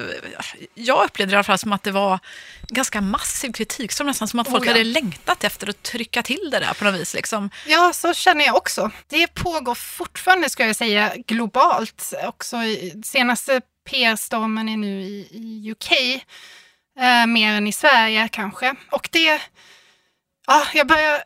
jag 0.74 1.04
upplevde 1.04 1.30
det 1.32 1.34
i 1.34 1.36
alla 1.36 1.44
fall 1.44 1.58
som 1.58 1.72
att 1.72 1.82
det 1.82 1.90
var 1.92 2.18
ganska 2.68 3.00
massiv 3.00 3.52
kritik, 3.52 3.92
som 3.92 4.06
nästan 4.06 4.28
som 4.28 4.40
att 4.40 4.46
Oh, 4.46 4.50
folk 4.52 4.66
ja. 4.66 4.70
hade 4.70 4.84
längtat 4.84 5.44
efter 5.44 5.68
att 5.68 5.82
trycka 5.82 6.22
till 6.22 6.48
det 6.50 6.58
där 6.58 6.74
på 6.74 6.84
något 6.84 6.94
vis. 7.00 7.14
Liksom. 7.14 7.50
Ja, 7.66 7.92
så 7.92 8.14
känner 8.14 8.44
jag 8.44 8.56
också. 8.56 8.90
Det 9.08 9.26
pågår 9.34 9.74
fortfarande, 9.74 10.50
ska 10.50 10.66
jag 10.66 10.76
säga, 10.76 11.12
globalt. 11.26 12.12
Också 12.26 12.56
i, 12.56 13.02
senaste 13.04 13.60
PR-stormen 13.90 14.68
är 14.68 14.76
nu 14.76 15.02
i, 15.02 15.28
i 15.30 15.70
UK, 15.72 15.92
eh, 17.00 17.26
mer 17.26 17.54
än 17.54 17.66
i 17.66 17.72
Sverige 17.72 18.28
kanske. 18.28 18.74
Och 18.90 19.08
det, 19.12 19.40
ja, 20.46 20.66
jag 20.74 20.86
börjar 20.86 21.22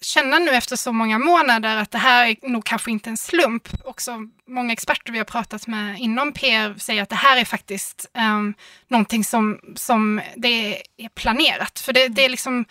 känna 0.00 0.38
nu 0.38 0.50
efter 0.50 0.76
så 0.76 0.92
många 0.92 1.18
månader 1.18 1.76
att 1.76 1.90
det 1.90 1.98
här 1.98 2.26
är 2.26 2.48
nog 2.48 2.64
kanske 2.64 2.90
inte 2.90 3.10
en 3.10 3.16
slump. 3.16 3.68
Också 3.84 4.12
många 4.48 4.72
experter 4.72 5.12
vi 5.12 5.18
har 5.18 5.24
pratat 5.24 5.66
med 5.66 5.98
inom 5.98 6.32
PR 6.32 6.74
säger 6.78 7.02
att 7.02 7.08
det 7.08 7.16
här 7.16 7.36
är 7.36 7.44
faktiskt 7.44 8.06
um, 8.14 8.54
någonting 8.88 9.24
som, 9.24 9.60
som 9.76 10.20
det 10.36 10.82
är 10.96 11.08
planerat. 11.08 11.80
För 11.80 11.92
det, 11.92 12.08
det 12.08 12.24
är 12.24 12.28
liksom 12.28 12.64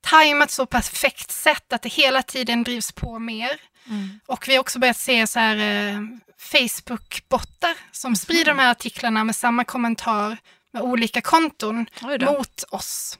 tajmat 0.00 0.50
så 0.50 0.66
perfekt 0.66 1.30
sätt 1.30 1.72
att 1.72 1.82
det 1.82 1.88
hela 1.88 2.22
tiden 2.22 2.62
drivs 2.62 2.92
på 2.92 3.18
mer. 3.18 3.50
Och 4.26 4.48
vi 4.48 4.54
har 4.54 4.60
också 4.60 4.78
börjat 4.78 4.96
se 4.96 5.26
så 5.26 5.38
här 5.38 5.56
eh, 5.56 6.00
Facebook-bottar 6.38 7.74
som 7.92 8.16
sprider 8.16 8.44
de 8.44 8.58
här 8.58 8.70
artiklarna 8.70 9.24
med 9.24 9.36
samma 9.36 9.64
kommentar 9.64 10.36
med 10.72 10.82
olika 10.82 11.20
konton 11.20 11.86
mot 12.20 12.64
oss. 12.70 13.18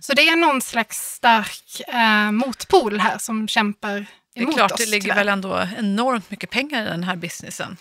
Så 0.00 0.12
det 0.14 0.28
är 0.28 0.36
någon 0.36 0.62
slags 0.62 1.14
stark 1.14 1.80
eh, 1.88 2.30
motpol 2.32 3.00
här 3.00 3.18
som 3.18 3.48
kämpar 3.48 4.06
Det 4.34 4.40
är 4.40 4.42
emot 4.42 4.54
klart, 4.54 4.72
oss. 4.72 4.78
det 4.78 4.86
ligger 4.86 5.02
tyvärr. 5.02 5.16
väl 5.16 5.28
ändå 5.28 5.68
enormt 5.78 6.30
mycket 6.30 6.50
pengar 6.50 6.86
i 6.86 6.88
den 6.90 7.04
här 7.04 7.16
businessen. 7.16 7.76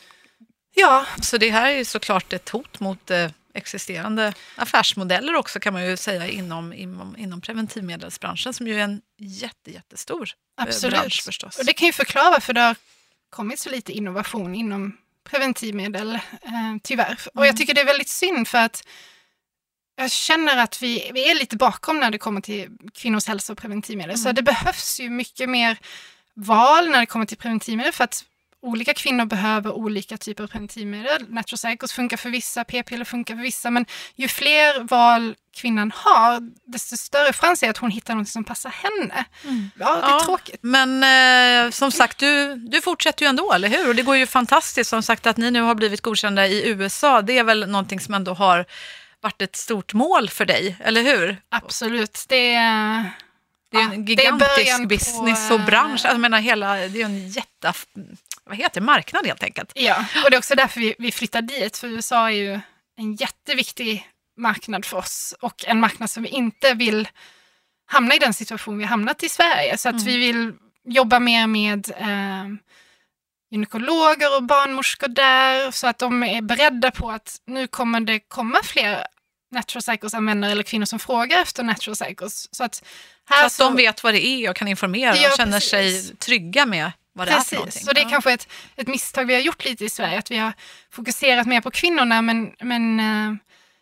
Ja, 0.75 1.05
Så 1.21 1.37
det 1.37 1.49
här 1.49 1.65
är 1.71 1.77
ju 1.77 1.85
såklart 1.85 2.33
ett 2.33 2.49
hot 2.49 2.79
mot 2.79 3.11
eh, 3.11 3.31
existerande 3.53 4.33
affärsmodeller 4.55 5.35
också 5.35 5.59
kan 5.59 5.73
man 5.73 5.85
ju 5.85 5.97
säga 5.97 6.27
inom, 6.27 6.73
inom, 6.73 7.17
inom 7.17 7.41
preventivmedelsbranschen 7.41 8.53
som 8.53 8.67
ju 8.67 8.75
är 8.79 8.83
en 8.83 9.01
jätte, 9.19 9.71
jättestor 9.71 10.29
eh, 10.59 10.63
absolut. 10.63 10.99
bransch 10.99 11.23
förstås. 11.25 11.57
Och 11.59 11.65
det 11.65 11.73
kan 11.73 11.85
ju 11.85 11.91
förklara 11.93 12.29
varför 12.31 12.53
det 12.53 12.61
har 12.61 12.75
kommit 13.29 13.59
så 13.59 13.69
lite 13.69 13.91
innovation 13.91 14.55
inom 14.55 14.97
preventivmedel, 15.29 16.15
eh, 16.15 16.19
tyvärr. 16.83 17.17
Och 17.25 17.35
Mm. 17.41 17.47
jag 17.47 17.57
tycker 17.57 17.73
det 17.73 17.81
är 17.81 17.85
väldigt 17.85 18.09
synd 18.09 18.47
för 18.47 18.57
att 18.57 18.87
jag 19.95 20.11
känner 20.11 20.57
att 20.57 20.81
vi, 20.81 21.11
vi 21.13 21.29
är 21.31 21.35
lite 21.35 21.55
bakom 21.57 21.99
när 21.99 22.11
det 22.11 22.17
kommer 22.17 22.41
till 22.41 22.69
kvinnors 22.93 23.27
hälsa 23.27 23.53
och 23.53 23.59
preventivmedel. 23.59 24.17
Så 24.17 24.23
Mm. 24.27 24.35
det 24.35 24.41
behövs 24.43 24.99
ju 24.99 25.09
mycket 25.09 25.49
mer 25.49 25.77
val 26.33 26.89
när 26.89 26.99
det 26.99 27.05
kommer 27.05 27.25
till 27.25 27.37
preventivmedel 27.37 27.93
för 27.93 28.03
att 28.03 28.23
olika 28.61 28.93
kvinnor 28.93 29.25
behöver 29.25 29.71
olika 29.71 30.17
typer 30.17 30.43
av 30.43 30.47
preventivmedel. 30.47 31.25
Natural 31.29 31.57
cycles 31.57 31.93
funkar 31.93 32.17
för 32.17 32.29
vissa, 32.29 32.63
p-piller 32.63 33.05
funkar 33.05 33.35
för 33.35 33.41
vissa, 33.41 33.69
men 33.71 33.85
ju 34.15 34.27
fler 34.27 34.79
val 34.83 35.35
kvinnan 35.55 35.91
har, 35.95 36.39
desto 36.71 36.97
större 36.97 37.33
chans 37.33 37.63
är 37.63 37.69
att 37.69 37.77
hon 37.77 37.91
hittar 37.91 38.15
något 38.15 38.27
som 38.29 38.43
passar 38.43 38.69
henne. 38.69 39.25
Mm. 39.43 39.69
Ja, 39.79 39.95
det 39.95 40.01
är 40.01 40.09
Ja. 40.11 40.21
tråkigt. 40.25 40.59
Men 40.61 41.03
eh, 41.65 41.71
som 41.71 41.91
sagt, 41.91 42.17
du, 42.17 42.55
du 42.55 42.81
fortsätter 42.81 43.25
ju 43.25 43.29
ändå, 43.29 43.53
eller 43.53 43.69
hur? 43.69 43.89
Och 43.89 43.95
det 43.95 44.01
går 44.03 44.15
ju 44.15 44.27
fantastiskt. 44.27 44.89
Som 44.89 45.03
sagt, 45.03 45.27
att 45.27 45.37
ni 45.37 45.51
nu 45.51 45.61
har 45.61 45.75
blivit 45.75 46.01
godkända 46.01 46.47
i 46.47 46.67
USA, 46.69 47.21
det 47.21 47.37
är 47.37 47.43
väl 47.43 47.67
någonting 47.69 47.99
som 47.99 48.13
ändå 48.13 48.33
har 48.33 48.65
varit 49.25 49.41
ett 49.41 49.55
stort 49.55 49.93
mål 49.93 50.29
för 50.29 50.45
dig, 50.45 50.75
eller 50.79 51.01
hur? 51.03 51.37
Absolut. 51.49 52.25
Det 52.27 52.53
är, 52.53 53.11
Det 53.71 53.77
är 53.77 53.81
Ja, 53.81 53.93
en 53.93 54.05
det 54.05 54.11
är 54.13 54.17
gigantisk 54.17 54.55
början 54.55 54.81
på, 54.81 54.87
business 54.87 55.51
och 55.51 55.59
eh, 55.59 55.65
bransch. 55.65 55.91
Alltså, 55.91 56.07
Jag 56.07 56.19
menar, 56.19 56.39
hela, 56.39 56.75
det 56.75 57.01
är 57.01 57.05
en 57.05 57.29
jätte... 57.29 57.73
Vad 58.43 58.57
heter 58.57 58.79
det? 58.81 58.85
Marknad 58.85 59.25
helt 59.25 59.43
enkelt. 59.43 59.71
ja, 59.75 60.05
och 60.23 60.29
det 60.31 60.35
är 60.35 60.37
också 60.37 60.55
därför 60.55 60.79
vi, 60.79 60.95
vi 60.99 61.11
flyttar 61.11 61.41
dit, 61.41 61.77
för 61.77 61.87
USA 61.87 62.25
är 62.29 62.33
ju 62.33 62.59
en 62.97 63.15
jätteviktig 63.15 64.09
marknad 64.37 64.85
för 64.85 64.97
oss 64.97 65.35
och 65.41 65.65
en 65.67 65.79
marknad 65.79 66.09
som 66.09 66.23
vi 66.23 66.29
inte 66.29 66.73
vill 66.73 67.07
hamna 67.85 68.15
i 68.15 68.19
den 68.19 68.33
situation 68.33 68.77
vi 68.77 68.83
hamnat 68.85 69.23
i 69.23 69.29
Sverige. 69.29 69.77
Så 69.77 69.89
att 69.89 69.93
Mm. 69.95 70.05
vi 70.05 70.17
vill 70.17 70.53
jobba 70.87 71.19
mer 71.19 71.47
med 71.47 71.91
eh, 71.97 72.45
gynekologer 73.51 74.35
och 74.37 74.43
barnmorskor 74.43 75.07
där 75.07 75.71
så 75.71 75.87
att 75.87 75.97
de 75.99 76.23
är 76.23 76.41
beredda 76.41 76.91
på 76.91 77.11
att 77.11 77.35
nu 77.47 77.67
kommer 77.67 77.99
det 77.99 78.19
komma 78.19 78.59
fler 78.63 79.07
natural 79.55 79.81
cycles-användare 79.81 80.51
eller 80.51 80.63
kvinnor 80.63 80.85
som 80.85 80.99
frågar 80.99 81.41
efter 81.41 81.63
natural 81.63 81.95
cycles. 81.95 82.55
Så 82.55 82.63
att, 82.63 82.83
här 83.29 83.49
Så 83.49 83.63
att 83.63 83.69
de 83.69 83.77
vet 83.77 84.03
vad 84.03 84.13
det 84.13 84.25
är 84.25 84.49
och 84.49 84.55
kan 84.55 84.67
informera 84.67 85.15
Ja, 85.17 85.29
och 85.31 85.37
känner 85.37 85.51
precis. 85.59 85.69
sig 86.07 86.15
trygga 86.15 86.65
med 86.65 86.91
vad 87.13 87.27
det 87.27 87.31
är 87.31 87.39
för 87.39 87.55
någonting. 87.55 87.83
Så 87.83 87.91
det 87.93 87.99
är 87.99 88.03
Ja. 88.03 88.09
kanske 88.09 88.33
ett, 88.33 88.47
ett 88.75 88.87
misstag 88.87 89.25
vi 89.25 89.33
har 89.33 89.41
gjort 89.41 89.65
lite 89.65 89.85
i 89.85 89.89
Sverige, 89.89 90.19
att 90.19 90.31
vi 90.31 90.37
har 90.37 90.53
fokuserat 90.91 91.47
mer 91.47 91.61
på 91.61 91.71
kvinnorna 91.71 92.21
men, 92.21 92.51
men 92.59 92.99
eh, 92.99 93.35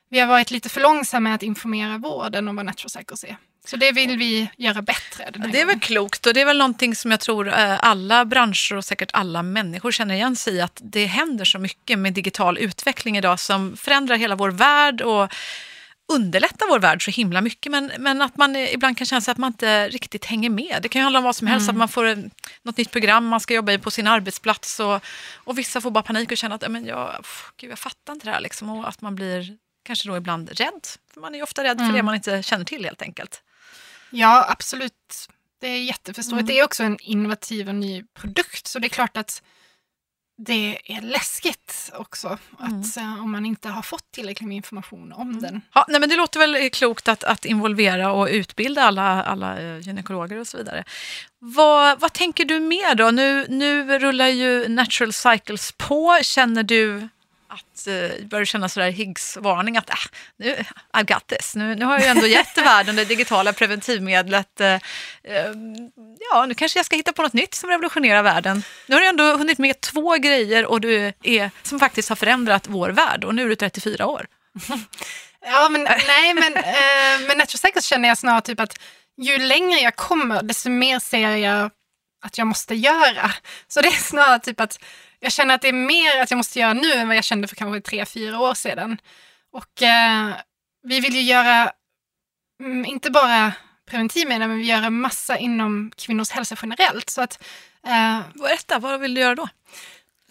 vi 0.10 0.20
har 0.20 0.28
varit 0.28 0.52
lite 0.52 0.70
för 0.70 0.82
långsamma 0.82 1.20
med 1.30 1.36
att 1.36 1.44
informera 1.44 1.98
vården 1.98 2.48
om 2.48 2.56
vad 2.56 2.66
natural 2.66 2.90
cycles 2.90 3.24
är. 3.24 3.38
Så 3.66 3.76
det 3.76 3.92
vill 3.92 4.18
vi 4.18 4.50
göra 4.58 4.82
bättre. 4.82 5.32
Det 5.32 5.48
är 5.48 5.52
väl 5.52 5.66
gången. 5.66 5.80
klokt 5.80 6.26
och 6.26 6.34
det 6.34 6.42
är 6.42 6.46
väl 6.46 6.58
någonting 6.58 6.96
som 6.96 7.12
jag 7.12 7.20
tror 7.20 7.48
eh, 7.48 7.80
alla 7.80 8.26
branscher 8.26 8.76
och 8.76 8.86
säkert 8.86 9.10
alla 9.14 9.44
människor 9.44 9.92
känner 9.92 10.16
igen 10.16 10.36
sig 10.36 10.54
i 10.54 10.62
att 10.62 10.82
det 10.84 11.06
händer 11.06 11.46
så 11.46 11.60
mycket 11.60 12.00
med 12.00 12.14
digital 12.14 12.58
utveckling 12.58 13.18
idag 13.18 13.40
som 13.40 13.78
förändrar 13.78 14.16
hela 14.16 14.36
vår 14.36 14.50
värld 14.52 15.02
och 15.02 15.34
underlättar 16.14 16.68
vår 16.70 16.80
värld 16.80 17.06
så 17.06 17.12
himla 17.12 17.42
mycket 17.42 17.72
men, 17.72 17.92
men 18.00 18.22
att 18.22 18.38
man 18.38 18.56
eh, 18.56 18.74
ibland 18.74 18.98
kan 18.98 19.06
känna 19.08 19.22
sig 19.22 19.32
att 19.32 19.38
man 19.38 19.48
inte 19.48 19.90
riktigt 19.90 20.26
hänger 20.26 20.50
med. 20.50 20.80
Det 20.82 20.90
kan 20.90 21.00
ju 21.00 21.04
handla 21.04 21.20
om 21.20 21.26
vad 21.26 21.36
som 21.36 21.48
helst, 21.48 21.70
att 21.70 21.76
man 21.76 21.90
får 21.90 22.06
en, 22.06 22.32
något 22.64 22.78
nytt 22.78 22.92
program 22.92 23.26
man 23.26 23.40
ska 23.40 23.54
jobba 23.54 23.72
i 23.72 23.78
på 23.78 23.92
sin 23.92 24.08
arbetsplats 24.08 24.80
och, 24.80 25.04
och 25.36 25.58
vissa 25.58 25.82
får 25.82 25.92
bara 25.92 26.04
panik 26.04 26.32
och 26.32 26.38
känner 26.38 26.56
att 26.56 26.62
"Ja, 26.62 26.70
men 26.70 26.86
jag, 26.86 27.18
pff, 27.18 27.52
gud, 27.58 27.72
jag 27.72 27.80
fattar 27.80 28.14
inte 28.14 28.26
det 28.26 28.32
här 28.32 28.42
liksom, 28.42 28.70
och 28.70 28.88
att 28.90 29.02
man 29.02 29.16
blir 29.16 29.58
kanske 29.86 30.10
då 30.10 30.18
ibland 30.18 30.50
rädd. 30.50 30.88
För 31.14 31.22
man 31.22 31.34
är 31.34 31.38
ju 31.38 31.44
ofta 31.44 31.64
rädd 31.64 31.78
för 31.78 31.94
det 31.94 32.04
man 32.04 32.16
inte 32.16 32.44
känner 32.44 32.66
till 32.66 32.86
helt 32.86 33.02
enkelt. 33.02 33.42
Ja, 34.14 34.46
absolut. 34.50 35.28
Det 35.62 35.68
är 35.68 35.84
jätteförståeligt. 35.84 36.44
Mm. 36.44 36.46
Det 36.56 36.60
är 36.60 36.64
också 36.64 36.84
en 36.84 36.98
innovativ 37.02 37.68
och 37.70 37.76
ny 37.76 38.04
produkt, 38.14 38.68
så 38.68 38.80
det 38.80 38.88
är 38.88 38.90
klart 38.90 39.18
att 39.18 39.42
det 40.38 40.94
är 40.94 41.02
läskigt 41.02 41.92
också 41.94 42.38
Mm. 42.60 42.80
att, 42.80 42.98
eh, 42.98 43.24
om 43.24 43.32
man 43.32 43.46
inte 43.46 43.70
har 43.70 43.82
fått 43.82 44.12
tillräckligt 44.12 44.48
med 44.48 44.56
information 44.56 45.14
om 45.14 45.42
den. 45.42 45.62
Ja, 45.74 45.86
nej, 45.90 46.00
men 46.00 46.10
det 46.10 46.16
låter 46.16 46.40
väl 46.40 46.70
klokt 46.70 47.08
att, 47.08 47.24
att 47.24 47.46
involvera 47.46 48.12
och 48.12 48.28
utbilda 48.28 48.84
alla, 48.84 49.24
alla 49.24 49.60
eh, 49.60 49.78
gynekologer 49.80 50.38
och 50.40 50.48
så 50.48 50.58
vidare. 50.58 50.84
Vad, 51.40 52.00
vad 52.00 52.14
tänker 52.14 52.46
du 52.46 52.60
mer 52.60 52.96
då? 52.96 53.12
Nu, 53.12 53.46
nu 53.50 54.00
rullar 54.00 54.28
ju 54.28 54.68
Natural 54.68 55.14
Cycles 55.14 55.72
på. 55.72 56.20
Känner 56.24 56.64
du 56.64 57.08
att, 57.54 57.88
eh, 57.88 58.26
börjar 58.26 58.46
känna 58.46 58.70
sådär 58.70 58.90
Higgs-varning 58.90 59.78
att 59.78 59.90
äh, 59.90 59.96
nu, 60.38 60.56
I've 60.94 61.14
got 61.14 61.28
this. 61.28 61.56
Nu, 61.56 61.76
nu 61.76 61.86
har 61.86 61.94
jag 61.94 62.02
ju 62.02 62.08
ändå 62.08 62.28
gett 62.28 62.58
världen 62.58 62.96
det 62.96 63.06
digitala 63.06 63.54
preventivmedlet. 63.54 64.62
Eh, 64.62 64.74
eh, 64.74 64.80
ja, 66.32 66.46
nu 66.46 66.54
kanske 66.54 66.80
jag 66.80 66.86
ska 66.86 66.96
hitta 66.96 67.14
på 67.14 67.22
något 67.22 67.34
nytt 67.34 67.54
som 67.54 67.70
revolutionerar 67.70 68.24
världen. 68.24 68.64
Nu 68.88 68.96
har 68.96 69.02
du 69.02 69.08
ändå 69.08 69.38
hunnit 69.38 69.58
med 69.58 69.82
två 69.82 70.18
grejer 70.18 70.66
och 70.66 70.82
du 70.82 71.14
är, 71.24 71.52
som 71.64 71.80
faktiskt 71.80 72.10
har 72.10 72.16
förändrat 72.16 72.68
vår 72.68 72.90
värld 72.90 73.24
och 73.24 73.36
nu 73.36 73.44
är 73.44 73.50
du 73.50 73.56
34 73.56 74.08
år. 74.08 74.28
Ja, 75.46 75.70
men 75.70 75.84
nej, 75.84 76.34
men 76.34 76.54
eh, 76.58 77.28
med 77.28 77.38
Natural 77.38 77.60
Cycles 77.60 77.86
känner 77.86 78.10
jag 78.10 78.18
snarare 78.18 78.42
typ 78.42 78.60
att 78.60 78.80
ju 79.18 79.38
längre 79.38 79.80
jag 79.80 79.96
kommer, 79.96 80.44
desto 80.44 80.70
mer 80.70 81.00
ser 81.00 81.30
jag 81.30 81.70
att 82.26 82.38
jag 82.38 82.48
måste 82.48 82.76
göra. 82.76 83.32
Så 83.68 83.82
det 83.82 83.88
är 83.88 83.92
snarare 83.92 84.40
typ 84.40 84.60
att 84.60 84.80
jag 85.24 85.32
känner 85.32 85.56
att 85.56 85.62
det 85.62 85.68
är 85.68 85.74
mer 85.74 86.22
att 86.22 86.32
jag 86.32 86.38
måste 86.38 86.60
göra 86.60 86.74
nu 86.74 86.92
än 86.94 87.08
vad 87.08 87.18
jag 87.18 87.24
kände 87.24 87.48
för 87.48 87.56
kanske 87.56 87.82
tre, 87.82 88.06
fyra 88.06 88.40
år 88.40 88.54
sedan. 88.54 88.98
Och 89.52 89.82
eh, 89.82 90.30
vi 90.84 91.00
vill 91.00 91.16
ju 91.16 91.22
göra, 91.22 91.72
mm, 92.60 92.86
inte 92.86 93.12
bara 93.12 93.54
preventivmedel, 93.90 94.48
men 94.48 94.58
vi 94.58 94.66
gör 94.66 94.82
en 94.82 95.02
massa 95.02 95.38
inom 95.38 95.92
kvinnors 95.98 96.30
hälsa 96.30 96.56
generellt. 96.62 97.10
Så 97.10 97.22
att, 97.22 97.44
eh, 97.88 98.20
Berätta, 98.34 98.80
vad 98.80 99.00
vill 99.00 99.14
du 99.14 99.22
göra 99.22 99.36
då? 99.36 99.48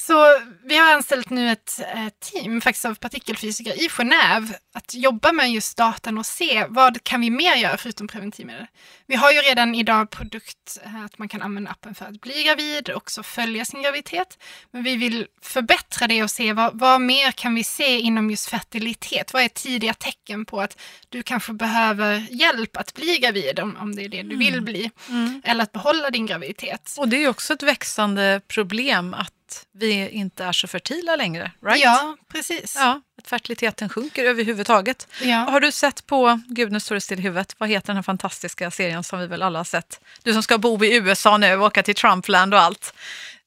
Så 0.07 0.39
vi 0.65 0.79
har 0.79 0.93
anställt 0.93 1.31
nu 1.31 1.51
ett 1.51 1.81
team 2.21 2.61
faktiskt 2.61 2.85
av 2.85 2.95
partikelfysiker 2.95 3.85
i 3.85 3.89
Genève 3.89 4.55
att 4.75 4.95
jobba 4.95 5.33
med 5.33 5.51
just 5.51 5.77
datan 5.77 6.19
och 6.19 6.27
se 6.27 6.67
vad 6.69 7.05
kan 7.05 7.21
vi 7.21 7.31
mer 7.31 7.57
göra 7.57 7.77
förutom 7.77 8.09
preventivmedel. 8.09 8.67
Vi 9.07 9.15
har 9.17 9.33
ju 9.33 9.39
redan 9.39 9.75
idag 9.75 10.11
produkt 10.11 10.79
eh, 10.85 11.05
att 11.05 11.19
man 11.19 11.29
kan 11.29 11.43
använda 11.43 11.71
appen 11.71 11.95
för 11.95 12.05
att 12.05 12.21
bli 12.21 12.43
gravid 12.43 12.91
och 12.91 12.97
också 12.97 13.23
följa 13.23 13.65
sin 13.65 13.83
graviditet. 13.83 14.39
Men 14.71 14.83
vi 14.83 14.97
vill 14.97 15.27
förbättra 15.43 16.07
det 16.07 16.23
och 16.23 16.31
se 16.31 16.53
vad, 16.53 16.79
vad 16.79 17.01
mer 17.01 17.33
kan 17.33 17.55
vi 17.55 17.65
se 17.65 17.99
inom 17.99 18.31
just 18.31 18.49
fertilitet? 18.51 19.33
Vad 19.33 19.43
är 19.43 19.49
tidiga 19.49 19.95
tecken 19.95 20.45
på 20.45 20.61
att 20.61 20.81
du 21.09 21.23
kanske 21.23 21.53
behöver 21.53 22.27
hjälp 22.31 22.77
att 22.77 22.95
bli 22.95 23.19
gravid 23.19 23.61
om, 23.61 23.77
om 23.77 23.97
det 23.97 24.05
är 24.05 24.09
det 24.09 24.23
du 24.23 24.37
vill 24.37 24.55
mm. 24.55 24.65
bli. 24.65 24.91
Mm. 25.09 25.43
Eller 25.45 25.63
att 25.63 25.73
behålla 25.73 26.11
din 26.11 26.27
graviditet. 26.27 26.95
Och 26.99 27.09
det 27.09 27.17
är 27.17 27.29
också 27.29 27.53
ett 27.53 27.63
växande 27.63 28.41
problem 28.49 29.15
att 29.15 29.33
vi 29.73 30.09
inte 30.09 30.45
är 30.45 30.53
så 30.53 30.69
fertila 30.69 31.17
längre. 31.17 31.51
Right? 31.63 31.83
Ja, 31.83 32.17
precis. 32.33 32.77
Ja, 32.77 33.01
att 33.19 33.29
fertiliteten 33.29 33.89
sjunker 33.89 34.25
överhuvudtaget. 34.25 35.09
Ja. 35.23 35.37
Har 35.37 35.61
du 35.61 35.73
sett 35.73 36.07
på, 36.07 36.41
gud 36.47 36.73
nu 36.73 36.81
står 36.81 36.95
det 36.95 37.01
still 37.01 37.19
i 37.19 37.23
huvudet, 37.23 37.55
vad 37.59 37.69
heter 37.69 37.87
den 37.87 37.97
här 37.97 38.03
fantastiska 38.03 38.71
serien 38.71 39.05
som 39.05 39.19
vi 39.19 39.27
väl 39.27 39.43
alla 39.43 39.59
har 39.59 39.65
sett? 39.65 40.01
Du 40.23 40.33
som 40.33 40.43
ska 40.43 40.59
bo 40.59 40.85
i 40.85 40.95
USA 40.97 41.37
nu 41.37 41.57
och 41.57 41.67
åka 41.67 41.83
till 41.83 41.95
Trumpland 41.95 42.55
och 42.55 42.61
allt. 42.61 42.95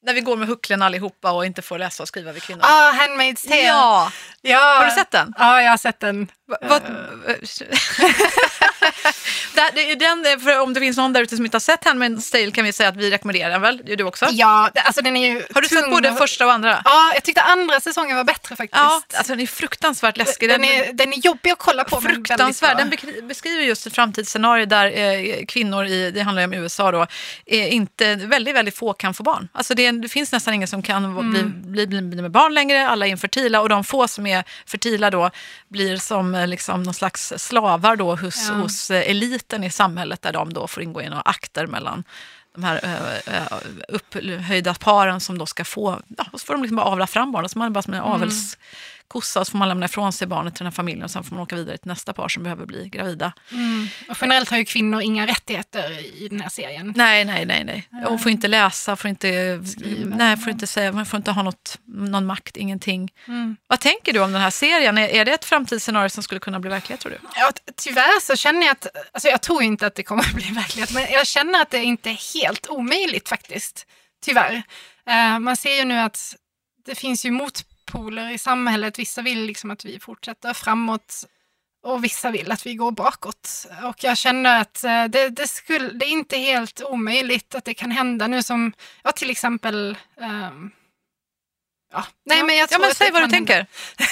När 0.06 0.14
vi 0.14 0.22
går 0.22 0.38
med 0.38 0.48
hucklen 0.48 0.82
allihopa 0.82 1.32
och 1.32 1.46
inte 1.46 1.62
får 1.62 1.78
läsa 1.78 2.04
och 2.04 2.08
skriva 2.08 2.32
vid 2.32 2.44
kvinnor. 2.44 2.62
Ah, 2.64 2.92
Handmaid's 2.92 3.48
Tale. 3.48 3.62
Ja. 3.62 4.12
ja. 4.42 4.76
Har 4.80 4.86
du 4.86 4.92
sett 4.92 5.12
den? 5.12 5.34
Ja, 5.38 5.62
jag 5.62 5.70
har 5.70 5.78
sett 5.78 6.00
den. 6.00 6.28
Va, 6.48 6.58
va, 6.62 6.80
den, 10.00 10.40
för 10.40 10.60
om 10.60 10.74
det 10.74 10.80
finns 10.80 10.98
någon 10.98 11.14
där 11.14 11.22
ute 11.22 11.36
som 11.36 11.46
inte 11.46 11.56
har 11.56 11.60
sett 11.60 11.84
Handmaid's 11.84 12.32
Tale 12.32 12.52
kan 12.52 12.66
vi 12.66 12.74
säga 12.74 12.90
att 12.90 12.96
vi 12.96 13.12
rekommenderar 13.12 13.50
den 13.50 13.62
väl? 13.62 13.82
Du 13.98 14.04
också? 14.04 14.28
Ja, 14.32 14.70
alltså 14.76 15.02
den 15.02 15.18
är 15.18 15.34
ju 15.34 15.46
Har 15.54 15.62
du 15.62 15.68
sett 15.68 15.90
både 15.90 16.14
första 16.14 16.46
och 16.46 16.54
andra? 16.54 16.82
Ja, 16.86 17.12
jag 17.14 17.24
tyckte 17.24 17.42
andra 17.42 17.80
säsongen 17.80 18.18
var 18.18 18.24
bättre 18.24 18.56
faktiskt. 18.56 18.84
Ja, 18.84 19.02
alltså 19.14 19.34
den 19.34 19.40
är 19.40 19.48
fruktansvärt 19.48 20.18
läskig. 20.18 20.50
Den, 20.50 20.64
är, 20.64 20.94
den 20.94 21.14
är 21.14 21.18
jobbig 21.18 21.52
att 21.52 21.60
kolla 21.60 21.84
på. 21.84 22.02
Fruktansvärd. 22.02 22.78
Den 22.78 22.90
beskriver 23.28 23.64
just 23.64 23.88
ett 23.88 23.96
framtidsscenario 23.96 24.66
där 24.66 24.98
eh, 24.98 25.46
kvinnor, 25.46 25.86
i, 25.86 26.12
det 26.12 26.22
handlar 26.22 26.42
ju 26.42 26.48
om 26.48 26.54
USA 26.54 26.92
då, 26.92 27.08
eh, 27.46 27.74
inte, 27.74 28.16
väldigt, 28.16 28.56
väldigt 28.56 28.78
få 28.78 28.94
kan 28.94 29.14
få 29.14 29.24
barn. 29.24 29.50
Alltså 29.54 29.74
det, 29.74 29.92
det 30.02 30.10
finns 30.10 30.32
nästan 30.32 30.54
ingen 30.54 30.68
som 30.68 30.82
kan 30.82 31.06
mm. 31.06 31.32
bli, 31.62 31.88
bli, 31.88 32.02
bli, 32.02 32.22
med 32.22 32.32
barn 32.32 32.54
längre, 32.54 32.88
alla 32.88 33.06
är 33.08 33.10
infertila 33.10 33.62
och 33.62 33.70
de 33.70 33.84
få 33.84 34.08
som 34.08 34.26
är 34.28 34.44
fertila 34.66 35.10
då 35.10 35.32
blir 35.68 35.98
som 35.98 36.36
eh, 36.36 36.48
liksom 36.48 36.84
någon 36.84 36.94
slags 36.94 37.34
slavar 37.38 37.96
då 37.96 38.16
hos, 38.16 38.50
ja. 38.50 38.56
hos 38.56 38.92
eh, 38.92 39.10
eliten 39.10 39.64
i 39.64 39.70
samhället 39.70 40.22
där 40.22 40.34
de 40.34 40.54
då 40.54 40.68
får 40.68 40.84
ingå 40.84 41.02
i 41.02 41.10
några 41.10 41.22
akter 41.22 41.68
mellan 41.68 42.04
de 42.56 42.64
här 42.64 42.80
uh, 43.28 43.58
upphöjda 43.88 44.74
paren 44.74 45.20
som 45.20 45.38
då 45.38 45.46
ska 45.46 45.66
få, 45.66 46.00
ja, 46.18 46.26
så 46.32 46.46
får 46.46 46.54
de 46.54 46.62
liksom 46.64 46.76
bara 46.76 46.86
avla 46.86 47.08
fram 47.08 47.32
barn. 47.32 47.50
Så 47.50 47.60
man 47.60 47.66
är 47.66 47.70
bara 47.70 47.82
som 47.82 47.94
en 47.94 48.04
mm. 48.04 48.30
Kossa 49.08 49.46
så 49.46 49.52
får 49.52 49.58
man 49.58 49.70
lämna 49.70 49.86
ifrån 49.86 50.14
sig 50.14 50.28
barnet 50.28 50.56
till 50.56 50.60
den 50.60 50.68
här 50.68 50.76
familjen 50.76 51.04
och 51.04 51.12
sen 51.12 51.24
får 51.24 51.36
man 51.36 51.44
åka 51.44 51.56
vidare 51.56 51.78
till 51.78 51.88
nästa 51.88 52.14
par 52.14 52.30
som 52.30 52.44
behöver 52.44 52.66
bli 52.66 52.90
gravida. 52.90 53.34
Mm. 53.52 53.88
Och 54.10 54.18
generellt 54.22 54.50
har 54.50 54.58
ju 54.58 54.66
kvinnor 54.66 55.02
inga 55.02 55.28
rättigheter 55.28 56.00
i 56.24 56.28
den 56.28 56.42
här 56.42 56.50
serien. 56.50 56.94
Nej, 56.96 57.26
nej, 57.26 57.46
nej. 57.46 57.64
nej. 57.64 58.06
Och 58.06 58.22
får 58.22 58.32
inte 58.32 58.48
läsa, 58.48 58.96
får 58.96 59.10
inte, 59.10 59.62
nej, 60.06 60.38
får 60.38 60.52
inte 60.52 60.68
säga, 60.68 60.92
man 60.92 61.06
får 61.06 61.18
inte 61.18 61.32
ha 61.32 61.44
något, 61.44 61.80
någon 61.86 62.26
makt, 62.26 62.58
ingenting. 62.58 63.12
Mm. 63.28 63.58
Vad 63.68 63.80
tänker 63.80 64.14
du 64.14 64.20
om 64.20 64.32
den 64.32 64.42
här 64.42 64.50
serien? 64.50 64.98
Är, 64.98 65.08
är 65.08 65.26
det 65.26 65.32
ett 65.32 65.46
framtidsscenario 65.46 66.10
som 66.10 66.24
skulle 66.24 66.40
kunna 66.40 66.60
bli 66.60 66.70
verklighet 66.70 67.02
tror 67.02 67.12
du? 67.12 67.18
Ja, 67.36 67.52
tyvärr 67.76 68.22
så 68.22 68.36
känner 68.36 68.62
jag 68.62 68.72
att, 68.72 68.88
alltså 69.14 69.30
jag 69.30 69.42
tror 69.42 69.64
inte 69.64 69.88
att 69.88 69.96
det 69.96 70.04
kommer 70.04 70.24
att 70.24 70.34
bli 70.36 70.52
verklighet, 70.52 70.94
men 70.94 71.04
jag 71.12 71.28
känner 71.28 71.62
att 71.62 71.72
det 71.72 71.84
inte 71.84 72.10
är 72.10 72.40
helt 72.40 72.68
omöjligt 72.68 73.30
faktiskt. 73.30 73.88
Tyvärr. 74.26 74.64
Uh, 75.10 75.40
man 75.40 75.58
ser 75.58 75.76
ju 75.76 75.84
nu 75.84 76.00
att 76.00 76.36
det 76.86 76.96
finns 76.96 77.26
ju 77.26 77.32
mot 77.32 77.75
poler 77.86 78.32
i 78.32 78.38
samhället. 78.38 79.00
Vissa 79.00 79.22
vill 79.22 79.46
liksom 79.46 79.72
att 79.72 79.86
vi 79.86 80.00
fortsätter 80.00 80.54
framåt 80.54 81.26
och 81.84 82.04
vissa 82.04 82.32
vill 82.32 82.52
att 82.52 82.66
vi 82.66 82.76
går 82.76 82.92
bakåt. 82.92 83.68
Och 83.84 84.04
jag 84.04 84.18
känner 84.18 84.62
att 84.62 84.84
eh, 84.84 85.06
det, 85.06 85.30
det, 85.30 85.48
skulle, 85.48 85.90
det 85.90 86.06
är 86.06 86.10
inte 86.10 86.38
helt 86.38 86.82
omöjligt 86.82 87.56
att 87.56 87.66
det 87.66 87.74
kan 87.74 87.92
hända 87.92 88.28
nu 88.28 88.44
som, 88.44 88.74
ja 89.04 89.12
till 89.12 89.30
exempel 89.30 89.98
um, 90.16 90.72
Ja. 91.96 92.06
Nej, 92.26 92.44
men 92.44 92.56
jag 92.58 92.70
tror 92.70 92.82
ja, 92.82 92.88
men 92.88 92.96
säg 92.96 93.12
vad 93.12 93.22
du 93.22 93.28
tänker. 93.28 93.66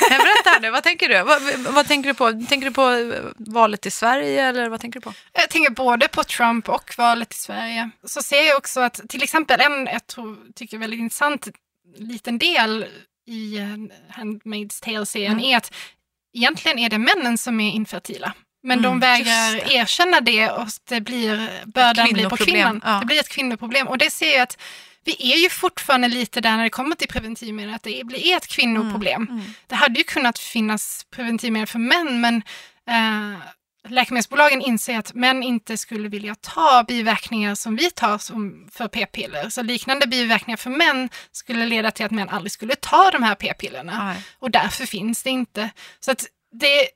Berätta 0.09 0.59
nu, 0.61 0.69
vad 0.69 0.83
tänker 0.83 1.09
du? 1.09 1.23
Vad, 1.23 1.41
vad, 1.73 1.87
tänker 1.87 2.09
du 2.09 2.13
på? 2.13 2.31
Tänker 2.31 2.67
du 2.67 2.71
på 2.71 2.89
eh, 2.89 3.23
valet 3.37 3.85
i 3.85 3.91
Sverige 3.91 4.43
eller 4.43 4.69
vad 4.69 4.81
tänker 4.81 4.99
du 4.99 5.03
på? 5.03 5.13
Jag 5.33 5.49
tänker 5.49 5.71
både 5.71 6.07
på 6.07 6.23
Trump 6.23 6.69
och 6.69 6.93
valet 6.97 7.33
i 7.33 7.37
Sverige. 7.37 7.89
Så 8.03 8.21
ser 8.21 8.47
jag 8.47 8.57
också 8.57 8.79
att 8.79 9.09
till 9.09 9.23
exempel 9.23 9.61
en, 9.61 9.85
jag 9.85 10.07
tror, 10.07 10.37
tycker 10.55 10.77
väldigt 10.77 10.99
intressant 10.99 11.47
liten 11.95 12.37
del 12.37 12.85
i 13.27 13.57
eh, 13.57 13.65
Handmaid's 14.09 14.83
Tale-serien 14.83 15.31
mm. 15.31 15.45
är 15.45 15.57
att 15.57 15.73
egentligen 16.33 16.79
är 16.79 16.89
det 16.89 16.97
männen 16.97 17.37
som 17.37 17.59
är 17.59 17.71
infertila. 17.71 18.33
Men 18.63 18.79
mm, 18.79 18.91
de 18.91 18.99
vägrar 18.99 19.71
erkänna 19.71 20.21
det 20.21 20.49
och 20.49 20.67
det 20.89 21.01
blir, 21.01 21.49
bördan 21.65 22.09
blir 22.13 22.29
på 22.29 22.37
kvinnan. 22.37 22.81
Ja. 22.85 22.99
Det 22.99 23.05
blir 23.05 23.19
ett 23.19 23.29
kvinnoproblem 23.29 23.87
och 23.87 23.97
det 23.97 24.09
ser 24.09 24.33
jag 24.33 24.41
att 24.41 24.57
vi 25.05 25.33
är 25.33 25.37
ju 25.37 25.49
fortfarande 25.49 26.07
lite 26.07 26.41
där 26.41 26.57
när 26.57 26.63
det 26.63 26.69
kommer 26.69 26.95
till 26.95 27.07
preventivmedel, 27.07 27.73
att 27.73 27.83
det 27.83 28.01
är 28.01 28.37
ett 28.37 28.47
kvinnoproblem. 28.47 29.21
Mm, 29.21 29.35
mm. 29.35 29.51
Det 29.67 29.75
hade 29.75 29.97
ju 29.97 30.03
kunnat 30.03 30.39
finnas 30.39 31.05
preventivmedel 31.15 31.67
för 31.67 31.79
män, 31.79 32.21
men 32.21 32.35
eh, 32.89 33.39
läkemedelsbolagen 33.89 34.61
inser 34.61 34.97
att 34.97 35.13
män 35.13 35.43
inte 35.43 35.77
skulle 35.77 36.09
vilja 36.09 36.35
ta 36.35 36.83
biverkningar 36.87 37.55
som 37.55 37.75
vi 37.75 37.91
tar 37.91 38.17
som 38.17 38.67
för 38.71 38.87
p-piller. 38.87 39.49
Så 39.49 39.61
liknande 39.61 40.07
biverkningar 40.07 40.57
för 40.57 40.69
män 40.69 41.09
skulle 41.31 41.65
leda 41.65 41.91
till 41.91 42.05
att 42.05 42.11
män 42.11 42.29
aldrig 42.29 42.51
skulle 42.51 42.75
ta 42.75 43.11
de 43.11 43.23
här 43.23 43.35
p-pillerna. 43.35 44.15
Och 44.39 44.51
därför 44.51 44.85
finns 44.85 45.23
det 45.23 45.29
inte. 45.29 45.69
Så 45.99 46.11
att 46.11 46.25
det 46.51 46.87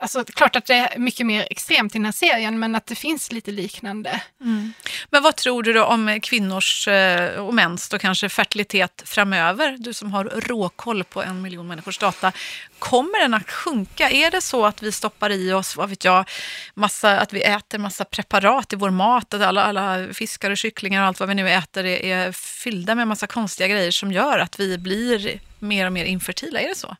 Alltså 0.00 0.24
klart 0.24 0.56
att 0.56 0.66
det 0.66 0.74
är 0.74 0.98
mycket 0.98 1.26
mer 1.26 1.46
extremt 1.50 1.94
i 1.94 1.98
den 1.98 2.04
här 2.04 2.12
serien 2.12 2.58
men 2.58 2.74
att 2.74 2.86
det 2.86 2.94
finns 2.94 3.32
lite 3.32 3.50
liknande. 3.50 4.22
Mm. 4.40 4.72
Men 5.10 5.22
vad 5.22 5.36
tror 5.36 5.62
du 5.62 5.72
då 5.72 5.84
om 5.84 6.20
kvinnors 6.22 6.88
eh, 6.88 7.40
och 7.40 7.54
mäns 7.54 7.88
då 7.88 7.98
kanske 7.98 8.28
fertilitet 8.28 9.02
framöver? 9.06 9.76
Du 9.78 9.94
som 9.94 10.12
har 10.12 10.24
råkoll 10.24 11.04
på 11.04 11.22
en 11.22 11.42
miljon 11.42 11.66
människors 11.66 11.98
data. 11.98 12.32
Kommer 12.78 13.20
den 13.22 13.34
att 13.34 13.50
sjunka? 13.50 14.10
Är 14.10 14.30
det 14.30 14.40
så 14.40 14.66
att 14.66 14.82
vi 14.82 14.92
stoppar 14.92 15.30
i 15.30 15.52
oss, 15.52 15.76
vad 15.76 15.88
vet 15.88 16.04
jag, 16.04 16.28
massa, 16.74 17.20
att 17.20 17.32
vi 17.32 17.42
äter 17.42 17.78
massa 17.78 18.04
preparat 18.04 18.72
i 18.72 18.76
vår 18.76 18.90
mat, 18.90 19.34
att 19.34 19.42
alla, 19.42 19.64
alla 19.64 20.12
fiskar 20.12 20.50
och 20.50 20.56
kycklingar 20.56 21.02
och 21.02 21.08
allt 21.08 21.20
vad 21.20 21.28
vi 21.28 21.34
nu 21.34 21.50
äter 21.50 21.84
är, 21.84 22.04
är 22.04 22.32
fyllda 22.32 22.94
med 22.94 23.08
massa 23.08 23.26
konstiga 23.26 23.68
grejer 23.68 23.90
som 23.90 24.12
gör 24.12 24.38
att 24.38 24.60
vi 24.60 24.78
blir 24.78 25.40
mer 25.58 25.86
och 25.86 25.92
mer 25.92 26.04
infertila? 26.04 26.60
Är 26.60 26.68
det 26.68 26.74
så? 26.74 26.96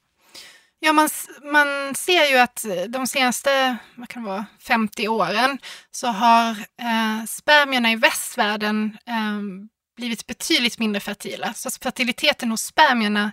Ja, 0.81 0.93
man, 0.93 1.09
man 1.43 1.95
ser 1.95 2.31
ju 2.31 2.39
att 2.39 2.65
eh, 2.65 2.83
de 2.83 3.07
senaste 3.07 3.77
vad 3.95 4.09
kan 4.09 4.23
det 4.23 4.29
vara, 4.29 4.47
50 4.61 5.09
åren 5.09 5.59
så 5.91 6.07
har 6.07 6.51
eh, 6.51 7.25
spermierna 7.27 7.93
i 7.93 7.97
västvärlden 7.97 8.99
eh, 9.07 9.69
blivit 9.97 10.27
betydligt 10.27 10.79
mindre 10.79 11.01
fertila. 11.01 11.55
Så 11.55 11.71
fertiliteten 11.83 12.51
hos 12.51 12.63
spermierna 12.63 13.33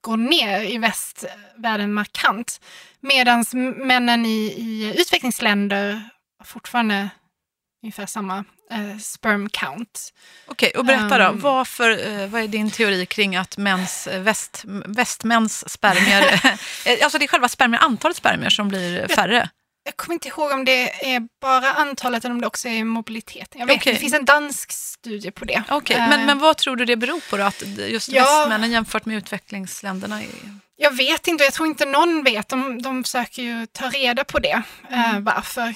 går 0.00 0.16
ner 0.16 0.62
i 0.62 0.78
västvärlden 0.78 1.94
markant. 1.94 2.60
Medan 3.00 3.44
männen 3.76 4.26
i, 4.26 4.38
i 4.46 5.00
utvecklingsländer 5.00 6.10
fortfarande 6.44 7.10
ungefär 7.82 8.06
samma 8.06 8.44
eh, 8.72 8.98
sperm 8.98 9.48
count. 9.48 10.12
Okej, 10.46 10.68
okay, 10.68 10.78
och 10.78 10.84
berätta 10.84 11.18
då, 11.18 11.24
um, 11.24 11.40
varför, 11.40 11.90
eh, 11.90 12.28
vad 12.28 12.42
är 12.42 12.48
din 12.48 12.70
teori 12.70 13.06
kring 13.06 13.36
att 13.36 13.56
mäns, 13.56 14.06
eh, 14.06 14.20
väst, 14.20 14.62
västmäns 14.86 15.70
spermier, 15.72 16.22
eh, 16.86 17.04
alltså 17.04 17.18
det 17.18 17.24
är 17.24 17.28
själva 17.28 17.48
spermier, 17.48 17.80
antalet 17.80 18.16
spermier 18.16 18.50
som 18.50 18.68
blir 18.68 19.08
färre? 19.08 19.34
Jag, 19.34 19.48
jag 19.84 19.96
kommer 19.96 20.14
inte 20.14 20.28
ihåg 20.28 20.52
om 20.52 20.64
det 20.64 21.14
är 21.14 21.28
bara 21.40 21.72
antalet 21.72 22.24
eller 22.24 22.34
om 22.34 22.40
det 22.40 22.46
också 22.46 22.68
är 22.68 22.84
mobiliteten. 22.84 23.60
Jag 23.60 23.66
vet, 23.66 23.76
okay. 23.76 23.92
Det 23.92 23.98
finns 23.98 24.14
en 24.14 24.24
dansk 24.24 24.72
studie 24.72 25.30
på 25.30 25.44
det. 25.44 25.62
Okay. 25.70 25.96
Uh, 25.96 26.08
men, 26.08 26.26
men 26.26 26.38
vad 26.38 26.56
tror 26.56 26.76
du 26.76 26.84
det 26.84 26.96
beror 26.96 27.30
på 27.30 27.36
då, 27.36 27.42
att 27.42 27.62
just 27.78 28.08
ja, 28.08 28.22
västmännen 28.22 28.70
jämfört 28.70 29.04
med 29.04 29.16
utvecklingsländerna? 29.16 30.22
Är... 30.22 30.28
Jag 30.76 30.96
vet 30.96 31.26
inte, 31.26 31.44
jag 31.44 31.52
tror 31.52 31.68
inte 31.68 31.84
någon 31.84 32.24
vet. 32.24 32.48
De, 32.48 32.82
de 32.82 33.04
försöker 33.04 33.42
ju 33.42 33.66
ta 33.66 33.88
reda 33.88 34.24
på 34.24 34.38
det, 34.38 34.62
mm. 34.90 35.16
uh, 35.16 35.22
varför. 35.22 35.74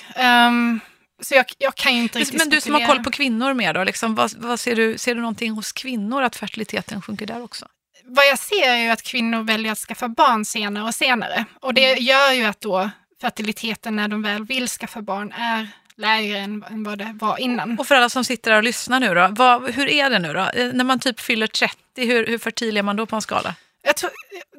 Um, 0.49 0.81
så 1.23 1.35
jag, 1.35 1.47
jag, 1.59 1.75
kan 1.75 1.95
ju 1.95 2.03
inte 2.03 2.19
riktigt 2.19 2.39
Men 2.39 2.49
du 2.49 2.61
som 2.61 2.75
har 2.75 2.87
koll 2.87 3.05
på 3.05 3.11
kvinnor 3.11 3.55
mer 3.55 3.75
då, 3.75 3.85
liksom, 3.85 4.15
vad, 4.15 4.33
vad, 4.37 4.61
ser, 4.61 4.77
du, 4.77 4.99
ser 4.99 5.15
du 5.15 5.21
någonting 5.21 5.53
hos 5.53 5.73
kvinnor 5.73 6.23
att 6.23 6.37
fertiliteten 6.37 7.03
sjunker 7.03 7.27
där 7.27 7.43
också? 7.43 7.67
Vad 8.05 8.27
jag 8.27 8.39
ser 8.39 8.69
är 8.69 8.77
ju 8.77 8.89
att 8.89 9.03
kvinnor 9.03 9.43
väljer 9.43 9.73
att 9.73 9.79
skaffa 9.79 10.09
barn 10.09 10.45
senare 10.45 10.85
och 10.85 10.95
senare. 10.95 11.45
Och 11.61 11.75
det 11.75 11.93
mm. 11.93 12.05
gör 12.05 12.33
ju 12.33 12.45
att 12.45 12.61
då 12.61 12.91
fertiliteten 13.21 13.97
när 13.97 14.09
de 14.09 14.23
väl 14.23 14.45
vill 14.45 14.69
skaffa 14.69 15.03
barn 15.03 15.33
är 15.33 15.69
lägre 15.97 16.39
än, 16.39 16.65
än 16.71 16.85
vad 16.85 16.99
det 16.99 17.17
var 17.21 17.39
innan. 17.39 17.79
Och 17.79 17.87
för 17.87 17.95
alla 17.95 18.09
som 18.09 18.25
sitter 18.25 18.51
där 18.51 18.59
och 18.59 18.65
lyssnar 18.65 19.01
nu 19.01 19.15
då, 19.15 19.29
vad, 19.31 19.71
hur 19.71 19.89
är 19.89 20.11
det 20.11 20.19
nu 20.19 20.33
då? 20.33 20.41
Eh, 20.41 20.73
När 20.73 20.85
man 20.85 21.01
typ 21.01 21.21
fyller 21.21 21.47
30, 21.47 21.77
hur, 21.95 22.27
hur 22.27 22.39
fertil 22.39 22.77
är 22.77 22.83
man 22.83 22.97
då 22.97 23.07
på 23.07 23.17
en 23.17 23.23
skala? 23.23 23.55
Jag 23.83 23.97
tror, 23.97 24.11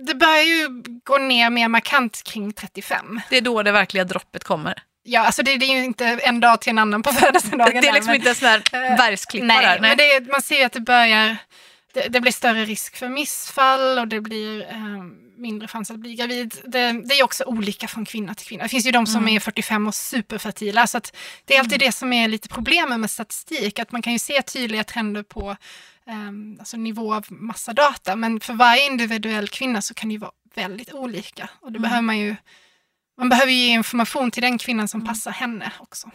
det 0.08 0.16
börjar 0.16 0.44
ju 0.44 0.84
gå 1.04 1.18
ner 1.18 1.50
mer 1.50 1.68
markant 1.68 2.24
kring 2.24 2.54
35. 2.54 3.22
Det 3.30 3.38
är 3.38 3.42
då 3.42 3.64
det 3.64 3.72
verkliga 3.72 4.04
droppet 4.04 4.44
kommer. 4.44 4.84
Ja, 5.10 5.20
alltså 5.22 5.44
det, 5.44 5.58
det 5.58 5.66
är 5.66 5.76
ju 5.78 5.84
inte 5.84 6.06
en 6.06 6.40
dag 6.40 6.62
till 6.62 6.70
en 6.70 6.78
annan 6.80 7.04
på 7.04 7.14
födelsedagen. 7.14 7.72
Det 7.74 7.78
är 7.78 7.82
där, 7.82 7.94
liksom 7.94 8.08
men- 8.12 8.16
inte 8.16 8.30
en 8.30 8.36
sån 8.36 8.48
här 8.48 8.62
Eh, 8.92 8.98
bergsklippa 8.98 9.46
Nej, 9.46 9.66
där. 9.66 9.80
men 9.80 9.98
det, 9.98 10.32
man 10.32 10.42
ser 10.42 10.58
ju 10.58 10.64
att 10.64 10.74
det 10.74 10.80
börjar, 10.82 11.38
det, 11.94 12.08
det 12.10 12.22
blir 12.22 12.32
större 12.32 12.66
risk 12.66 12.98
för 12.98 13.10
missfall 13.10 14.00
och 14.00 14.08
det 14.08 14.22
blir 14.22 14.62
eh, 14.62 14.78
mindre 15.38 15.68
chans 15.68 15.92
att 15.92 16.00
bli 16.00 16.16
gravid. 16.16 16.56
Det, 16.64 16.92
det 16.92 17.20
är 17.20 17.24
också 17.24 17.44
olika 17.44 17.88
från 17.88 18.06
kvinna 18.06 18.34
till 18.36 18.48
kvinna. 18.48 18.64
Det 18.64 18.70
finns 18.70 18.86
ju 18.86 18.92
de 18.92 19.06
som 19.06 19.22
Mm. 19.24 19.36
är 19.36 19.40
45 19.40 19.88
och 19.88 19.96
superfertila. 19.96 20.88
Så 20.88 21.02
det 21.46 21.56
är 21.56 21.60
alltid 21.60 21.80
det 21.80 21.92
som 21.92 22.14
är 22.14 22.28
lite 22.28 22.50
problemet 22.50 23.00
med 23.00 23.12
statistik. 23.12 23.80
Att 23.80 23.92
man 23.92 24.02
kan 24.02 24.14
ju 24.14 24.20
se 24.20 24.42
tydliga 24.42 24.84
trender 24.84 25.24
på 25.24 25.56
ehm, 26.08 26.56
alltså 26.60 26.78
nivå 26.78 27.14
av 27.14 27.26
massa 27.30 27.74
data. 27.74 28.16
Men 28.16 28.40
för 28.40 28.54
varje 28.54 28.86
individuell 28.86 29.48
kvinna 29.48 29.82
så 29.82 29.94
kan 29.94 30.10
det 30.10 30.14
ju 30.14 30.20
vara 30.20 30.32
väldigt 30.56 30.94
olika. 30.94 31.50
Och 31.62 31.72
det 31.72 31.78
Mm. 31.78 31.82
behöver 31.82 32.02
man 32.02 32.18
ju 32.18 32.36
man 33.18 33.30
behöver 33.30 33.52
ge 33.52 33.68
information 33.68 34.32
till 34.32 34.42
den 34.44 34.58
kvinnan 34.58 34.80
Mm. 34.80 34.88
som 34.88 35.06
passar 35.06 35.32
henne 35.32 35.72
också. 35.80 36.10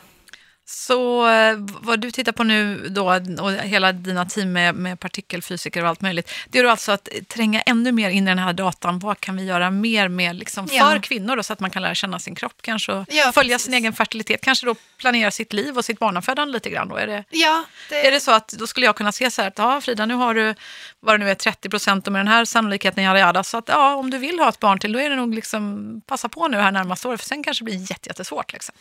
Så 0.64 1.28
eh, 1.30 1.56
vad 1.80 2.00
du 2.00 2.10
tittar 2.10 2.32
på 2.32 2.44
nu 2.44 2.88
då 2.88 3.06
och 3.40 3.52
hela 3.52 3.92
dina 3.92 4.26
team 4.26 4.52
med, 4.52 4.74
med 4.74 5.00
partikelfysiker 5.00 5.82
och 5.82 5.88
allt 5.88 6.00
möjligt. 6.00 6.30
Det 6.48 6.58
är 6.58 6.64
alltså 6.64 6.92
att 6.92 7.08
tränga 7.28 7.60
ännu 7.60 7.92
mer 7.92 8.10
in 8.10 8.24
i 8.28 8.30
den 8.30 8.38
här 8.38 8.52
datan. 8.52 8.98
Vad 8.98 9.20
kan 9.20 9.36
vi 9.36 9.44
göra 9.44 9.70
mer 9.70 10.08
med 10.08 10.36
liksom 10.36 10.68
för 10.68 10.76
Ja. 10.76 10.98
kvinnor 11.02 11.36
då, 11.36 11.42
så 11.42 11.52
att 11.52 11.60
man 11.60 11.70
kan 11.70 11.82
lära 11.82 11.94
känna 11.94 12.18
sin 12.18 12.34
kropp 12.34 12.54
kanske 12.62 12.92
och 12.92 13.04
Ja, 13.10 13.32
följa 13.32 13.54
precis. 13.54 13.64
sin 13.64 13.74
egen 13.74 13.92
fertilitet. 13.92 14.40
Kanske 14.40 14.66
då 14.66 14.74
planera 14.98 15.30
sitt 15.30 15.52
liv 15.52 15.76
och 15.78 15.84
sitt 15.84 15.98
barnafödande 15.98 16.52
lite 16.52 16.70
grann. 16.70 16.88
Då. 16.88 16.96
Är, 16.96 17.06
det, 17.06 17.24
Ja, 17.30 17.64
det, 17.88 18.06
är 18.06 18.12
det 18.12 18.20
så 18.20 18.30
att 18.30 18.48
då 18.48 18.66
skulle 18.66 18.86
jag 18.86 18.96
kunna 18.96 19.12
se 19.12 19.30
så 19.30 19.42
här 19.42 19.48
att 19.48 19.58
ja, 19.58 19.80
Frida 19.80 20.06
nu 20.06 20.14
har 20.14 20.34
du 20.34 20.54
vad 21.00 21.14
det 21.14 21.24
nu 21.24 21.30
är 21.30 21.34
30 21.34 21.68
procent 21.68 22.06
och 22.06 22.12
med 22.12 22.20
den 22.20 22.28
här 22.28 22.44
sannolikheten 22.44 23.04
yada 23.04 23.18
yada. 23.18 23.44
Så 23.44 23.56
att 23.58 23.68
ja, 23.68 23.94
om 23.94 24.10
du 24.10 24.18
vill 24.18 24.38
ha 24.38 24.48
ett 24.48 24.60
barn 24.60 24.78
till 24.78 24.92
då 24.92 24.98
är 25.00 25.10
det 25.10 25.16
nog 25.16 25.34
liksom 25.34 26.00
passa 26.06 26.28
på 26.28 26.48
nu 26.48 26.56
här 26.56 26.72
närmaste 26.72 27.08
året 27.08 27.20
för 27.20 27.28
sen 27.28 27.42
kanske 27.44 27.64
det 27.64 27.70
blir 27.70 27.90
jätte, 27.90 28.08
jättesvårt. 28.08 28.52
Liksom. 28.52 28.74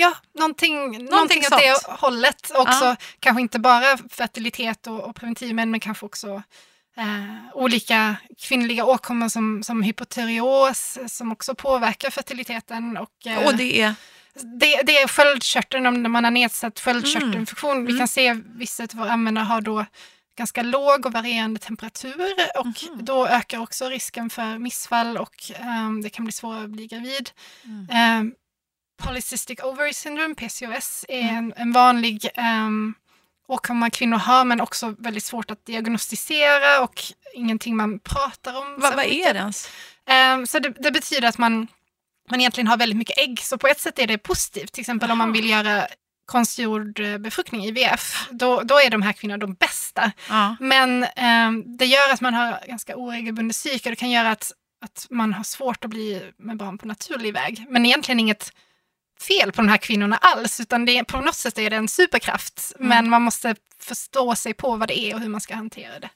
Ja, 0.00 0.14
någonting, 0.38 1.04
någonting, 1.04 1.38
åt 1.38 1.44
sånt. 1.44 1.60
det 1.62 1.90
hållet. 1.92 2.50
Också 2.54 2.84
Ja. 2.84 2.96
kanske 3.20 3.40
inte 3.40 3.58
bara 3.58 3.98
fertilitet 4.10 4.86
och, 4.86 5.00
och 5.00 5.16
preventivmedel, 5.16 5.68
men 5.68 5.80
kanske 5.80 6.06
också 6.06 6.42
eh, 6.96 7.54
olika 7.54 8.16
kvinnliga 8.38 8.84
åkommor 8.84 9.28
som, 9.28 9.62
som 9.62 9.82
hypotyreos 9.82 10.98
som 11.08 11.32
också 11.32 11.54
påverkar 11.54 12.10
fertiliteten. 12.10 12.96
Och, 12.96 13.26
eh, 13.26 13.46
Och 13.46 13.56
det 13.56 13.80
är 13.80 13.94
det, 14.60 14.82
det 14.86 14.98
är 14.98 15.08
sköldkörteln, 15.08 15.86
om 15.86 16.12
man 16.12 16.24
har 16.24 16.30
nedsatt 16.30 16.80
sköldkörtelinfektion. 16.80 17.84
Vi 17.86 17.90
Mm. 17.92 17.98
kan 17.98 18.08
se 18.08 18.32
vissa 18.46 18.82
av 18.82 18.88
våra 18.92 19.10
användare 19.12 19.44
har 19.44 19.60
då 19.60 19.84
ganska 20.36 20.62
låg 20.62 21.06
och 21.06 21.12
varierande 21.12 21.60
temperatur 21.60 22.34
och 22.58 22.66
Mhm. 22.66 23.04
då 23.04 23.26
ökar 23.26 23.58
också 23.58 23.88
risken 23.88 24.30
för 24.30 24.58
missfall 24.58 25.16
och 25.18 25.50
ehm, 25.60 26.02
det 26.02 26.10
kan 26.10 26.24
bli 26.24 26.32
svårare 26.32 26.64
att 26.64 26.70
bli 26.70 26.86
gravid. 26.86 27.30
Mm. 27.64 27.86
Ehm, 27.90 28.32
Polycystic 28.98 29.60
ovary 29.62 29.92
syndrome, 29.92 30.34
PCOS, 30.34 31.04
är 31.08 31.20
Mm. 31.20 31.36
en, 31.36 31.52
en 31.56 31.72
vanlig 31.72 32.28
um, 32.36 32.94
åkomma 33.48 33.90
kvinnor 33.90 34.16
har 34.16 34.44
men 34.44 34.60
också 34.60 34.94
väldigt 34.98 35.24
svårt 35.24 35.50
att 35.50 35.66
diagnostisera 35.66 36.80
och 36.82 37.02
ingenting 37.34 37.76
man 37.76 37.98
pratar 38.00 38.56
om. 38.58 38.74
vad, 38.78 38.90
så 38.90 38.96
vad 38.96 39.04
är 39.04 39.32
det 39.34 39.38
ens? 39.38 39.68
Ehm, 40.06 40.46
så 40.46 40.58
det, 40.58 40.68
det 40.78 40.90
betyder 40.92 41.28
att 41.28 41.38
man, 41.38 41.66
man 42.30 42.40
egentligen 42.40 42.66
har 42.68 42.76
väldigt 42.76 42.98
mycket 42.98 43.18
ägg. 43.18 43.40
Så 43.40 43.58
på 43.58 43.66
ett 43.68 43.80
sätt 43.80 43.98
är 43.98 44.06
det 44.06 44.18
positivt. 44.18 44.72
Till 44.72 44.80
exempel 44.80 45.10
om 45.10 45.18
man 45.18 45.32
vill 45.32 45.50
göra 45.50 45.86
konstgjord 46.26 47.00
eh, 47.00 47.18
befruktning, 47.18 47.64
IVF, 47.64 48.28
då, 48.30 48.62
då 48.62 48.80
är 48.80 48.90
de 48.90 49.02
här 49.02 49.12
kvinnorna 49.12 49.38
de 49.38 49.54
bästa. 49.54 50.12
Ja. 50.28 50.56
Men 50.60 51.04
ehm, 51.16 51.76
det 51.76 51.86
gör 51.86 52.12
att 52.12 52.20
man 52.20 52.34
har 52.34 52.60
ganska 52.66 52.96
oregelbunden 52.96 53.52
psyke 53.52 53.88
och 53.88 53.92
det 53.92 53.96
kan 53.96 54.10
göra 54.10 54.30
att, 54.30 54.52
att 54.84 55.06
man 55.10 55.32
har 55.34 55.44
svårt 55.44 55.84
att 55.84 55.90
bli 55.90 56.32
med 56.38 56.56
barn 56.56 56.78
på 56.78 56.86
naturlig 56.86 57.32
väg. 57.34 57.66
Men 57.68 57.86
egentligen 57.86 58.20
inget 58.20 58.52
fel 59.20 59.52
på 59.52 59.62
de 59.62 59.68
här 59.68 59.76
kvinnorna 59.76 60.16
alls, 60.16 60.60
utan 60.60 60.84
det 60.84 61.04
på 61.04 61.20
något 61.20 61.34
sätt 61.34 61.58
är 61.58 61.70
det 61.70 61.76
en 61.76 61.88
superkraft. 61.88 62.72
Mm. 62.76 62.88
Men 62.88 63.10
man 63.10 63.22
måste 63.22 63.54
förstå 63.80 64.34
sig 64.34 64.54
på 64.54 64.76
vad 64.76 64.88
det 64.88 64.98
är 64.98 65.14
och 65.14 65.20
hur 65.20 65.28
man 65.28 65.40
ska 65.40 65.54
hantera 65.54 65.98
det. 66.00 66.10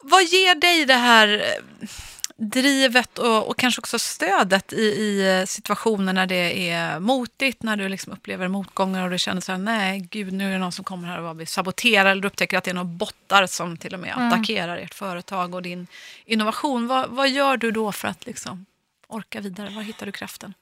Vad 0.00 0.22
ger 0.24 0.54
dig 0.54 0.84
det 0.84 0.94
här 0.94 1.28
eh, 1.28 1.88
drivet 2.36 3.18
och, 3.18 3.48
och 3.48 3.58
kanske 3.58 3.80
också 3.80 3.98
stödet 3.98 4.72
i, 4.72 4.82
i 4.82 5.38
eh, 5.40 5.46
situationer 5.46 6.12
när 6.12 6.26
det 6.26 6.70
är 6.70 7.00
motigt, 7.00 7.62
när 7.62 7.76
du 7.76 7.88
liksom 7.88 8.12
upplever 8.12 8.48
motgångar 8.48 9.04
och 9.04 9.10
du 9.10 9.18
känner 9.18 9.40
så 9.40 9.52
här, 9.52 9.58
nej 9.58 10.08
gud 10.10 10.32
nu 10.32 10.48
är 10.48 10.52
det 10.52 10.58
någon 10.58 10.72
som 10.72 10.84
kommer 10.84 11.08
här 11.08 11.20
och 11.20 11.40
vill 11.40 11.46
sabotera 11.46 12.10
eller 12.10 12.22
du 12.22 12.28
upptäcker 12.28 12.58
att 12.58 12.64
det 12.64 12.70
är 12.70 12.74
några 12.74 12.84
bottar 12.84 13.46
som 13.46 13.76
till 13.76 13.94
och 13.94 14.00
med 14.00 14.14
Mm. 14.16 14.28
attackerar 14.28 14.76
ert 14.76 14.94
företag 14.94 15.54
och 15.54 15.62
din 15.62 15.86
innovation. 16.24 16.86
Vad, 16.86 17.10
vad 17.10 17.30
gör 17.30 17.56
du 17.56 17.70
då 17.70 17.92
för 17.92 18.08
att 18.08 18.26
liksom 18.26 18.66
orka 19.06 19.40
vidare? 19.40 19.70
Var 19.70 19.82
hittar 19.82 20.06
du 20.06 20.12
kraften? 20.12 20.54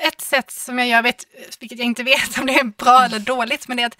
Ett 0.00 0.20
sätt 0.20 0.50
som 0.50 0.78
jag 0.78 0.88
gör, 0.88 1.02
vet, 1.02 1.24
vilket 1.60 1.78
jag 1.78 1.86
inte 1.86 2.02
vet 2.02 2.38
om 2.38 2.46
det 2.46 2.54
är 2.58 2.64
bra 2.64 3.04
eller 3.04 3.18
dåligt, 3.18 3.68
men 3.68 3.76
det 3.76 3.82
är 3.82 3.86
att 3.86 3.98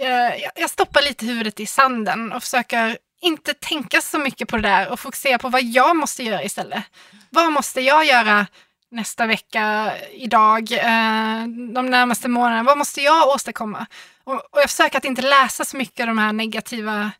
eh, 0.00 0.42
jag- 0.42 0.52
jag 0.56 0.70
stoppar 0.70 1.02
lite 1.02 1.26
huvudet 1.26 1.60
i 1.60 1.66
sanden 1.66 2.32
och 2.32 2.42
försöker 2.42 2.98
inte 3.20 3.54
tänka 3.54 4.00
så 4.00 4.18
mycket 4.18 4.48
på 4.48 4.56
det 4.56 4.62
där 4.68 4.88
och 4.88 5.00
fokusera 5.00 5.38
på 5.38 5.48
vad 5.48 5.62
jag 5.62 5.96
måste 5.96 6.22
göra 6.22 6.42
istället. 6.44 6.84
Vad 7.30 7.52
måste 7.52 7.80
jag 7.80 8.04
göra 8.04 8.46
nästa 8.90 9.26
vecka, 9.26 9.92
idag, 10.12 10.72
eh, 10.72 11.46
de 11.74 11.86
närmaste 11.90 12.28
månaderna? 12.28 12.62
Vad 12.62 12.78
måste 12.78 13.00
jag 13.02 13.28
åstadkomma? 13.28 13.86
Och, 14.24 14.34
och 14.34 14.60
jag 14.60 14.70
försöker 14.70 14.98
att 14.98 15.04
inte 15.04 15.22
läsa 15.22 15.64
så 15.64 15.76
mycket 15.76 16.00
av 16.00 16.06
de 16.06 16.18
här 16.18 16.32
negativa 16.32 17.10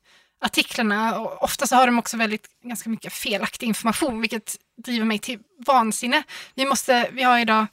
artiklarna. 0.45 1.19
Och 1.21 1.43
ofta 1.43 1.67
så 1.67 1.77
har 1.77 1.87
de 1.87 1.99
också 1.99 2.17
väldigt, 2.17 2.47
ganska 2.65 2.91
mycket 2.91 3.13
felaktig 3.13 3.67
information, 3.67 4.21
vilket 4.21 4.57
driver 4.85 5.07
mig 5.07 5.19
till 5.19 5.39
vansinne. 5.67 6.23
Vi, 6.55 6.65
måste, 6.65 7.09
vi 7.13 7.23
har 7.23 7.39
idag 7.39 7.67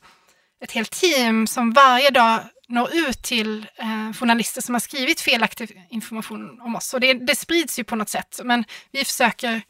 ett 0.63 0.71
helt 0.71 0.91
team 0.91 1.47
som 1.47 1.71
varje 1.71 2.09
dag 2.09 2.39
når 2.67 2.95
ut 2.95 3.21
till 3.23 3.65
eh, 3.75 4.13
journalister 4.13 4.61
som 4.61 4.75
har 4.75 4.79
skrivit 4.79 5.21
felaktig 5.21 5.87
information 5.89 6.61
om 6.61 6.75
oss. 6.75 6.93
Och 6.93 6.99
det, 6.99 7.13
det 7.13 7.35
sprids 7.35 7.79
ju 7.79 7.83
på 7.83 7.95
något 7.95 8.09
sätt, 8.09 8.39
men 8.43 8.65
vi 8.91 9.05
försöker 9.05 9.61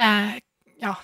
eh, 0.00 0.30
ja, 0.80 0.96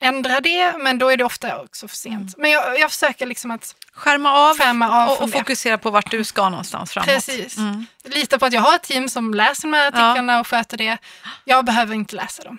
ändra 0.00 0.40
det, 0.40 0.78
men 0.78 0.98
då 0.98 1.08
är 1.08 1.16
det 1.16 1.24
ofta 1.24 1.62
också 1.62 1.88
för 1.88 1.96
sent. 1.96 2.36
Men 2.36 2.50
jag, 2.50 2.80
jag 2.80 2.90
försöker 2.90 3.26
liksom 3.26 3.50
att 3.50 3.74
Skärma 3.92 4.32
av 4.32 4.58
skärma 4.58 5.02
av 5.02 5.08
och, 5.08 5.22
och 5.22 5.30
fokusera 5.30 5.78
på 5.78 5.90
vart 5.90 6.10
du 6.10 6.24
ska 6.24 6.48
någonstans 6.48 6.92
framåt. 6.92 7.08
Precis. 7.08 7.56
Mm. 7.56 7.86
Lita 8.04 8.38
på 8.38 8.46
att 8.46 8.52
jag 8.52 8.60
har 8.60 8.76
ett 8.76 8.82
team 8.82 9.08
som 9.08 9.34
läser 9.34 9.62
de 9.62 9.72
här 9.72 9.88
artiklarna 9.88 10.40
och 10.40 10.46
sköter 10.46 10.76
det. 10.76 10.98
Jag 11.44 11.64
behöver 11.64 11.94
inte 11.94 12.16
läsa 12.16 12.42
dem. 12.42 12.58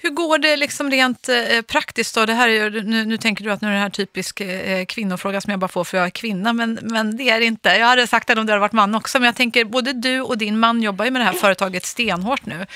Hur 0.00 0.10
går 0.10 0.38
det 0.38 0.56
liksom 0.56 0.90
rent 0.90 1.28
eh, 1.28 1.62
praktiskt 1.62 2.14
då? 2.14 2.26
Det 2.26 2.34
här 2.34 2.48
är, 2.48 2.70
nu, 2.70 3.04
nu 3.04 3.16
tänker 3.16 3.44
du 3.44 3.50
att 3.52 3.60
nu 3.60 3.68
är 3.68 3.72
det 3.72 3.78
här 3.78 3.90
typisk 3.90 4.40
eh, 4.40 4.84
kvinnofråga 4.84 5.40
som 5.40 5.50
jag 5.50 5.60
bara 5.60 5.68
får 5.68 5.84
för 5.84 5.96
jag 5.96 6.06
är 6.06 6.10
kvinna, 6.10 6.52
men, 6.52 6.78
men 6.82 7.16
det 7.16 7.30
är 7.30 7.40
det 7.40 7.46
inte. 7.46 7.68
Jag 7.68 7.86
hade 7.86 8.06
sagt 8.06 8.26
det 8.28 8.40
om 8.40 8.46
du 8.46 8.52
hade 8.52 8.60
varit 8.60 8.72
man 8.72 8.94
också, 8.94 9.18
men 9.18 9.26
jag 9.26 9.34
tänker 9.36 9.64
både 9.64 9.92
du 9.92 10.20
och 10.20 10.38
din 10.38 10.58
man 10.58 10.82
jobbar 10.82 11.04
ju 11.04 11.10
med 11.10 11.20
det 11.20 11.24
här 11.24 11.32
företaget 11.32 11.86
stenhårt 11.86 12.46
nu. 12.46 12.66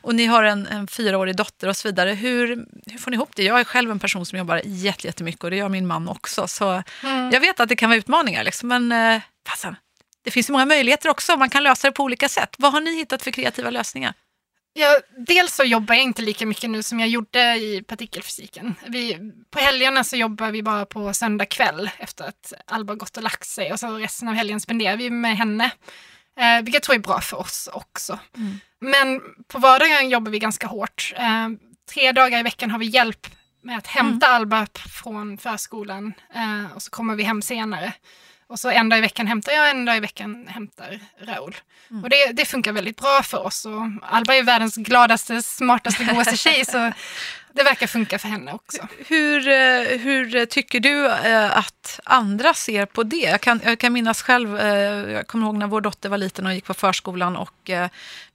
Och 0.00 0.14
ni 0.14 0.26
har 0.26 0.42
en, 0.44 0.66
en 0.66 0.86
fyraårig 0.86 1.36
dotter 1.36 1.68
och 1.68 1.76
så 1.76 1.88
vidare. 1.88 2.10
Hur, 2.10 2.64
hur 2.86 2.98
får 2.98 3.10
ni 3.10 3.14
ihop 3.14 3.30
det? 3.36 3.42
Jag 3.42 3.60
är 3.60 3.64
själv 3.64 3.90
en 3.90 3.98
person 3.98 4.26
som 4.26 4.38
jobbar 4.38 4.60
jätte- 4.64 5.06
jättemycket 5.06 5.44
och 5.44 5.50
det 5.50 5.56
gör 5.56 5.68
min 5.68 5.86
man 5.86 6.08
också. 6.08 6.48
Så 6.48 6.82
jag 7.32 7.40
vet 7.40 7.60
att 7.60 7.68
det 7.68 7.76
kan 7.76 7.90
vara 7.90 7.98
utmaningar, 7.98 8.44
liksom, 8.44 8.68
men 8.68 8.92
eh, 8.92 9.20
fasen, 9.48 9.76
det 10.24 10.30
finns 10.30 10.48
ju 10.48 10.52
många 10.52 10.66
möjligheter 10.66 11.08
också. 11.08 11.36
Man 11.36 11.50
kan 11.50 11.62
lösa 11.62 11.88
det 11.88 11.92
på 11.92 12.02
olika 12.02 12.28
sätt. 12.28 12.54
Vad 12.58 12.72
har 12.72 12.80
ni 12.80 12.96
hittat 12.96 13.22
för 13.22 13.30
kreativa 13.30 13.70
lösningar? 13.70 14.14
Jag, 14.74 15.02
dels 15.26 15.54
så 15.54 15.64
jobbar 15.64 15.94
jag 15.94 16.04
inte 16.04 16.22
lika 16.22 16.46
mycket 16.46 16.70
nu 16.70 16.82
som 16.82 17.00
jag 17.00 17.08
gjorde 17.08 17.54
i 17.56 17.82
partikelfysiken. 17.88 18.74
Vi, 18.86 19.18
på 19.50 19.58
helgerna 19.58 20.04
så 20.04 20.16
jobbar 20.16 20.50
vi 20.50 20.62
bara 20.62 20.86
på 20.86 21.14
söndag 21.14 21.46
kväll 21.46 21.90
efter 21.98 22.24
att 22.24 22.52
Alba 22.66 22.94
gått 22.94 23.16
och 23.16 23.22
lagt 23.22 23.46
sig 23.46 23.72
och 23.72 23.80
så 23.80 23.96
resten 23.96 24.28
av 24.28 24.34
helgen 24.34 24.60
spenderar 24.60 24.96
vi 24.96 25.10
med 25.10 25.36
henne. 25.36 25.70
Eh, 26.38 26.56
vilket 26.56 26.74
jag 26.74 26.82
tror 26.82 26.94
är 26.94 26.98
bra 26.98 27.20
för 27.20 27.36
oss 27.36 27.68
också. 27.72 28.18
Mm. 28.36 28.60
Men 28.80 29.20
på 29.48 29.58
vardagen 29.58 30.10
jobbar 30.10 30.30
vi 30.30 30.38
ganska 30.38 30.66
hårt. 30.66 31.12
Eh, 31.16 31.48
tre 31.94 32.12
dagar 32.12 32.38
i 32.38 32.42
veckan 32.42 32.70
har 32.70 32.78
vi 32.78 32.86
hjälp 32.86 33.26
med 33.62 33.78
att 33.78 33.86
hämta 33.86 34.26
Alba 34.26 34.66
p- 34.66 34.88
från 34.88 35.38
förskolan 35.38 36.12
eh, 36.34 36.72
och 36.76 36.82
så 36.82 36.90
kommer 36.90 37.14
vi 37.14 37.22
hem 37.22 37.42
senare. 37.42 37.92
Och 38.52 38.60
så 38.60 38.70
en 38.70 38.88
dag 38.88 38.98
i 38.98 39.02
veckan 39.02 39.26
hämtar 39.26 39.52
jag, 39.52 39.70
en 39.70 39.84
dag 39.84 39.96
i 39.96 40.00
veckan 40.00 40.46
hämtar 40.48 41.00
Raoul. 41.20 41.56
Och 42.02 42.10
det, 42.10 42.32
det 42.32 42.44
funkar 42.44 42.72
väldigt 42.72 42.96
bra 42.96 43.22
för 43.22 43.46
oss. 43.46 43.64
Och 43.64 43.82
Alba 44.02 44.34
är 44.34 44.42
världens 44.42 44.76
gladaste, 44.76 45.42
smartaste, 45.42 46.04
godaste 46.04 46.36
tjej 46.36 46.64
så 46.64 46.92
det 47.52 47.62
verkar 47.62 47.86
funka 47.86 48.18
för 48.18 48.28
henne 48.28 48.52
också. 48.52 48.88
Hur, 49.06 49.48
eh, 49.48 49.98
hur 49.98 50.46
tycker 50.46 50.80
du 50.80 51.06
eh, 51.06 51.58
att 51.58 52.00
andra 52.04 52.54
ser 52.54 52.86
på 52.86 53.02
det? 53.02 53.16
Jag 53.16 53.40
kan, 53.40 53.60
jag 53.64 53.78
kan 53.78 53.92
minnas 53.92 54.22
själv, 54.22 54.58
eh, 54.58 55.12
jag 55.12 55.26
kommer 55.26 55.46
ihåg 55.46 55.56
när 55.56 55.66
vår 55.66 55.80
dotter 55.80 56.08
var 56.08 56.18
liten 56.18 56.46
och 56.46 56.54
gick 56.54 56.64
på 56.64 56.74
förskolan 56.74 57.36
och 57.36 57.70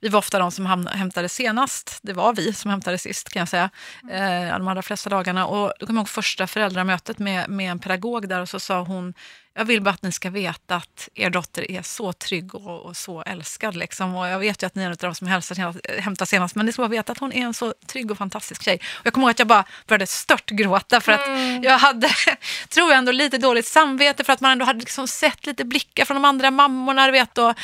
vi 0.00 0.08
var 0.08 0.18
ofta 0.18 0.38
de 0.38 0.52
som 0.52 0.86
hämtade 0.92 1.28
senast. 1.28 1.98
Det 2.02 2.12
var 2.12 2.34
vi 2.34 2.52
som 2.52 2.70
hämtade 2.70 2.98
sist 2.98 3.28
kan 3.28 3.40
jag 3.40 3.48
säga, 3.48 3.70
eh, 4.10 4.58
de 4.58 4.68
allra 4.68 4.82
flesta 4.82 5.10
dagarna. 5.10 5.46
Och 5.46 5.72
då 5.80 5.86
kommer 5.86 5.98
jag 5.98 6.02
ihåg 6.02 6.08
första 6.08 6.46
föräldramötet 6.46 7.18
med, 7.18 7.48
med 7.48 7.70
en 7.70 7.78
pedagog 7.78 8.28
där 8.28 8.40
och 8.40 8.48
så 8.48 8.60
sa 8.60 8.80
hon, 8.80 9.14
Jag 9.58 9.64
vill 9.64 9.82
bara 9.82 9.90
att 9.90 10.02
ni 10.02 10.12
ska 10.12 10.30
veta 10.30 10.76
att 10.76 11.08
er 11.14 11.30
dotter 11.30 11.70
är 11.70 11.82
så 11.82 12.12
trygg 12.12 12.54
och, 12.54 12.80
och 12.80 12.96
så 12.96 13.22
älskad. 13.22 13.76
Liksom. 13.76 14.14
Och 14.14 14.28
jag 14.28 14.38
vet 14.38 14.62
ju 14.62 14.66
att 14.66 14.74
ni 14.74 14.82
är 14.82 14.86
en 14.86 14.92
av 14.92 14.96
de 14.96 15.14
som 15.14 15.26
hälsar, 15.26 16.00
hämtar 16.00 16.26
senast, 16.26 16.54
men 16.54 16.66
ni 16.66 16.72
ska 16.72 16.82
bara 16.82 16.88
veta 16.88 17.12
att 17.12 17.18
hon 17.18 17.32
är 17.32 17.44
en 17.44 17.54
så 17.54 17.74
trygg 17.86 18.10
och 18.10 18.18
fantastisk 18.18 18.62
tjej. 18.62 18.80
Och 18.92 19.06
jag 19.06 19.12
kommer 19.12 19.26
ihåg 19.26 19.30
att 19.30 19.38
jag 19.38 19.48
bara 19.48 19.64
började 19.86 20.06
stört 20.06 20.50
gråta 20.50 21.00
för 21.00 21.12
att 21.12 21.26
mm. 21.26 21.62
jag 21.62 21.78
hade, 21.78 22.08
tror 22.68 22.90
jag 22.90 22.98
ändå, 22.98 23.12
lite 23.12 23.38
dåligt 23.38 23.66
samvete 23.66 24.24
för 24.24 24.32
att 24.32 24.40
man 24.40 24.50
ändå 24.50 24.64
hade 24.64 24.78
liksom 24.80 25.08
sett 25.08 25.46
lite 25.46 25.64
blickar 25.64 26.04
från 26.04 26.14
de 26.14 26.24
andra 26.24 26.50
mammorna. 26.50 27.10
Vet, 27.10 27.38
och 27.38 27.48
ah, 27.48 27.54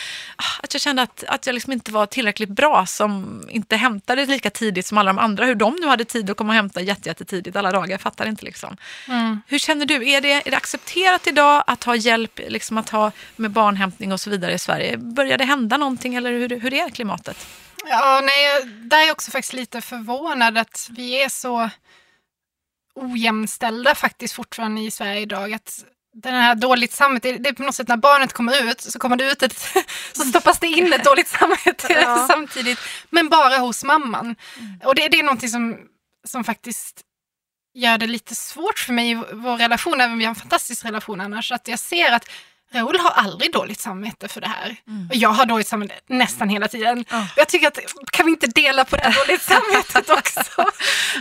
att 0.62 0.74
jag 0.74 0.80
kände 0.80 1.02
att, 1.02 1.24
att 1.28 1.46
jag 1.46 1.54
liksom 1.54 1.72
inte 1.72 1.92
var 1.92 2.06
tillräckligt 2.06 2.50
bra 2.50 2.86
som 2.86 3.42
inte 3.50 3.76
hämtade 3.76 4.26
lika 4.26 4.50
tidigt 4.50 4.86
som 4.86 4.98
alla 4.98 5.12
de 5.12 5.18
andra. 5.18 5.44
Hur 5.44 5.54
de 5.54 5.76
nu 5.80 5.86
hade 5.86 6.04
tid 6.04 6.30
att 6.30 6.36
komma 6.36 6.50
och 6.50 6.54
hämta 6.54 6.80
jättetidigt 6.80 7.56
alla 7.56 7.72
dagar, 7.72 7.90
jag 7.90 8.00
fattar 8.00 8.26
inte. 8.26 8.44
Liksom. 8.44 8.76
Mm. 9.08 9.42
Hur 9.46 9.58
känner 9.58 9.86
du? 9.86 10.10
Är 10.10 10.20
det, 10.20 10.32
är 10.32 10.50
det 10.50 10.56
accepterat 10.56 11.26
idag 11.26 11.64
att 11.66 11.83
ha 11.84 11.96
hjälp 11.96 12.40
liksom 12.48 12.78
att 12.78 12.90
ha 12.90 13.12
med 13.36 13.50
barnhämtning 13.50 14.12
och 14.12 14.20
så 14.20 14.30
vidare 14.30 14.52
i 14.52 14.58
Sverige? 14.58 14.96
Börjar 14.96 15.38
det 15.38 15.44
hända 15.44 15.76
någonting 15.76 16.14
eller 16.14 16.32
hur, 16.32 16.60
hur 16.60 16.74
är 16.74 16.90
klimatet? 16.90 17.46
Ja, 17.86 18.20
nej, 18.24 18.64
där 18.64 18.98
är 18.98 19.02
jag 19.02 19.12
också 19.12 19.30
faktiskt 19.30 19.52
lite 19.52 19.80
förvånad 19.80 20.58
att 20.58 20.88
vi 20.90 21.22
är 21.22 21.28
så 21.28 21.70
ojämställda 22.94 23.94
faktiskt 23.94 24.34
fortfarande 24.34 24.80
i 24.80 24.90
Sverige 24.90 25.20
idag. 25.20 25.52
Att 25.52 25.84
den 26.12 26.34
här 26.34 26.54
dåligt 26.54 26.92
samvete, 26.92 27.32
det 27.32 27.48
är 27.48 27.52
på 27.52 27.62
något 27.62 27.74
sätt 27.74 27.88
när 27.88 27.96
barnet 27.96 28.32
kommer 28.32 28.70
ut 28.70 28.80
så 28.80 28.98
kommer 28.98 29.16
det 29.16 29.32
ut 29.32 29.42
ett, 29.42 29.58
så 30.12 30.24
stoppas 30.24 30.58
det 30.58 30.66
in 30.66 30.92
ett 30.92 31.04
dåligt 31.10 31.28
samvete 31.28 31.86
ja. 31.88 32.26
samtidigt. 32.30 32.78
Men 33.10 33.28
bara 33.28 33.58
hos 33.58 33.84
mamman. 33.84 34.36
Mm. 34.58 34.80
Och 34.84 34.94
det, 34.94 35.08
det 35.08 35.18
är 35.18 35.22
någonting 35.22 35.48
som, 35.48 35.78
som 36.26 36.44
faktiskt 36.44 37.02
gör 37.74 37.98
det 37.98 38.06
lite 38.06 38.34
svårt 38.34 38.78
för 38.78 38.92
mig 38.92 39.10
i 39.10 39.14
vår 39.14 39.56
relation, 39.56 40.00
även 40.00 40.12
om 40.12 40.18
vi 40.18 40.24
har 40.24 40.30
en 40.30 40.34
fantastisk 40.34 40.84
relation 40.84 41.20
annars, 41.20 41.52
att 41.52 41.68
jag 41.68 41.78
ser 41.78 42.12
att 42.12 42.28
Raoul 42.74 42.98
har 42.98 43.10
aldrig 43.10 43.52
dåligt 43.52 43.80
samvete 43.80 44.28
för 44.28 44.40
det 44.40 44.48
här. 44.48 44.76
Mm. 44.88 45.08
Och 45.10 45.16
jag 45.16 45.28
har 45.28 45.46
dåligt 45.46 45.66
samvete 45.66 45.94
nästan 46.06 46.48
hela 46.48 46.68
tiden. 46.68 47.04
Oh. 47.12 47.26
Jag 47.36 47.48
tycker 47.48 47.66
att, 47.66 47.78
kan 48.12 48.26
vi 48.26 48.32
inte 48.32 48.46
dela 48.46 48.84
på 48.84 48.96
det 48.96 49.02
här 49.02 49.26
dåligt 49.26 49.42
samvetet 49.52 50.10
också? 50.10 50.64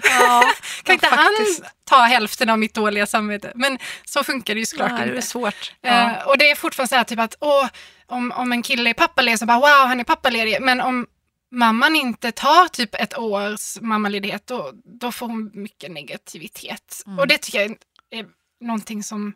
ja, 0.04 0.54
kan 0.84 0.93
inte 0.93 1.08
faktiskt. 1.08 1.64
han 1.64 1.72
ta 1.89 1.97
hälften 2.01 2.49
av 2.49 2.60
mitt 2.60 2.74
dåliga 2.74 3.06
samvete? 3.06 3.51
Men 3.56 3.78
så 4.06 4.24
funkar 4.24 4.54
det 4.54 4.60
ju 4.60 4.66
såklart 4.66 4.91
Nej, 4.91 5.01
inte. 5.01 5.12
Det 5.12 5.18
är 5.18 5.22
svårt. 5.22 5.74
Eh, 5.84 5.93
ja. 5.93 6.10
Uh, 6.10 6.28
och 6.28 6.38
det 6.38 6.51
är 6.51 6.56
fortfarande 6.56 6.89
så 6.89 6.95
här 6.95 7.04
typ 7.04 7.20
att, 7.20 7.36
åh, 7.39 7.68
om, 8.08 8.32
om 8.32 8.51
en 8.51 8.64
kille 8.64 8.89
är 8.89 8.93
pappaledig 8.93 9.39
så 9.39 9.45
bara 9.45 9.60
wow, 9.60 9.88
han 9.88 9.99
är 9.99 10.04
pappaledig. 10.04 10.58
Men 10.62 10.82
om 10.82 11.08
mamman 11.54 11.95
inte 11.95 12.32
tar 12.32 12.68
typ 12.68 12.95
ett 12.95 13.18
års 13.18 13.82
mammaledighet, 13.82 14.47
då, 14.47 14.72
då 14.86 15.12
får 15.12 15.28
hon 15.28 15.51
mycket 15.54 15.91
negativitet. 15.91 17.04
Mm. 17.06 17.20
Och 17.20 17.28
det 17.28 17.38
tycker 17.38 17.62
jag 17.62 17.78
är 18.10 18.26
någonting 18.62 19.04
som 19.04 19.34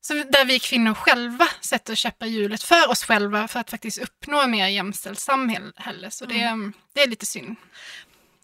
så 0.00 0.14
där 0.14 0.44
vi 0.44 0.58
kvinnor 0.58 0.94
själva 0.94 1.48
sätter 1.60 1.94
käppar 1.94 2.26
hjulet 2.26 2.62
för 2.62 2.90
oss 2.90 3.04
själva 3.04 3.48
för 3.48 3.60
att 3.60 3.70
faktiskt 3.70 3.98
uppnå 3.98 4.46
mer 4.46 4.66
jämställt 4.68 5.18
samhälle. 5.18 6.10
Så 6.10 6.26
det, 6.26 6.40
mm. 6.40 6.72
det 6.92 7.02
är 7.02 7.08
lite 7.08 7.26
synd. 7.26 7.56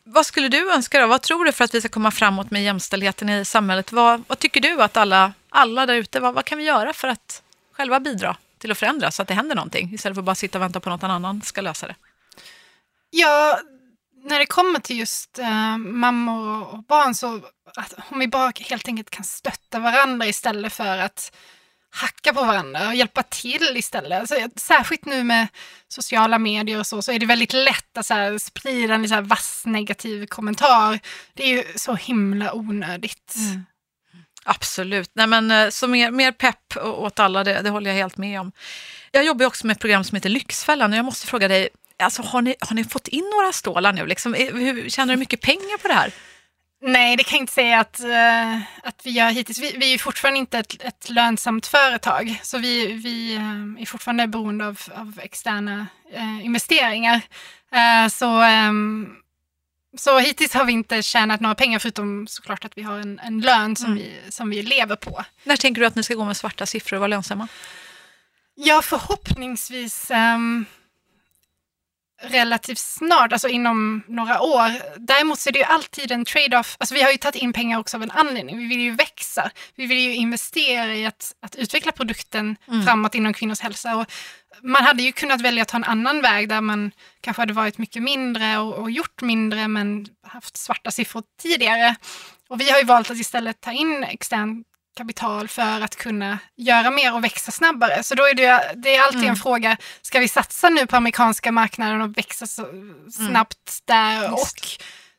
Vad 0.05 0.27
skulle 0.27 0.49
du 0.49 0.73
önska 0.73 1.01
då? 1.01 1.07
Vad 1.07 1.23
tror 1.23 1.45
du 1.45 1.53
för 1.53 1.65
att 1.65 1.75
vi 1.75 1.81
ska 1.81 1.89
komma 1.89 2.11
framåt 2.11 2.51
med 2.51 2.65
jämställdheten 2.65 3.29
i 3.29 3.45
samhället? 3.45 3.93
Vad, 3.93 4.23
vad 4.27 4.39
tycker 4.39 4.61
du 4.61 4.83
att 4.83 4.97
alla, 4.97 5.33
alla 5.49 5.87
där 5.87 5.95
ute, 5.95 6.21
vad, 6.21 6.35
vad 6.35 6.45
kan 6.45 6.59
vi 6.59 6.65
göra 6.65 6.93
för 6.93 7.09
att 7.09 7.43
själva 7.73 8.01
bidra 8.01 8.37
till 8.59 8.71
att 8.71 8.79
förändra 8.79 9.11
så 9.11 9.23
att 9.23 9.29
det 9.29 9.35
händer 9.35 9.57
någonting 9.57 9.95
istället 9.95 10.17
för 10.17 10.21
att 10.21 10.27
bara 10.27 10.35
sitta 10.35 10.59
och 10.59 10.63
vänta 10.63 10.81
på 10.81 10.91
att 10.91 11.03
någon 11.03 11.11
annan 11.11 11.43
ska 11.43 11.61
lösa 11.61 11.87
det? 11.87 11.95
Ja, 13.11 13.61
när 14.25 14.39
det 14.39 14.47
kommer 14.47 14.81
till 14.81 14.99
just 14.99 15.39
äh, 15.39 15.77
mammor 15.79 16.75
och 16.75 16.85
barn 16.85 17.15
så 17.15 17.41
att 17.77 17.95
om 18.11 18.19
vi 18.19 18.29
bara 18.29 18.53
helt 18.61 18.89
enkelt 18.89 19.11
kan 19.11 19.25
stötta 19.25 19.79
varandra 19.79 20.27
istället 20.27 20.73
för 20.73 20.99
att 20.99 21.33
hacka 21.91 22.33
på 22.33 22.45
varandra 22.45 22.89
och 22.89 22.95
hjälpa 22.95 23.23
till 23.23 23.77
istället. 23.77 24.21
Alltså, 24.21 24.35
särskilt 24.57 25.05
nu 25.05 25.25
med 25.25 25.49
sociala 25.89 26.39
medier 26.39 26.79
och 26.79 26.87
så, 26.87 27.03
så 27.03 27.13
är 27.13 27.19
det 27.19 27.27
väldigt 27.27 27.53
lätt 27.53 27.99
att 27.99 28.07
så 28.07 28.15
här, 28.15 28.39
sprida 28.39 28.95
en 28.95 29.09
så 29.09 29.15
här, 29.15 29.23
vass 29.23 29.63
negativ 29.67 30.27
kommentar. 30.27 31.01
Det 31.35 31.43
är 31.43 31.49
ju 31.49 31.65
så 31.77 31.95
himla 31.95 32.55
onödigt. 32.55 33.35
Mm. 33.37 33.65
Absolut. 34.45 35.11
Nej, 35.15 35.27
men, 35.27 35.51
eh, 35.51 35.69
så 35.69 35.89
mer, 35.89 36.11
mer 36.11 36.33
pepp 36.33 36.77
åt 36.77 37.19
alla, 37.19 37.45
det, 37.45 37.63
det 37.63 37.71
håller 37.71 37.91
jag 37.91 37.97
helt 37.97 38.17
med 38.17 38.41
om. 38.41 38.53
Jag 39.11 39.25
jobbar 39.25 39.47
också 39.47 39.67
med 39.67 39.75
ett 39.75 39.81
program 39.81 40.05
som 40.05 40.17
heter 40.17 40.29
Lyxfällan 40.29 40.93
och 40.93 40.99
jag 40.99 41.05
måste 41.05 41.27
fråga 41.27 41.49
dig, 41.49 41.69
alltså, 42.01 42.23
har, 42.23 42.43
ni, 42.43 42.55
har 42.61 42.75
ni 42.75 42.85
fått 42.85 43.09
in 43.09 43.31
några 43.37 43.53
stålar 43.53 43.93
nu? 43.93 44.07
Liksom, 44.07 44.35
hur, 44.35 44.89
tjänar 44.89 45.15
du 45.15 45.19
mycket 45.19 45.41
pengar 45.41 45.79
på 45.79 45.89
det 45.89 45.95
här? 45.95 46.13
Nej, 46.83 47.17
det 47.17 47.25
kan 47.25 47.37
jag 47.37 47.43
inte 47.43 47.53
säga 47.53 47.81
att, 47.81 48.01
uh, 48.05 48.63
att 48.83 49.01
vi 49.05 49.11
gör 49.11 49.31
hittills. 49.31 49.59
Vi, 49.59 49.77
vi 49.77 49.95
är 49.95 49.99
fortfarande 49.99 50.39
inte 50.39 50.59
ett, 50.59 50.83
ett 50.83 51.11
lönsamt 51.11 51.67
företag, 51.67 52.41
så 52.43 52.59
vi, 52.59 52.93
vi 52.93 53.37
uh, 53.37 53.83
är 53.83 53.87
fortfarande 53.87 54.27
beroende 54.27 54.67
av, 54.67 54.81
av 54.95 55.21
externa 55.23 55.87
uh, 56.17 56.45
investeringar. 56.45 57.21
så, 58.11 58.43
um, 58.43 59.17
så 59.99 60.19
hittills 60.19 60.55
har 60.55 60.65
vi 60.65 60.73
inte 60.73 61.03
tjänat 61.03 61.41
några 61.41 61.55
pengar, 61.55 61.79
förutom 61.79 62.27
såklart 62.27 62.65
att 62.65 62.73
vi 62.79 62.83
har 62.83 62.99
en, 62.99 63.19
en 63.19 63.41
lön 63.41 63.77
som, 63.77 63.87
mm. 63.87 63.99
vi, 63.99 64.21
som 64.29 64.51
vi 64.51 64.63
lever 64.63 64.97
på. 64.97 65.25
När 65.45 65.57
tänker 65.57 65.81
du 65.81 65.87
att 65.87 65.95
ni 65.95 66.03
ska 66.03 66.15
gå 66.15 66.25
med 66.25 66.37
svarta 66.37 66.67
siffror 66.67 66.97
och 66.97 67.01
vara 67.01 67.09
lönsamma? 67.09 67.49
Ja, 68.55 68.83
förhoppningsvis 68.83 70.11
um, 70.11 70.67
relativt 72.23 72.79
snart, 72.79 73.33
alltså 73.33 73.49
inom 73.49 74.03
några 74.09 74.41
år. 74.41 74.71
Däremot 74.99 75.39
så 75.39 75.49
är 75.49 75.53
det 75.53 75.59
ju 75.59 75.65
alltid 75.65 76.13
en 76.13 76.25
trade-off. 76.25 76.77
Alltså 76.81 76.95
vi 76.95 77.03
har 77.03 77.11
ju 77.11 77.17
tagit 77.17 77.43
in 77.43 77.53
pengar 77.53 77.79
också 77.79 77.97
av 77.97 78.03
en 78.03 78.11
anledning. 78.11 78.59
Vi 78.59 78.67
vill 78.67 78.81
ju 78.81 78.91
växa. 78.91 79.51
Vi 79.75 79.87
vill 79.87 79.99
ju 79.99 80.15
investera 80.15 80.95
i 80.95 81.07
att, 81.07 81.33
att 81.43 81.57
utveckla 81.57 81.93
produkten 81.93 82.57
mm. 82.69 82.83
framåt 82.87 83.15
inom 83.15 83.33
kvinnors 83.33 83.61
hälsa. 83.61 83.97
Och 83.97 84.07
man 84.63 84.85
hade 84.85 85.03
ju 85.03 85.13
kunnat 85.13 85.41
välja 85.41 85.63
att 85.63 85.69
ta 85.69 85.77
en 85.77 85.85
annan 85.85 86.23
väg 86.23 86.49
där 86.49 86.61
man 86.61 86.91
kanske 87.21 87.43
hade 87.43 87.53
varit 87.53 87.79
mycket 87.79 88.03
mindre 88.03 88.59
och, 88.59 88.75
och 88.75 88.91
gjort 88.91 89.23
mindre 89.23 89.69
men 89.69 90.07
haft 90.27 90.57
svarta 90.57 90.91
siffror 90.91 91.23
tidigare. 91.43 91.97
Och 92.49 92.61
vi 92.61 92.71
har 92.71 92.79
ju 92.79 92.85
valt 92.85 93.11
att 93.11 93.17
istället 93.17 93.61
ta 93.61 93.73
in 93.73 94.05
extern 94.05 94.65
kapital 95.01 95.49
för 95.49 95.81
att 95.81 95.97
kunna 95.97 96.39
göra 96.57 96.91
mer 96.91 97.15
och 97.15 97.25
växa 97.25 97.51
snabbare. 97.51 98.03
Så 98.03 98.15
då 98.15 98.23
är 98.23 98.35
det, 98.35 98.75
det 98.77 98.97
är 98.97 99.03
alltid 99.03 99.21
mm. 99.21 99.31
en 99.31 99.37
fråga, 99.37 99.77
ska 100.03 100.21
vi 100.21 100.29
satsa 100.29 100.69
nu 100.69 100.87
på 100.87 100.97
amerikanska 100.97 101.53
marknaden 101.53 102.01
och 102.01 102.19
växa 102.19 102.47
så 102.47 102.67
snabbt 103.13 103.81
mm. 103.89 104.21
där 104.21 104.33
och 104.33 104.59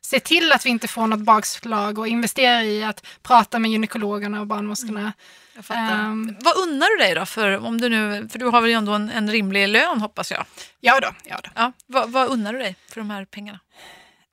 se 0.00 0.20
till 0.20 0.52
att 0.52 0.66
vi 0.66 0.70
inte 0.70 0.88
får 0.88 1.06
något 1.06 1.20
bakslag 1.20 1.98
och 1.98 2.08
investera 2.08 2.64
i 2.64 2.84
att 2.84 3.06
prata 3.22 3.58
med 3.58 3.70
gynekologerna 3.70 4.40
och 4.40 4.46
barnmorskorna. 4.46 5.12
Mm. 5.70 6.10
Um, 6.10 6.36
Vad 6.40 6.56
unnar 6.56 6.98
du 6.98 7.04
dig 7.04 7.14
då? 7.14 7.26
För, 7.26 7.66
om 7.66 7.80
du, 7.80 7.88
nu, 7.88 8.28
för 8.28 8.38
du 8.38 8.46
har 8.46 8.60
väl 8.60 8.70
ändå 8.70 8.92
en, 8.92 9.10
en 9.10 9.30
rimlig 9.30 9.68
lön 9.68 10.00
hoppas 10.00 10.30
jag? 10.30 10.44
Ja 10.80 11.00
då. 11.00 11.08
Ja 11.24 11.40
då. 11.44 11.50
Ja, 11.54 11.72
vad, 11.86 12.10
vad 12.10 12.28
unnar 12.28 12.52
du 12.52 12.58
dig 12.58 12.76
för 12.88 13.00
de 13.00 13.10
här 13.10 13.24
pengarna? 13.24 13.58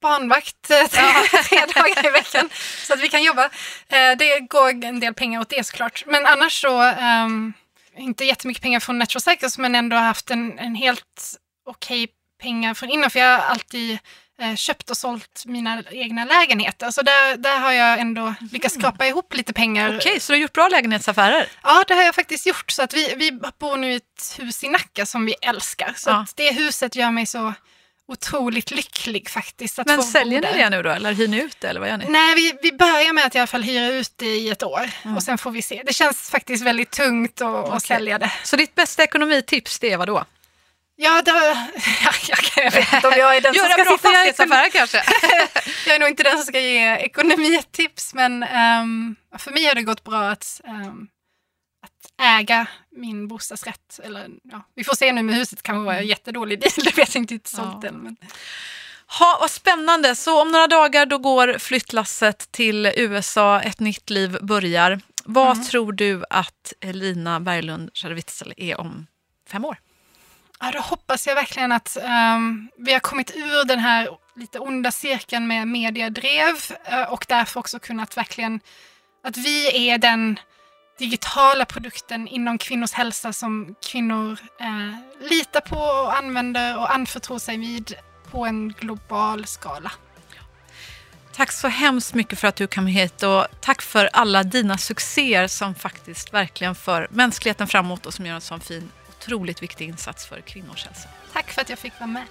Barnvakt 0.02 0.70
eh, 0.70 0.88
tre, 0.88 1.60
dagar 1.76 2.06
i 2.06 2.10
veckan 2.10 2.50
så 2.88 2.94
att 2.94 3.02
vi 3.02 3.10
kan 3.10 3.24
jobba. 3.24 3.44
Eh, 3.90 4.18
det 4.18 4.40
går 4.40 4.84
en 4.84 5.00
del 5.00 5.14
pengar 5.14 5.42
åt 5.42 5.50
det 5.50 5.64
såklart. 5.64 6.04
Men 6.08 6.26
annars 6.26 6.62
så, 6.62 6.84
um, 7.26 7.54
inte 7.98 8.26
jättemycket 8.26 8.64
pengar 8.64 8.80
från 8.80 9.00
Natural 9.00 9.22
Cycles 9.22 9.58
men 9.58 9.76
ändå 9.76 9.96
haft 9.96 10.32
en, 10.32 10.60
en 10.60 10.76
helt 10.76 11.36
okej 11.66 12.04
okay 12.04 12.16
pengar 12.42 12.74
från 12.74 12.90
innan 12.90 13.10
för 13.10 13.20
jag 13.20 13.40
har 13.40 13.46
alltid 13.46 14.00
eh, 14.42 14.56
köpt 14.56 14.90
och 14.90 14.98
sålt 14.98 15.44
mina 15.46 15.84
egna 15.92 16.26
lägenheter. 16.26 16.92
Så 16.92 17.02
där, 17.02 17.38
där 17.38 17.60
har 17.60 17.72
jag 17.72 18.00
ändå 18.00 18.34
lyckats 18.52 18.76
mm. 18.76 18.82
skrapa 18.82 19.06
ihop 19.06 19.34
lite 19.34 19.54
pengar. 19.54 19.98
Okej, 19.98 20.20
så 20.20 20.32
du 20.32 20.38
har 20.38 20.42
gjort 20.42 20.54
bra 20.54 20.68
lägenhetsaffärer? 20.68 21.48
Ja, 21.64 21.84
det 21.88 21.94
har 21.94 22.04
jag 22.04 22.16
faktiskt 22.16 22.46
gjort. 22.46 22.72
Så 22.72 22.84
att 22.84 22.94
vi, 22.94 23.16
vi 23.16 23.32
bor 23.60 23.78
nu 23.78 23.92
i 23.92 23.96
ett 23.96 24.36
hus 24.38 24.64
i 24.64 24.70
Nacka 24.70 25.06
som 25.06 25.26
vi 25.26 25.36
älskar. 25.42 25.94
Så 25.96 26.10
ja. 26.10 26.26
det 26.36 26.52
huset 26.52 26.96
gör 26.96 27.12
mig 27.12 27.26
så 27.26 27.54
otroligt 28.10 28.72
lycklig 28.72 29.30
faktiskt. 29.30 29.80
Att 29.80 29.88
Men 29.88 30.04
säljer 30.04 30.42
ni 30.42 30.58
det 30.58 30.70
nu 30.70 30.84
då 30.84 30.90
eller 30.90 31.14
hyr 31.14 31.28
ni 31.28 31.38
ut 31.38 31.58
det 31.60 31.68
eller 31.68 31.80
vad 31.80 31.90
gör 31.90 31.98
ni? 31.98 32.06
Nej, 32.10 32.36
vi, 32.36 32.58
vi 32.62 32.72
börjar 32.72 33.14
med 33.14 33.26
att 33.26 33.36
i 33.36 33.38
alla 33.38 33.48
fall 33.48 33.64
hyra 33.64 33.88
ut 33.88 34.14
det 34.16 34.36
i 34.36 34.50
ett 34.50 34.64
år 34.64 34.90
mm. 35.04 35.18
och 35.18 35.24
sen 35.24 35.38
får 35.38 35.52
vi 35.52 35.62
se. 35.62 35.84
Det 35.86 35.94
känns 35.94 36.30
faktiskt 36.30 36.64
väldigt 36.64 36.92
tungt 36.92 37.42
att, 37.42 37.66
okay. 37.66 37.76
att 37.78 37.84
sälja 37.84 38.18
det. 38.18 38.32
Så 38.44 38.56
ditt 38.56 38.76
bästa 38.76 39.04
ekonomitips 39.04 39.80
det 39.80 39.92
är 39.92 39.98
vad 39.98 40.08
då? 40.08 40.26
Ja, 40.96 41.22
då, 41.26 41.32
jag, 42.30 42.40
jag, 42.56 42.72
vet 42.72 42.94
inte 42.94 43.08
om 43.08 43.14
jag 43.18 43.36
är 43.36 43.42
den 43.42 43.54
som 43.54 43.70
ska 43.70 43.84
bra 43.84 43.98
fastighetsaffärer 43.98 44.70
kanske? 44.70 44.98
jag 45.88 45.96
är 45.96 46.00
nog 46.00 46.10
inte 46.10 46.24
den 46.24 46.38
som 46.38 46.46
ska 46.46 46.60
ge 46.60 46.96
ekonomitips 46.96 48.14
men 48.14 48.44
um, 48.44 49.16
för 49.38 49.52
mig 49.52 49.66
har 49.66 49.76
det 49.76 49.82
gått 49.82 50.04
bra 50.04 50.30
att 50.30 50.62
um, 50.68 51.08
äga 52.22 52.68
min 53.00 53.28
bostadsrätt. 53.28 54.00
Eller, 54.04 54.30
ja, 54.44 54.62
vi 54.76 54.84
får 54.84 54.96
se 54.96 55.12
nu 55.12 55.24
med 55.24 55.36
huset, 55.36 55.64
kanske 55.64 55.86
var 55.86 55.94
en 55.94 55.98
mm. 55.98 56.10
jättedålig 56.10 56.60
deal, 56.62 56.72
det 56.84 56.98
vet 56.98 57.16
jag 57.16 57.22
inte, 57.22 57.34
inte 57.34 57.50
sålt 57.50 57.78
ja. 57.82 57.90
än. 57.90 57.96
Men... 57.96 58.18
Ha, 59.20 59.38
vad 59.42 59.52
spännande! 59.52 60.16
Så 60.16 60.42
om 60.42 60.52
några 60.52 60.68
dagar 60.68 61.06
då 61.06 61.18
går 61.18 61.58
flyttlasset 61.58 62.52
till 62.52 62.86
USA, 62.86 63.62
ett 63.62 63.80
nytt 63.80 64.10
liv 64.10 64.38
börjar. 64.42 65.00
Vad 65.24 65.52
mm. 65.52 65.66
tror 65.66 65.92
du 65.92 66.24
att 66.30 66.74
Lina 66.82 67.40
Berglund 67.40 67.90
Scharwitzel 67.94 68.54
är 68.58 68.80
om 68.80 69.08
fem 69.48 69.66
år? 69.66 69.78
Ja, 70.60 70.72
då 70.72 70.80
hoppas 70.80 71.28
jag 71.28 71.36
verkligen 71.36 71.72
att 71.72 71.98
um, 72.36 72.70
vi 72.78 72.94
har 72.94 73.00
kommit 73.00 73.32
ur 73.36 73.66
den 73.66 73.80
här 73.80 74.10
lite 74.36 74.60
onda 74.60 74.92
cirkeln 74.92 75.48
med 75.48 75.68
mediedrev 75.68 76.56
uh, 76.94 77.14
och 77.14 77.26
därför 77.28 77.60
också 77.60 77.80
kunnat 77.80 78.18
verkligen, 78.18 78.60
att 79.24 79.38
vi 79.38 79.90
är 79.90 79.98
den 79.98 80.40
digitala 81.00 81.66
produkten 81.66 82.28
inom 82.28 82.58
kvinnors 82.58 82.92
hälsa 82.92 83.34
som 83.34 83.76
kvinnor 83.92 84.38
eh, 84.60 85.28
litar 85.30 85.62
på 85.62 85.78
och 85.78 86.18
använder 86.18 86.78
och 86.78 86.94
anförtror 86.94 87.40
sig 87.40 87.58
vid 87.58 87.94
på 88.32 88.46
en 88.46 88.70
global 88.70 89.46
skala. 89.46 89.92
Tack 91.34 91.52
så 91.52 91.68
hemskt 91.68 92.14
mycket 92.14 92.40
för 92.40 92.48
att 92.48 92.56
du 92.56 92.68
kom 92.68 92.88
hit 92.88 93.24
och 93.24 93.48
tack 93.62 93.82
för 93.82 94.10
alla 94.14 94.44
dina 94.44 94.78
succéer 94.78 95.48
som 95.48 95.76
faktiskt 95.76 96.34
verkligen 96.34 96.76
för 96.76 97.08
mänskligheten 97.12 97.68
framåt 97.68 98.06
och 98.06 98.14
som 98.14 98.26
gör 98.26 98.36
en 98.36 98.42
sån 98.42 98.60
fin, 98.60 98.92
otroligt 99.10 99.64
viktig 99.64 99.88
insats 99.88 100.26
för 100.26 100.42
kvinnors 100.42 100.86
hälsa. 100.86 101.10
Tack 101.34 101.52
för 101.52 101.62
att 101.62 101.70
jag 101.70 101.80
fick 101.80 101.94
vara 102.00 102.08
med. 102.08 102.24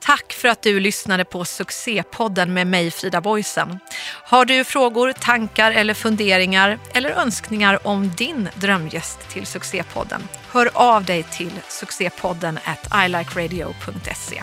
Tack 0.00 0.32
för 0.32 0.48
att 0.48 0.62
du 0.62 0.80
lyssnade 0.80 1.24
på 1.24 1.44
succépodden 1.44 2.54
med 2.54 2.66
mig 2.66 2.90
Frida 2.90 3.20
Boysen. 3.20 3.78
Har 4.24 4.44
du 4.44 4.64
frågor, 4.64 5.12
tankar 5.12 5.72
eller 5.72 5.94
funderingar 5.94 6.78
eller 6.94 7.10
önskningar 7.10 7.86
om 7.86 8.10
din 8.16 8.48
drömgäst 8.54 9.28
till 9.28 9.46
succépodden? 9.46 10.28
Hör 10.52 10.70
av 10.74 11.04
dig 11.04 11.22
till 11.22 11.52
succépodden 11.68 12.58
at 12.64 13.06
ilikeradio.se. 13.06 14.42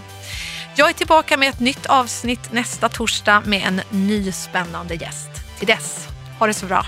Jag 0.75 0.89
är 0.89 0.93
tillbaka 0.93 1.37
med 1.37 1.49
ett 1.49 1.59
nytt 1.59 1.85
avsnitt 1.85 2.51
nästa 2.51 2.89
torsdag 2.89 3.43
med 3.45 3.63
en 3.67 3.81
ny 3.89 4.31
spännande 4.31 4.95
gäst. 4.95 5.29
Till 5.59 5.67
dess, 5.67 6.07
ha 6.39 6.47
det 6.47 6.53
så 6.53 6.65
bra. 6.65 6.85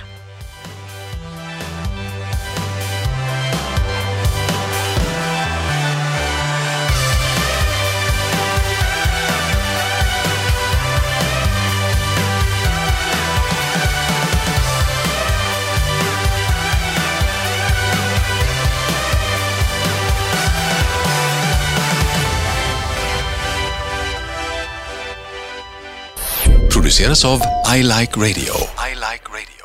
Produceras 26.95 27.25
av 27.25 27.41
I 27.75 27.83
Like 27.83 28.15
Radio. 28.15 28.53
I 28.79 28.95
like 28.95 29.27
radio. 29.29 29.64